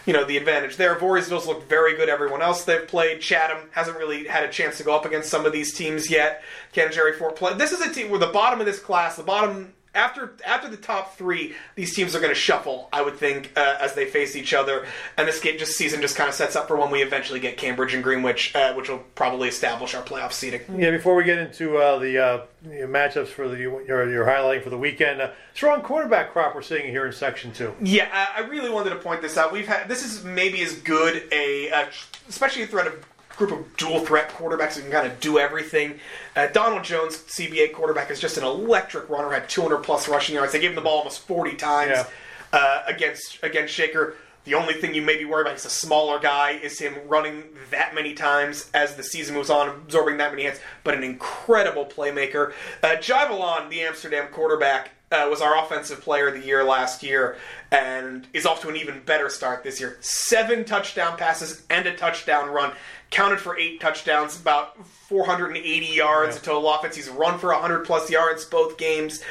you 0.06 0.14
know, 0.14 0.24
the 0.24 0.38
advantage 0.38 0.78
there. 0.78 0.96
Voorheesville's 0.96 1.46
looked 1.46 1.68
very 1.68 1.98
good. 1.98 2.08
Everyone 2.08 2.42
else 2.42 2.64
they've 2.64 2.88
played, 2.88 3.20
Chatham 3.20 3.70
hasn't 3.72 3.98
really 3.98 4.26
had 4.28 4.44
a 4.44 4.50
chance 4.50 4.78
to 4.78 4.84
go 4.84 4.96
up 4.96 5.06
against 5.06 5.30
some 5.30 5.46
of 5.46 5.52
these 5.52 5.74
teams 5.74 6.10
yet. 6.10 6.42
And 6.76 6.94
Jerry 6.94 7.14
Fort 7.14 7.36
play. 7.36 7.54
This 7.56 7.74
is 7.74 7.82
a 7.82 7.94
team 7.94 8.10
where 8.10 8.20
the 8.20 8.28
bottom 8.28 8.60
of 8.60 8.66
this 8.66 8.80
class, 8.80 9.18
the 9.18 9.24
bottom 9.24 9.74
after 9.98 10.36
after 10.46 10.70
the 10.70 10.78
top 10.78 11.18
three, 11.18 11.56
these 11.76 11.94
teams 11.96 12.16
are 12.16 12.20
going 12.20 12.34
to 12.34 12.40
shuffle. 12.40 12.88
I 12.94 13.02
would 13.02 13.18
think 13.18 13.52
uh, 13.58 13.78
as 13.82 13.96
they 13.96 14.06
face 14.06 14.36
each 14.36 14.54
other, 14.54 14.86
and 15.18 15.28
this 15.28 15.40
game, 15.40 15.58
just 15.58 15.78
season 15.78 16.00
just 16.02 16.16
kind 16.16 16.30
of 16.30 16.36
sets 16.36 16.56
up 16.56 16.68
for 16.68 16.78
when 16.78 16.92
we 16.92 17.02
eventually 17.02 17.40
get 17.40 17.58
Cambridge 17.58 17.94
and 17.94 18.04
Greenwich, 18.04 18.56
uh, 18.56 18.74
which 18.76 18.90
will 18.90 19.04
probably 19.16 19.50
establish 19.50 19.96
our 19.96 20.04
playoff 20.04 20.32
seeding. 20.32 20.62
Yeah, 20.78 20.92
before 20.92 21.16
we 21.16 21.24
get 21.24 21.40
into 21.40 21.78
uh, 21.78 21.98
the, 21.98 22.24
uh, 22.24 22.46
matchups 22.64 23.28
for 23.28 23.50
the 23.50 23.58
you're, 23.58 24.10
you're 24.10 24.26
highlighting 24.26 24.64
for 24.64 24.70
the 24.70 24.78
weekend, 24.78 25.22
uh, 25.22 25.32
strong 25.54 25.82
quarterback 25.82 26.32
crop 26.32 26.54
we're 26.54 26.62
seeing 26.62 26.88
here 26.88 27.06
in 27.06 27.12
Section 27.12 27.52
Two. 27.52 27.74
Yeah, 27.82 28.10
I, 28.14 28.44
I 28.44 28.48
really 28.48 28.70
wanted 28.70 28.92
to 28.92 28.98
point 28.98 29.22
this 29.22 29.38
out. 29.38 29.52
We've 29.52 29.68
had 29.68 29.88
this 29.88 30.06
is 30.06 30.24
maybe 30.24 30.62
as 30.62 30.74
good 30.74 31.24
a, 31.32 31.72
uh, 31.72 31.86
especially 32.30 32.64
a 32.64 32.68
threat 32.68 32.88
of 32.88 33.06
group 33.38 33.52
of 33.52 33.78
dual 33.78 34.00
threat 34.06 34.30
quarterbacks 34.30 34.74
who 34.76 34.82
can 34.82 34.92
kind 34.92 35.08
of 35.08 35.20
do 35.20 35.38
everything. 35.40 36.00
Uh, 36.36 36.48
Donald 36.48 36.84
Jones, 36.84 37.18
CBA 37.18 37.72
quarterback, 37.72 38.10
is 38.12 38.20
just 38.20 38.38
an 38.38 38.44
electric 38.44 39.10
runner. 39.10 39.32
Had 39.32 39.48
200 39.48 39.78
plus 39.80 40.08
rushing 40.10 40.36
yards. 40.36 40.52
They 40.54 40.60
gave 40.60 40.72
him 40.72 40.76
the 40.76 40.82
ball 40.82 40.98
almost 41.00 41.20
40 41.28 41.56
times 41.56 41.92
Yeah. 41.92 42.06
uh, 42.52 42.84
against 42.88 43.38
against 43.44 43.74
Shaker. 43.74 44.16
The 44.46 44.54
only 44.54 44.76
thing 44.76 44.94
you 44.96 45.02
may 45.02 45.18
be 45.18 45.26
worried 45.26 45.42
about, 45.42 45.56
he's 45.56 45.66
a 45.66 45.70
smaller 45.70 46.20
guy, 46.20 46.52
is 46.52 46.80
him 46.80 46.96
running 47.06 47.44
that 47.70 47.94
many 47.94 48.14
times 48.14 48.70
as 48.74 48.96
the 48.96 49.04
season 49.04 49.36
moves 49.36 49.50
on, 49.50 49.68
absorbing 49.68 50.16
that 50.18 50.32
many 50.32 50.44
hits, 50.44 50.62
but 50.86 50.94
an 50.94 51.04
incredible 51.04 51.86
playmaker. 51.86 52.54
Uh, 52.82 52.96
Jivalon, 52.96 53.70
the 53.70 53.82
Amsterdam 53.82 54.28
quarterback, 54.32 54.92
uh, 55.12 55.28
was 55.30 55.42
our 55.42 55.58
offensive 55.64 56.02
player 56.02 56.28
of 56.28 56.34
the 56.34 56.46
year 56.46 56.64
last 56.64 57.02
year 57.04 57.38
and 57.72 58.28
is 58.34 58.46
off 58.46 58.62
to 58.62 58.70
an 58.70 58.76
even 58.76 59.02
better 59.06 59.30
start 59.30 59.64
this 59.64 59.80
year. 59.80 59.98
Seven 60.02 60.66
touchdown 60.66 61.18
passes 61.18 61.64
and 61.70 61.86
a 61.88 61.96
touchdown 61.96 62.50
run. 62.50 62.74
Counted 63.10 63.40
for 63.40 63.58
eight 63.58 63.80
touchdowns, 63.80 64.38
about 64.40 64.86
480 64.86 65.86
yards 65.86 66.32
Yeah. 66.36 66.40
of 66.40 66.44
total 66.44 66.70
offense. 66.74 66.96
He's 66.98 67.08
run 67.10 67.40
for 67.40 67.54
100 67.54 67.86
plus 67.86 68.10
yards 68.10 68.44
both 68.44 68.78
games. 68.78 69.24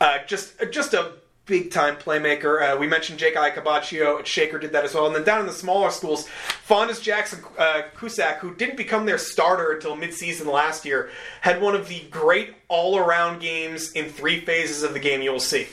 Uh, 0.00 0.18
just, 0.26 0.52
just 0.70 0.92
a 0.92 1.12
big 1.46 1.70
time 1.70 1.96
playmaker. 1.96 2.62
Uh, 2.62 2.76
we 2.78 2.86
mentioned 2.86 3.18
Jake 3.18 3.34
Icabaccio 3.34 4.20
at 4.20 4.26
Shaker 4.26 4.58
did 4.58 4.72
that 4.72 4.84
as 4.84 4.94
well. 4.94 5.06
And 5.06 5.14
then 5.14 5.24
down 5.24 5.40
in 5.40 5.46
the 5.46 5.52
smaller 5.52 5.90
schools, 5.90 6.28
Fondas 6.66 7.02
Jackson 7.02 7.40
uh, 7.58 7.82
Cusack, 7.96 8.38
who 8.38 8.54
didn't 8.54 8.76
become 8.76 9.06
their 9.06 9.18
starter 9.18 9.72
until 9.72 9.96
midseason 9.96 10.46
last 10.46 10.84
year, 10.84 11.10
had 11.40 11.60
one 11.60 11.74
of 11.74 11.88
the 11.88 12.00
great 12.10 12.54
all 12.68 12.96
around 12.96 13.40
games 13.40 13.92
in 13.92 14.08
three 14.08 14.40
phases 14.40 14.82
of 14.82 14.92
the 14.92 15.00
game 15.00 15.22
you 15.22 15.32
will 15.32 15.40
see. 15.40 15.66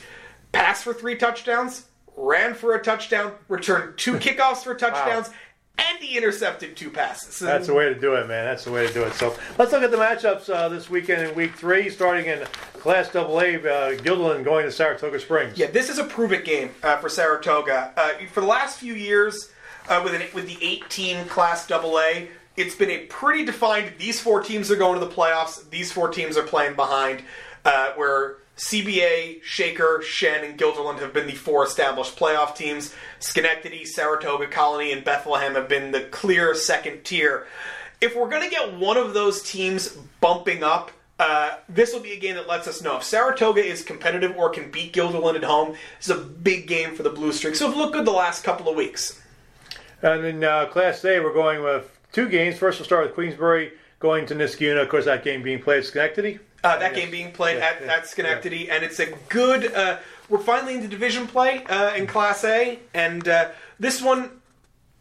Pass 0.52 0.82
for 0.82 0.94
three 0.94 1.16
touchdowns, 1.16 1.86
ran 2.18 2.56
for 2.56 2.74
a 2.74 2.84
touchdown, 2.84 3.34
returned 3.48 3.98
two 3.98 4.14
kickoffs 4.14 4.64
for 4.64 4.74
touchdowns, 4.74 5.30
and 5.80 6.00
he 6.00 6.18
intercepted 6.18 6.76
two 6.76 6.90
passes. 6.90 7.40
That's 7.40 7.68
the 7.68 7.74
way 7.74 7.86
to 7.86 8.00
do 8.00 8.16
it, 8.16 8.28
man. 8.28 8.46
That's 8.46 8.66
the 8.66 8.72
way 8.72 8.86
to 8.86 8.94
do 8.94 9.04
it. 9.04 9.14
So 9.14 9.36
let's 9.58 9.72
look 9.72 9.84
at 9.84 9.92
the 9.92 9.98
matchups 9.98 10.54
uh, 10.54 10.70
this 10.70 10.90
weekend 10.90 11.28
in 11.28 11.36
Week 11.36 11.56
Three, 11.56 11.90
starting 11.90 12.26
in 12.26 12.46
Class 12.74 13.16
AA. 13.16 13.20
Uh, 13.20 13.96
Guilderland 13.98 14.44
going 14.44 14.66
to 14.66 14.72
Saratoga 14.72 15.20
Springs. 15.20 15.58
Yeah, 15.58 15.72
this 15.72 15.90
is 15.90 16.00
a 16.00 16.04
prove 16.04 16.34
it 16.34 16.46
game 16.46 16.72
uh, 16.84 16.98
for 16.98 17.10
Saratoga. 17.10 17.94
Uh, 17.96 18.10
for 18.32 18.42
the 18.42 18.48
last 18.48 18.80
few 18.80 18.94
years, 18.94 19.52
uh, 19.88 20.02
with 20.04 20.14
an, 20.14 20.24
with 20.34 20.48
the 20.48 20.58
18 20.66 21.26
Class 21.28 21.70
AA, 21.70 22.26
it's 22.58 22.76
been 22.76 22.90
a 22.90 23.06
pretty 23.06 23.46
defined. 23.46 23.94
These 23.98 24.20
four 24.20 24.42
teams 24.42 24.70
are 24.70 24.76
going 24.76 25.00
to 25.00 25.06
the 25.06 25.12
playoffs. 25.12 25.70
These 25.70 25.92
four 25.92 26.10
teams 26.10 26.38
are 26.38 26.44
playing 26.44 26.76
behind. 26.76 27.24
Uh, 27.66 27.92
where 27.96 28.38
CBA, 28.60 29.42
Shaker, 29.42 30.02
Shen, 30.04 30.44
and 30.44 30.60
Guilderland 30.60 31.00
have 31.00 31.14
been 31.14 31.28
the 31.28 31.34
four 31.34 31.64
established 31.64 32.18
playoff 32.18 32.58
teams. 32.58 32.94
Schenectady, 33.20 33.86
Saratoga, 33.86 34.48
Colony, 34.48 34.92
and 34.92 35.02
Bethlehem 35.02 35.56
have 35.56 35.70
been 35.70 35.92
the 35.92 36.02
clear 36.02 36.54
second 36.54 37.06
tier. 37.06 37.48
If 38.02 38.18
we're 38.18 38.28
going 38.28 38.44
to 38.44 38.50
get 38.50 38.78
one 38.78 38.98
of 38.98 39.14
those 39.14 39.42
teams 39.44 39.96
bumping 40.20 40.62
up, 40.62 40.92
uh, 41.20 41.56
this 41.70 41.94
will 41.94 42.02
be 42.02 42.12
a 42.12 42.20
game 42.20 42.36
that 42.36 42.50
lets 42.50 42.68
us 42.68 42.82
know 42.82 42.98
if 42.98 43.04
Saratoga 43.04 43.64
is 43.64 43.82
competitive 43.82 44.36
or 44.36 44.50
can 44.50 44.70
beat 44.70 44.92
Guilderland 44.92 45.38
at 45.38 45.46
home. 45.46 45.76
It's 45.98 46.10
a 46.10 46.16
big 46.16 46.68
game 46.68 46.96
for 46.96 47.04
the 47.04 47.10
Blue 47.10 47.32
Streaks. 47.32 47.60
So 47.60 47.70
looked 47.70 47.94
good 47.94 48.06
the 48.06 48.12
last 48.12 48.44
couple 48.44 48.68
of 48.68 48.76
weeks. 48.76 49.22
And 50.02 50.26
in 50.26 50.44
uh, 50.44 50.66
Class 50.66 51.04
A, 51.06 51.22
we're 51.22 51.34
going 51.34 51.64
with 51.64 51.98
two 52.12 52.28
games. 52.28 52.58
First, 52.58 52.80
we'll 52.80 52.86
start 52.86 53.06
with 53.06 53.16
Queensbury 53.16 53.72
going 54.00 54.26
to 54.26 54.36
Niskayuna. 54.36 54.82
Of 54.82 54.90
course, 54.90 55.06
that 55.06 55.24
game 55.24 55.44
being 55.44 55.62
played 55.62 55.80
at 55.80 55.86
Schenectady. 55.86 56.40
Uh, 56.64 56.78
that 56.78 56.94
game 56.94 57.10
being 57.10 57.32
played 57.32 57.58
at, 57.58 57.82
at 57.84 58.08
Schenectady, 58.08 58.70
and 58.70 58.84
it's 58.84 59.00
a 59.00 59.12
good. 59.30 59.74
Uh, 59.74 59.98
we're 60.28 60.40
finally 60.40 60.76
into 60.76 60.88
division 60.88 61.26
play 61.26 61.64
uh, 61.66 61.94
in 61.96 62.06
Class 62.06 62.44
A, 62.44 62.80
and 62.94 63.28
uh, 63.28 63.50
this 63.80 64.02
one 64.02 64.30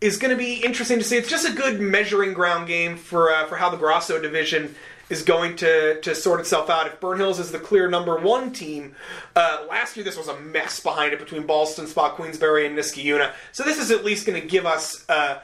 is 0.00 0.16
going 0.16 0.30
to 0.30 0.36
be 0.36 0.62
interesting 0.64 0.98
to 0.98 1.04
see. 1.04 1.16
It's 1.16 1.28
just 1.28 1.48
a 1.48 1.52
good 1.52 1.80
measuring 1.80 2.32
ground 2.32 2.66
game 2.66 2.96
for 2.96 3.32
uh, 3.32 3.46
for 3.46 3.56
how 3.56 3.70
the 3.70 3.76
Grosso 3.76 4.20
division 4.20 4.74
is 5.10 5.22
going 5.22 5.56
to 5.56 6.00
to 6.00 6.14
sort 6.14 6.40
itself 6.40 6.70
out. 6.70 6.86
If 6.86 7.00
Burnt 7.00 7.20
Hills 7.20 7.38
is 7.40 7.50
the 7.50 7.58
clear 7.58 7.88
number 7.88 8.16
one 8.16 8.52
team, 8.52 8.94
uh, 9.34 9.66
last 9.68 9.96
year 9.96 10.04
this 10.04 10.16
was 10.16 10.28
a 10.28 10.38
mess 10.40 10.80
behind 10.80 11.12
it 11.12 11.18
between 11.18 11.46
Ballston, 11.46 11.86
Spa, 11.86 12.10
Queensbury, 12.10 12.66
and 12.66 12.78
Niskayuna. 12.78 13.32
So 13.52 13.64
this 13.64 13.78
is 13.78 13.90
at 13.90 14.04
least 14.04 14.26
going 14.26 14.40
to 14.40 14.46
give 14.46 14.66
us. 14.66 15.04
Uh, 15.08 15.40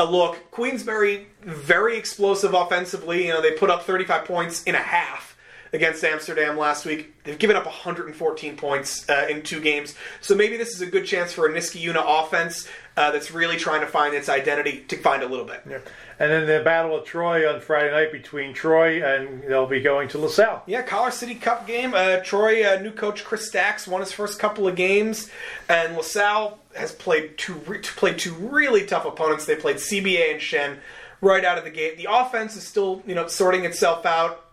a 0.00 0.04
look. 0.04 0.52
Queensbury, 0.52 1.26
very 1.42 1.98
explosive 1.98 2.54
offensively. 2.54 3.26
You 3.26 3.32
know, 3.32 3.42
they 3.42 3.50
put 3.50 3.68
up 3.68 3.82
35 3.82 4.26
points 4.26 4.62
in 4.62 4.76
a 4.76 4.78
half 4.78 5.27
against 5.72 6.02
Amsterdam 6.04 6.56
last 6.56 6.86
week. 6.86 7.22
They've 7.24 7.38
given 7.38 7.56
up 7.56 7.66
114 7.66 8.56
points 8.56 9.08
uh, 9.08 9.26
in 9.28 9.42
two 9.42 9.60
games. 9.60 9.94
So 10.20 10.34
maybe 10.34 10.56
this 10.56 10.74
is 10.74 10.80
a 10.80 10.86
good 10.86 11.06
chance 11.06 11.32
for 11.32 11.46
a 11.46 11.52
Niskayuna 11.52 12.02
offense 12.04 12.68
uh, 12.96 13.10
that's 13.12 13.30
really 13.30 13.56
trying 13.56 13.80
to 13.80 13.86
find 13.86 14.14
its 14.14 14.28
identity 14.28 14.84
to 14.88 14.96
find 14.96 15.22
a 15.22 15.26
little 15.28 15.44
bit. 15.44 15.62
Yeah. 15.68 15.78
And 16.18 16.32
then 16.32 16.46
the 16.46 16.64
Battle 16.64 16.98
of 16.98 17.04
Troy 17.04 17.48
on 17.48 17.60
Friday 17.60 17.92
night 17.92 18.10
between 18.10 18.52
Troy 18.52 19.04
and 19.04 19.42
they'll 19.42 19.68
be 19.68 19.80
going 19.80 20.08
to 20.08 20.18
LaSalle. 20.18 20.64
Yeah, 20.66 20.82
Collar 20.82 21.12
City 21.12 21.36
Cup 21.36 21.66
game. 21.66 21.94
Uh, 21.94 22.16
Troy, 22.16 22.68
uh, 22.68 22.80
new 22.80 22.90
coach 22.90 23.24
Chris 23.24 23.46
Stacks 23.46 23.86
won 23.86 24.00
his 24.00 24.10
first 24.10 24.40
couple 24.40 24.66
of 24.66 24.74
games, 24.74 25.30
and 25.68 25.96
LaSalle 25.96 26.58
has 26.74 26.90
played 26.90 27.38
two 27.38 27.54
re- 27.66 27.78
played 27.78 28.18
two 28.18 28.34
really 28.34 28.84
tough 28.84 29.04
opponents. 29.04 29.44
They 29.44 29.54
played 29.54 29.76
CBA 29.76 30.32
and 30.32 30.42
Shen 30.42 30.78
right 31.20 31.44
out 31.44 31.56
of 31.56 31.62
the 31.62 31.70
gate. 31.70 31.98
The 31.98 32.08
offense 32.10 32.56
is 32.56 32.64
still 32.64 33.02
you 33.06 33.14
know 33.14 33.28
sorting 33.28 33.64
itself 33.64 34.04
out. 34.04 34.44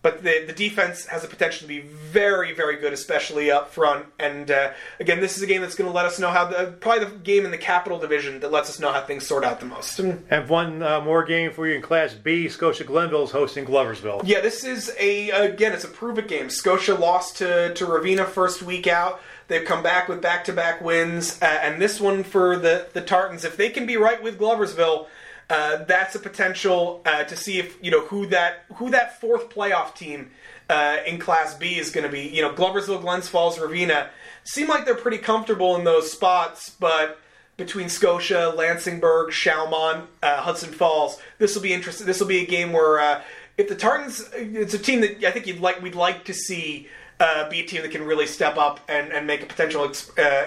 But 0.00 0.22
the 0.22 0.44
the 0.46 0.52
defense 0.52 1.06
has 1.06 1.22
the 1.22 1.28
potential 1.28 1.62
to 1.62 1.66
be 1.66 1.80
very 1.80 2.54
very 2.54 2.76
good, 2.76 2.92
especially 2.92 3.50
up 3.50 3.72
front. 3.72 4.06
And 4.18 4.50
uh, 4.50 4.72
again, 5.00 5.20
this 5.20 5.36
is 5.36 5.42
a 5.42 5.46
game 5.46 5.60
that's 5.60 5.74
going 5.74 5.90
to 5.90 5.94
let 5.94 6.06
us 6.06 6.20
know 6.20 6.30
how 6.30 6.44
the 6.44 6.76
probably 6.80 7.04
the 7.04 7.16
game 7.16 7.44
in 7.44 7.50
the 7.50 7.58
Capital 7.58 7.98
Division 7.98 8.40
that 8.40 8.52
lets 8.52 8.70
us 8.70 8.78
know 8.78 8.92
how 8.92 9.02
things 9.02 9.26
sort 9.26 9.44
out 9.44 9.58
the 9.58 9.66
most. 9.66 9.98
Have 10.30 10.50
one 10.50 10.82
uh, 10.82 11.00
more 11.00 11.24
game 11.24 11.50
for 11.50 11.66
you 11.66 11.74
in 11.74 11.82
Class 11.82 12.14
B. 12.14 12.48
Scotia 12.48 12.84
Glenville 12.84 13.24
is 13.24 13.32
hosting 13.32 13.66
Gloversville. 13.66 14.22
Yeah, 14.24 14.40
this 14.40 14.62
is 14.62 14.94
a 15.00 15.30
again, 15.30 15.72
it's 15.72 15.84
a 15.84 15.88
prove 15.88 16.18
it 16.18 16.28
game. 16.28 16.48
Scotia 16.48 16.94
lost 16.94 17.38
to 17.38 17.74
to 17.74 17.86
Ravena 17.86 18.26
first 18.26 18.62
week 18.62 18.86
out. 18.86 19.20
They've 19.48 19.64
come 19.64 19.82
back 19.82 20.08
with 20.08 20.22
back 20.22 20.44
to 20.44 20.52
back 20.52 20.80
wins, 20.80 21.40
uh, 21.42 21.46
and 21.46 21.80
this 21.80 22.00
one 22.00 22.22
for 22.22 22.56
the 22.56 22.86
the 22.92 23.00
Tartans, 23.00 23.44
if 23.44 23.56
they 23.56 23.70
can 23.70 23.86
be 23.86 23.96
right 23.96 24.22
with 24.22 24.38
Gloversville. 24.38 25.06
Uh, 25.50 25.84
that's 25.84 26.14
a 26.14 26.18
potential 26.18 27.00
uh, 27.06 27.24
to 27.24 27.34
see 27.34 27.58
if 27.58 27.78
you 27.82 27.90
know 27.90 28.04
who 28.06 28.26
that 28.26 28.64
who 28.74 28.90
that 28.90 29.18
fourth 29.18 29.48
playoff 29.48 29.94
team 29.94 30.30
uh, 30.68 30.98
in 31.06 31.18
Class 31.18 31.54
B 31.54 31.78
is 31.78 31.90
going 31.90 32.04
to 32.04 32.12
be. 32.12 32.20
You 32.20 32.42
know, 32.42 32.52
Gloversville, 32.52 33.00
Glens 33.00 33.28
Falls, 33.28 33.58
Ravena 33.58 34.08
seem 34.44 34.68
like 34.68 34.84
they're 34.84 34.94
pretty 34.94 35.18
comfortable 35.18 35.76
in 35.76 35.84
those 35.84 36.12
spots, 36.12 36.70
but 36.70 37.18
between 37.56 37.88
Scotia, 37.88 38.54
Lansingburgh, 38.56 39.30
Schalmont, 39.30 40.06
uh, 40.22 40.42
Hudson 40.42 40.72
Falls, 40.72 41.18
this 41.38 41.54
will 41.54 41.62
be 41.62 41.72
interesting. 41.72 42.06
This 42.06 42.20
will 42.20 42.28
be 42.28 42.42
a 42.42 42.46
game 42.46 42.72
where 42.72 43.00
uh, 43.00 43.22
if 43.56 43.68
the 43.68 43.74
Tartans, 43.74 44.28
it's 44.34 44.74
a 44.74 44.78
team 44.78 45.00
that 45.00 45.24
I 45.24 45.30
think 45.30 45.46
you'd 45.46 45.60
like, 45.60 45.80
we'd 45.82 45.94
like 45.94 46.24
to 46.26 46.34
see. 46.34 46.88
Uh, 47.20 47.50
be 47.50 47.58
a 47.58 47.66
team 47.66 47.82
that 47.82 47.90
can 47.90 48.04
really 48.04 48.28
step 48.28 48.56
up 48.56 48.78
and, 48.88 49.10
and 49.12 49.26
make 49.26 49.42
a 49.42 49.46
potential 49.46 49.92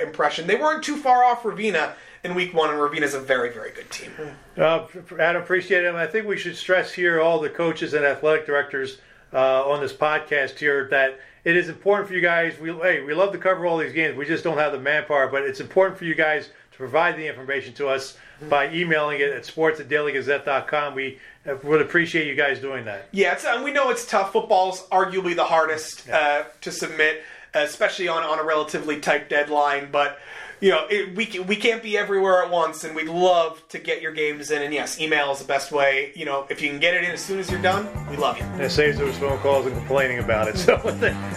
impression. 0.02 0.48
They 0.48 0.56
weren't 0.56 0.82
too 0.82 0.96
far 0.96 1.26
off 1.26 1.44
Ravena 1.44 1.96
in 2.24 2.36
week 2.36 2.54
one, 2.54 2.70
and 2.70 2.80
Ravena's 2.80 3.14
a 3.14 3.20
very, 3.20 3.52
very 3.52 3.72
good 3.72 3.90
team. 3.90 4.12
Uh, 4.58 4.86
Adam, 5.20 5.42
appreciate 5.42 5.84
it. 5.84 5.96
I 5.96 6.08
think 6.08 6.28
we 6.28 6.38
should 6.38 6.56
stress 6.56 6.94
here, 6.94 7.20
all 7.20 7.40
the 7.40 7.50
coaches 7.50 7.94
and 7.94 8.06
athletic 8.06 8.46
directors 8.46 9.00
uh, 9.34 9.68
on 9.68 9.82
this 9.82 9.94
podcast 9.94 10.60
here, 10.60 10.88
that 10.90 11.20
it 11.44 11.56
is 11.56 11.70
important 11.70 12.08
for 12.08 12.14
you 12.14 12.22
guys. 12.22 12.60
We 12.60 12.72
hey, 12.74 13.02
we 13.02 13.14
love 13.14 13.32
to 13.32 13.38
cover 13.38 13.66
all 13.66 13.78
these 13.78 13.94
games. 13.94 14.18
We 14.18 14.26
just 14.26 14.44
don't 14.44 14.58
have 14.58 14.72
the 14.72 14.80
manpower, 14.80 15.28
but 15.28 15.44
it's 15.44 15.60
important 15.60 15.98
for 15.98 16.06
you 16.06 16.16
guys 16.16 16.50
to 16.72 16.78
provide 16.78 17.18
the 17.18 17.28
information 17.28 17.74
to 17.76 17.88
us 17.88 18.18
by 18.50 18.72
emailing 18.74 19.20
it 19.20 19.30
at 19.30 19.46
sports 19.46 19.80
at 19.80 19.88
dailygazette.com. 19.88 20.96
We 20.96 21.20
uh, 21.48 21.56
would 21.64 21.82
appreciate 21.82 22.28
you 22.28 22.36
guys 22.36 22.60
doing 22.60 22.86
that. 22.86 23.08
Yeah, 23.12 23.34
it's, 23.34 23.46
and 23.46 23.64
we 23.64 23.72
know 23.72 23.90
it's 23.90 24.06
tough. 24.06 24.34
Football's 24.34 24.88
arguably 24.90 25.36
the 25.36 25.46
hardest 25.46 26.10
uh, 26.10 26.46
to 26.62 26.72
submit, 26.72 27.24
especially 27.54 28.08
on, 28.08 28.24
on 28.24 28.40
a 28.40 28.44
relatively 28.44 29.00
tight 29.00 29.30
deadline, 29.30 29.90
but 29.92 30.20
you 30.62 30.70
know, 30.70 30.86
it, 30.90 31.16
we 31.16 31.40
we 31.40 31.56
can't 31.56 31.82
be 31.82 31.98
everywhere 31.98 32.44
at 32.44 32.52
once, 32.52 32.84
and 32.84 32.96
we'd 32.96 33.10
love 33.10 33.68
to 33.70 33.80
get 33.80 34.02
your 34.02 34.14
games 34.14 34.52
in. 34.52 34.62
And 34.62 34.72
yes, 34.72 35.00
email 35.00 35.32
is 35.32 35.40
the 35.40 35.46
best 35.46 35.72
way. 35.72 36.12
You 36.16 36.26
know, 36.26 36.46
if 36.50 36.62
you 36.62 36.70
can 36.70 36.80
get 36.80 36.94
it 36.94 37.04
in 37.04 37.10
as 37.10 37.20
soon 37.20 37.40
as 37.40 37.50
you're 37.50 37.62
done, 37.62 37.90
we 38.10 38.16
love 38.16 38.38
you. 38.38 38.44
And 38.44 38.62
it 38.62 38.70
saves 38.70 39.00
those 39.00 39.18
phone 39.18 39.40
calls 39.40 39.66
and 39.66 39.76
complaining 39.76 40.20
about 40.20 40.48
it. 40.48 40.56
So, 40.62 40.78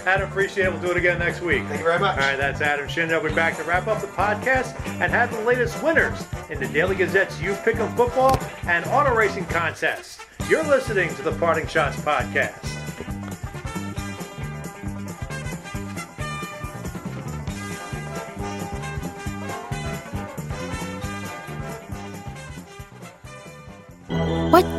Adam, 0.04 0.28
appreciate 0.28 0.66
it. 0.66 0.72
We'll 0.72 0.82
do 0.82 0.90
it 0.90 0.98
again 0.98 1.18
next 1.18 1.40
week. 1.40 1.62
Thank 1.64 1.78
you 1.78 1.84
very 1.84 1.98
much. 1.98 2.18
All 2.18 2.24
right, 2.24 2.36
that's 2.36 2.60
Adam 2.60 2.86
Shinder. 2.86 3.22
We'll 3.22 3.30
be 3.30 3.34
back 3.34 3.56
to 3.56 3.62
wrap 3.64 3.86
up 3.86 4.02
the 4.02 4.06
podcast 4.08 4.78
and 5.00 5.10
have 5.10 5.32
the 5.32 5.40
latest 5.40 5.82
winners 5.82 6.26
in 6.50 6.60
the 6.60 6.68
Daily 6.68 6.94
Gazette's 6.94 7.40
You 7.40 7.54
Pick'em 7.54 7.96
Football 7.96 8.38
and 8.66 8.84
Auto 8.86 9.14
Racing 9.14 9.46
Contest. 9.46 10.20
You're 10.46 10.64
listening 10.64 11.14
to 11.14 11.22
the 11.22 11.32
Parting 11.32 11.64
Schotts 11.64 11.94
Podcast. 11.94 12.83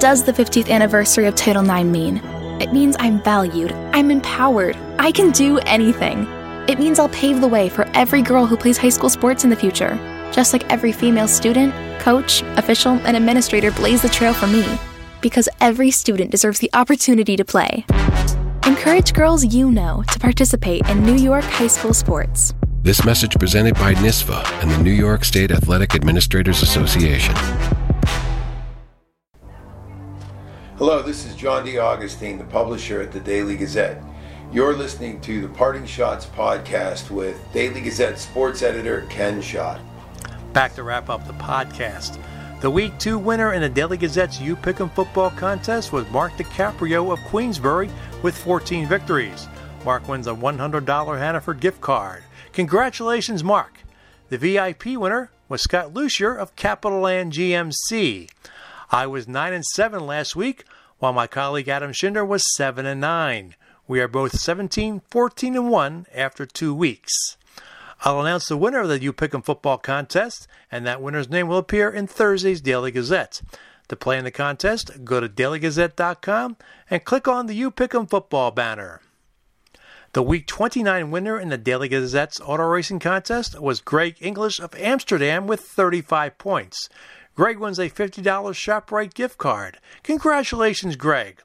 Does 0.06 0.24
the 0.24 0.32
50th 0.32 0.70
anniversary 0.70 1.26
of 1.26 1.34
Title 1.34 1.68
IX 1.68 1.90
mean? 1.90 2.18
It 2.62 2.72
means 2.72 2.96
I'm 3.00 3.20
valued, 3.24 3.72
I'm 3.92 4.12
empowered, 4.12 4.78
I 5.00 5.12
can 5.12 5.32
do 5.32 5.58
anything. 5.66 6.28
It 6.70 6.78
means 6.78 7.00
I'll 7.00 7.10
pave 7.10 7.42
the 7.42 7.48
way 7.48 7.70
for 7.70 7.90
every 7.96 8.22
girl 8.22 8.46
who 8.46 8.56
plays 8.56 8.78
high 8.78 8.90
school 8.90 9.10
sports 9.10 9.44
in 9.44 9.50
the 9.50 9.56
future, 9.56 9.98
just 10.32 10.54
like 10.54 10.64
every 10.72 10.92
female 10.92 11.28
student, 11.28 11.74
coach, 12.00 12.44
official, 12.56 13.00
and 13.04 13.18
administrator 13.18 13.72
blaze 13.72 14.04
the 14.04 14.10
trail 14.10 14.36
for 14.36 14.46
me. 14.46 14.64
Because 15.22 15.50
every 15.60 15.90
student 15.90 16.30
deserves 16.30 16.60
the 16.60 16.70
opportunity 16.76 17.36
to 17.36 17.44
play. 17.44 17.84
Encourage 18.68 19.12
girls 19.12 19.44
you 19.44 19.72
know 19.72 20.04
to 20.12 20.20
participate 20.20 20.88
in 20.88 21.04
New 21.04 21.16
York 21.16 21.46
high 21.46 21.66
school 21.66 21.96
sports. 21.96 22.54
This 22.84 23.04
message 23.04 23.40
presented 23.40 23.74
by 23.74 23.96
NISVA 23.96 24.62
and 24.62 24.70
the 24.70 24.78
New 24.84 24.92
York 24.92 25.26
State 25.26 25.50
Athletic 25.50 25.96
Administrators 25.96 26.62
Association. 26.62 27.34
Hello, 30.78 31.02
this 31.02 31.26
is 31.26 31.38
John 31.38 31.66
DeAugustine, 31.66 32.38
the 32.38 32.44
publisher 32.44 33.00
at 33.00 33.14
the 33.14 33.20
Daily 33.22 33.56
Gazette. 33.56 34.04
You're 34.52 34.76
listening 34.76 35.22
to 35.22 35.42
the 35.42 35.48
Parting 35.48 35.84
Schotts 35.84 36.26
podcast 36.26 37.10
with 37.10 37.40
Daily 37.54 37.80
Gazette 37.80 38.20
sports 38.20 38.62
editor 38.62 39.06
Ken 39.10 39.42
Schott. 39.42 39.80
Back 40.52 40.76
to 40.76 40.84
wrap 40.84 41.10
up 41.10 41.26
the 41.28 41.34
podcast. 41.36 42.22
The 42.60 42.70
week 42.70 43.00
two 43.00 43.18
winner 43.18 43.54
in 43.54 43.62
the 43.62 43.70
Daily 43.70 43.96
Gazette's 43.96 44.42
You 44.42 44.58
Pick'em 44.58 44.94
football 44.94 45.30
contest 45.30 45.94
was 45.94 46.10
Mark 46.10 46.34
DiCaprio 46.34 47.14
of 47.14 47.24
Queensbury 47.24 47.90
with 48.22 48.38
14 48.38 48.86
victories. 48.86 49.48
Mark 49.86 50.10
wins 50.10 50.28
a 50.28 50.34
$100 50.34 51.18
Hannaford 51.18 51.62
gift 51.62 51.80
card. 51.80 52.22
Congratulations, 52.52 53.46
Mark. 53.46 53.80
The 54.28 54.38
VIP 54.38 54.98
winner 54.98 55.32
was 55.48 55.62
Scott 55.62 55.94
Lucier 55.94 56.36
of 56.36 56.58
Capital 56.58 57.00
Land 57.00 57.32
GMC. 57.32 58.30
I 58.92 59.08
was 59.08 59.28
9 59.28 59.54
and 59.54 59.66
7 59.66 60.06
last 60.06 60.36
week, 60.36 60.64
while 61.00 61.14
my 61.14 61.28
colleague 61.28 61.68
Adam 61.68 61.92
Shinder 61.92 62.26
was 62.26 62.56
7 62.56 62.86
and 62.86 63.02
9. 63.02 63.56
We 63.88 64.00
are 64.00 64.08
both 64.08 64.40
17, 64.40 65.02
14 65.10 65.56
and 65.56 65.70
1 65.70 66.06
after 66.14 66.46
2 66.46 66.74
weeks. 66.74 67.38
I'll 68.02 68.22
announce 68.22 68.48
the 68.48 68.58
winner 68.58 68.82
of 68.82 68.90
the 68.90 69.02
You 69.02 69.14
Pick'em 69.14 69.44
football 69.44 69.78
contest, 69.78 70.48
and 70.72 70.86
that 70.86 71.02
winner's 71.02 71.30
name 71.30 71.48
will 71.48 71.58
appear 71.58 71.90
in 71.90 72.08
Thursday's 72.08 72.62
Daily 72.62 72.92
Gazette. 72.92 73.42
To 73.88 73.96
play 73.96 74.18
in 74.18 74.24
the 74.24 74.32
contest, 74.32 75.04
go 75.04 75.20
to 75.20 75.30
dailygazette.com 75.30 76.58
and 76.90 77.06
click 77.06 77.28
on 77.28 77.46
the 77.46 77.54
You 77.54 77.72
Pick'em 77.72 78.10
football 78.10 78.52
banner. 78.52 79.02
The 80.14 80.24
Week 80.24 80.48
29 80.48 81.12
winner 81.12 81.40
in 81.40 81.50
the 81.50 81.58
Daily 81.58 81.90
Gazette's 81.90 82.40
auto 82.40 82.64
racing 82.64 83.00
contest 83.00 83.60
was 83.60 83.82
Greg 83.82 84.16
English 84.22 84.60
of 84.60 84.74
Amsterdam 84.76 85.46
with 85.46 85.60
35 85.60 86.38
points. 86.38 86.90
Greg 87.36 87.60
wins 87.60 87.80
a 87.80 87.90
$50 87.90 88.24
ShopRite 88.24 89.14
gift 89.14 89.38
card. 89.38 89.80
Congratulations, 90.04 90.96
Greg. 90.96 91.42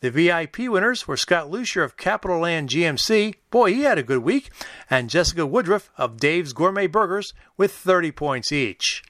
The 0.00 0.10
VIP 0.10 0.68
winners 0.68 1.08
were 1.08 1.16
Scott 1.16 1.50
Lucier 1.50 1.82
of 1.82 1.96
Capital 1.96 2.38
Land 2.38 2.68
GMC. 2.68 3.34
Boy, 3.50 3.72
he 3.72 3.82
had 3.82 3.98
a 3.98 4.02
good 4.02 4.18
week. 4.18 4.50
And 4.88 5.10
Jessica 5.10 5.46
Woodruff 5.46 5.90
of 5.96 6.18
Dave's 6.18 6.52
Gourmet 6.52 6.86
Burgers 6.86 7.32
with 7.56 7.72
30 7.72 8.12
points 8.12 8.52
each. 8.52 9.02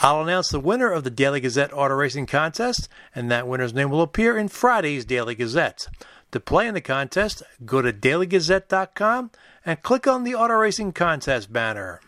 I'll 0.00 0.20
announce 0.20 0.50
the 0.50 0.60
winner 0.60 0.90
of 0.90 1.04
the 1.04 1.10
Daily 1.10 1.40
Gazette 1.40 1.72
Auto 1.72 1.94
Racing 1.94 2.26
Contest, 2.26 2.88
and 3.14 3.30
that 3.30 3.48
winner's 3.48 3.72
name 3.72 3.88
will 3.88 4.02
appear 4.02 4.36
in 4.36 4.48
Friday's 4.48 5.06
Daily 5.06 5.34
Gazette. 5.34 5.86
To 6.32 6.40
play 6.40 6.66
in 6.66 6.74
the 6.74 6.82
contest, 6.82 7.42
go 7.64 7.80
to 7.80 7.94
dailygazette.com 7.94 9.30
and 9.64 9.82
click 9.82 10.06
on 10.06 10.24
the 10.24 10.34
Auto 10.34 10.54
Racing 10.54 10.92
Contest 10.92 11.50
banner. 11.50 12.00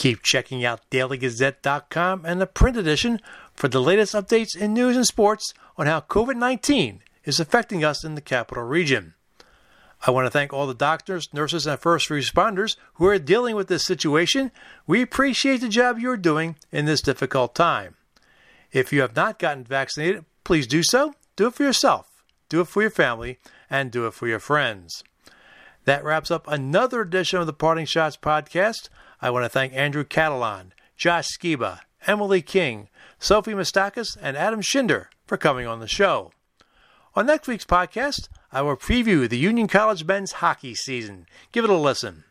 Keep 0.00 0.22
checking 0.22 0.64
out 0.64 0.80
dailygazette.com 0.90 2.24
and 2.24 2.40
the 2.40 2.46
print 2.46 2.78
edition 2.78 3.20
for 3.52 3.68
the 3.68 3.82
latest 3.82 4.14
updates 4.14 4.56
in 4.56 4.72
news 4.72 4.96
and 4.96 5.06
sports 5.06 5.52
on 5.76 5.86
how 5.86 6.00
COVID 6.00 6.36
19 6.36 7.02
is 7.26 7.38
affecting 7.38 7.84
us 7.84 8.02
in 8.02 8.14
the 8.14 8.22
capital 8.22 8.64
region. 8.64 9.12
I 10.06 10.10
want 10.10 10.24
to 10.24 10.30
thank 10.30 10.54
all 10.54 10.66
the 10.66 10.72
doctors, 10.72 11.28
nurses, 11.34 11.66
and 11.66 11.78
first 11.78 12.08
responders 12.08 12.76
who 12.94 13.04
are 13.08 13.18
dealing 13.18 13.56
with 13.56 13.68
this 13.68 13.84
situation. 13.84 14.52
We 14.86 15.02
appreciate 15.02 15.60
the 15.60 15.68
job 15.68 15.98
you're 15.98 16.16
doing 16.16 16.56
in 16.72 16.86
this 16.86 17.02
difficult 17.02 17.54
time. 17.54 17.96
If 18.72 18.94
you 18.94 19.02
have 19.02 19.14
not 19.14 19.38
gotten 19.38 19.64
vaccinated, 19.64 20.24
please 20.44 20.66
do 20.66 20.82
so. 20.82 21.12
Do 21.36 21.48
it 21.48 21.54
for 21.54 21.64
yourself, 21.64 22.24
do 22.48 22.62
it 22.62 22.68
for 22.68 22.80
your 22.80 22.90
family, 22.90 23.38
and 23.68 23.90
do 23.90 24.06
it 24.06 24.14
for 24.14 24.26
your 24.26 24.40
friends. 24.40 25.04
That 25.84 26.04
wraps 26.04 26.30
up 26.30 26.48
another 26.48 27.02
edition 27.02 27.38
of 27.38 27.46
the 27.46 27.52
Parting 27.52 27.84
Schotts 27.84 28.18
podcast. 28.18 28.88
I 29.22 29.30
want 29.30 29.44
to 29.44 29.48
thank 29.48 29.74
Andrew 29.74 30.04
Catalon, 30.04 30.70
Josh 30.96 31.28
Sciba, 31.36 31.80
Emily 32.06 32.40
King, 32.40 32.88
Sophie 33.18 33.52
Matsoukas, 33.52 34.16
and 34.20 34.36
Adam 34.36 34.62
Shinder 34.62 35.06
for 35.26 35.36
coming 35.36 35.66
on 35.66 35.80
the 35.80 35.88
show. 35.88 36.32
On 37.14 37.26
next 37.26 37.46
week's 37.46 37.64
podcast, 37.64 38.28
I 38.52 38.62
will 38.62 38.76
preview 38.76 39.28
the 39.28 39.38
Union 39.38 39.68
College 39.68 40.04
men's 40.04 40.32
hockey 40.32 40.74
season. 40.74 41.26
Give 41.52 41.64
it 41.64 41.70
a 41.70 41.74
listen. 41.74 42.24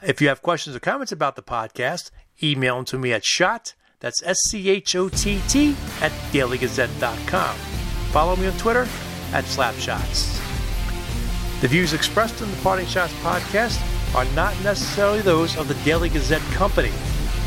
If 0.00 0.20
you 0.20 0.28
have 0.28 0.42
questions 0.42 0.74
or 0.74 0.80
comments 0.80 1.12
about 1.12 1.36
the 1.36 1.42
podcast, 1.42 2.10
email 2.42 2.76
them 2.76 2.84
to 2.86 2.98
me 2.98 3.12
at 3.12 3.24
shot, 3.24 3.74
that's 4.00 4.22
S-C-H-O-T-T, 4.22 5.76
at 6.00 6.12
dailygazette.com. 6.32 7.56
Follow 8.10 8.36
me 8.36 8.46
on 8.46 8.56
Twitter 8.58 8.88
at 9.32 9.44
Slapshots. 9.44 10.40
The 11.60 11.68
views 11.68 11.92
expressed 11.92 12.40
in 12.40 12.50
the 12.50 12.56
Parting 12.58 12.86
Schotts 12.86 13.14
podcast 13.22 13.80
are 14.14 14.24
not 14.34 14.54
necessarily 14.62 15.20
those 15.20 15.56
of 15.56 15.68
the 15.68 15.74
Daily 15.84 16.08
Gazette 16.08 16.42
Company. 16.52 16.90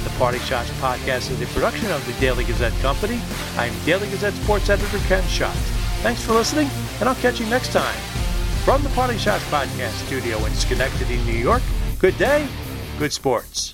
The 0.03 0.09
Parting 0.17 0.41
Schotts 0.41 0.69
podcast 0.79 1.31
is 1.31 1.41
a 1.41 1.45
production 1.47 1.91
of 1.91 2.05
the 2.05 2.13
Daily 2.19 2.43
Gazette 2.43 2.73
Company. 2.81 3.19
I'm 3.57 3.73
Daily 3.85 4.09
Gazette 4.09 4.33
sports 4.33 4.69
editor 4.69 4.97
Ken 5.07 5.23
Schott. 5.23 5.55
Thanks 6.01 6.23
for 6.23 6.33
listening, 6.33 6.69
and 6.99 7.09
I'll 7.09 7.15
catch 7.15 7.39
you 7.39 7.45
next 7.47 7.71
time. 7.71 7.95
From 8.63 8.81
the 8.83 8.89
Parting 8.89 9.17
Schotts 9.17 9.47
podcast 9.49 10.05
studio 10.05 10.43
in 10.45 10.53
Schenectady, 10.53 11.17
New 11.23 11.33
York, 11.37 11.61
good 11.99 12.17
day, 12.17 12.47
good 12.97 13.13
sports. 13.13 13.71